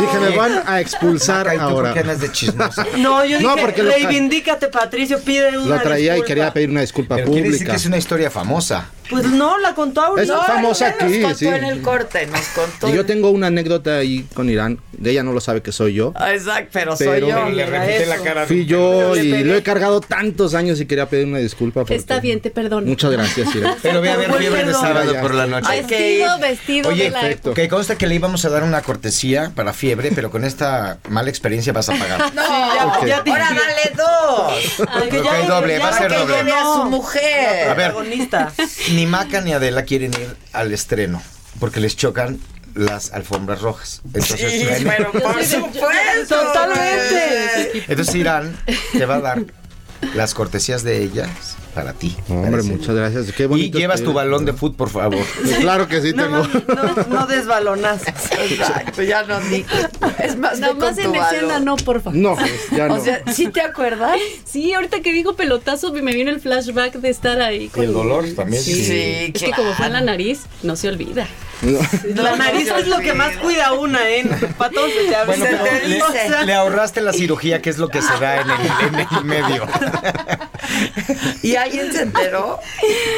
[0.00, 2.02] dije, me van a expulsar Maca, ¿y tú por ahora.
[2.02, 2.86] qué de chismosa?
[2.98, 6.26] No, yo No, dije, porque lo tra- reivindícate, Patricio, pide una Lo traía y disculpa.
[6.26, 7.72] quería pedir una disculpa Pero quiere decir pública.
[7.72, 8.86] que es una historia famosa.
[9.10, 10.22] Pues no, la contó ahorita.
[10.22, 11.46] Es No, famosa ya nos aquí, contó sí.
[11.48, 12.88] en el corte, nos contó.
[12.88, 14.80] Y yo tengo una anécdota ahí con Irán.
[14.92, 16.12] De ella no lo sabe que soy yo.
[16.16, 17.48] Ah, Exacto, pero, Pero- soy yo.
[17.50, 18.46] Le repite la cara.
[18.46, 21.80] Fui yo y lo he cargado tantos años y quería pedir una disculpa.
[21.80, 22.86] porque- Está bien, te perdono.
[22.86, 23.76] Muchas gracias, Irán.
[23.82, 25.68] Pero ve a ver fiebre de sábado por la noche.
[25.82, 27.54] Vestido, vestido Oye, de la perfecto.
[27.54, 31.30] que consta que le íbamos a dar una cortesía para fiebre, pero con esta mala
[31.30, 32.34] experiencia vas a pagar.
[32.34, 32.42] No,
[32.98, 33.06] Ok.
[33.06, 34.86] ya te- ahora dale dos.
[34.98, 36.52] Porque Ok, ya- doble, ya va a ser doble.
[36.52, 37.68] a su mujer.
[37.68, 37.94] A ver.
[38.98, 41.22] Ni Maca ni Adela quieren ir al estreno
[41.60, 42.40] porque les chocan
[42.74, 44.02] las alfombras rojas.
[44.06, 46.34] Entonces, Sí, bueno, pero por supuesto.
[46.36, 47.84] Totalmente.
[47.86, 48.56] entonces Irán
[48.92, 49.44] te va a dar
[50.16, 51.28] las cortesías de ellas
[51.78, 52.16] para ti.
[52.28, 53.32] Hombre, muchas gracias.
[53.32, 55.24] Qué Y llevas tu balón de fútbol, por favor.
[55.60, 56.38] Claro que sí tengo.
[56.38, 57.26] No, no.
[58.50, 59.64] Exacto, ya no di.
[60.18, 62.18] Es más, Nada con más en escena, no, por favor.
[62.18, 62.94] No, pues, ya no.
[62.94, 64.18] O sea, ¿sí te acuerdas?
[64.44, 67.70] Sí, ahorita que dijo pelotazo me vino el flashback de estar ahí.
[67.74, 68.62] Y el dolor también.
[68.62, 71.28] Sí, Sí, es que como fue en la nariz, no se olvida.
[72.14, 74.24] La nariz es lo que más cuida una, ¿eh?
[74.56, 75.16] Para todos se te.
[75.26, 78.40] Bueno, pero Se te le, le ahorraste la cirugía, que es lo que se da
[78.40, 79.66] en el, en el medio.
[81.42, 82.58] ¿Y alguien se enteró?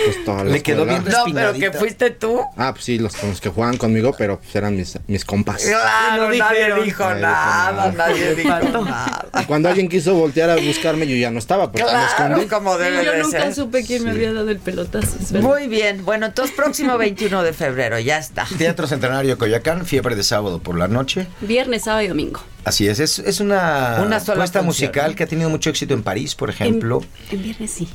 [0.04, 2.40] Pues toda la Le quedó bien No, pero que fuiste tú.
[2.56, 5.62] Ah, pues sí, los, que juegan conmigo, pero pues eran mis, mis compas.
[5.64, 7.92] Claro, no nadie dijo Nadie nada, nada.
[7.92, 8.84] nadie dijo Faltó.
[8.84, 9.26] nada.
[9.40, 12.06] Y Cuando alguien quiso voltear a buscarme, yo ya no estaba, porque me Claro,
[12.36, 12.46] escondí.
[12.46, 13.54] como Sí, debe yo de nunca ser.
[13.54, 15.16] supe quién me había dado el pelotazo.
[15.40, 18.29] Muy bien, bueno, entonces próximo 21 de febrero, ya está.
[18.58, 21.26] Teatro Centenario de Coyoacán, fiebre de sábado por la noche.
[21.40, 22.40] Viernes, sábado y domingo.
[22.64, 25.16] Así es, es, es una, Una sola puesta función, musical ¿no?
[25.16, 27.02] que ha tenido mucho éxito en París, por ejemplo.
[27.30, 27.88] En viernes sí.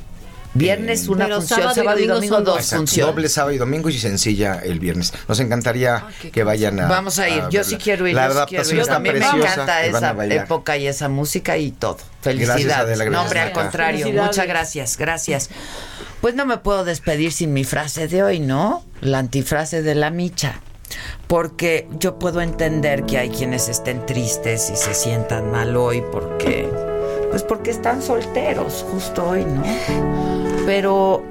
[0.55, 3.13] Viernes una Pero función, sábado y sábado y domingo dos funciones.
[3.13, 5.13] Doble sábado y domingo y sencilla el viernes.
[5.27, 6.87] Nos encantaría que vayan a.
[6.87, 8.81] Vamos a ir, a yo sí quiero ir, La yo sí quiero adaptación ir.
[8.81, 9.53] está A mí me preciosa.
[9.53, 11.97] encanta esa época y esa música y todo.
[12.21, 12.97] Felicidades.
[13.11, 15.49] No, hombre, al contrario, muchas gracias, gracias.
[16.21, 18.83] Pues no me puedo despedir sin mi frase de hoy, ¿no?
[19.01, 20.61] La antifrase de la micha.
[21.27, 26.69] Porque yo puedo entender que hay quienes estén tristes y se sientan mal hoy porque
[27.31, 30.44] pues porque están solteros justo hoy, ¿no?
[30.65, 31.23] Pero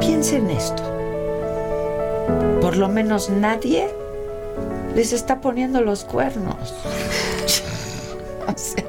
[0.00, 0.82] piensen esto.
[2.60, 3.88] Por lo menos nadie
[4.94, 6.74] les está poniendo los cuernos.
[8.48, 8.82] O sea,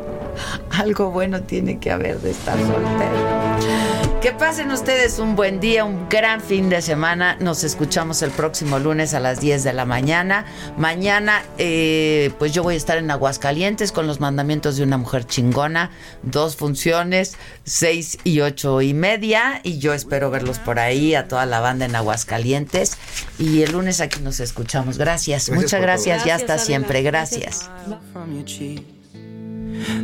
[0.71, 3.98] algo bueno tiene que haber de estar soltero.
[4.21, 7.37] Que pasen ustedes un buen día, un gran fin de semana.
[7.39, 10.45] Nos escuchamos el próximo lunes a las 10 de la mañana.
[10.77, 15.25] Mañana, eh, pues yo voy a estar en Aguascalientes con los mandamientos de una mujer
[15.25, 15.91] chingona.
[16.21, 19.61] Dos funciones, seis y ocho y media.
[19.63, 22.97] Y yo espero verlos por ahí, a toda la banda en Aguascalientes.
[23.37, 24.97] Y el lunes aquí nos escuchamos.
[24.97, 26.25] Gracias, Gracias muchas gracias.
[26.25, 26.65] Ya Gracias, hasta Adela.
[26.65, 27.03] siempre.
[27.03, 27.69] Gracias.
[27.87, 28.01] gracias.
[28.11, 28.85] from your cheek.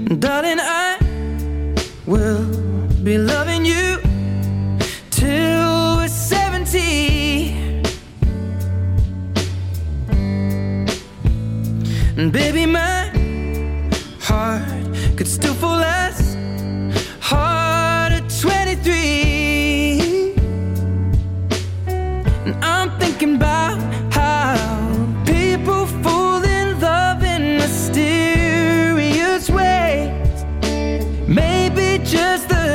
[0.08, 0.96] Darling, I
[2.06, 2.75] will
[3.06, 4.00] be loving you
[5.12, 7.54] till we're 70.
[12.18, 13.12] And baby, my
[14.20, 14.64] heart
[15.18, 16.36] could still fall as
[17.20, 20.34] hard at 23.
[22.48, 23.78] And I'm thinking about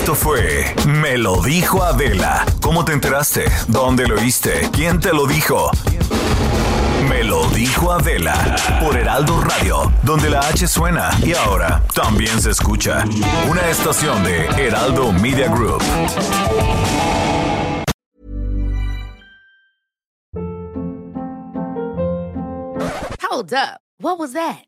[0.00, 2.46] Esto fue Me lo dijo Adela.
[2.62, 3.46] ¿Cómo te enteraste?
[3.66, 4.70] ¿Dónde lo oíste?
[4.72, 5.72] ¿Quién te lo dijo?
[7.08, 12.50] Me lo dijo Adela por Heraldo Radio, donde la H suena y ahora también se
[12.52, 13.04] escucha.
[13.50, 15.82] Una estación de Heraldo Media Group.
[23.28, 23.80] Hold up.
[24.00, 24.67] What was that?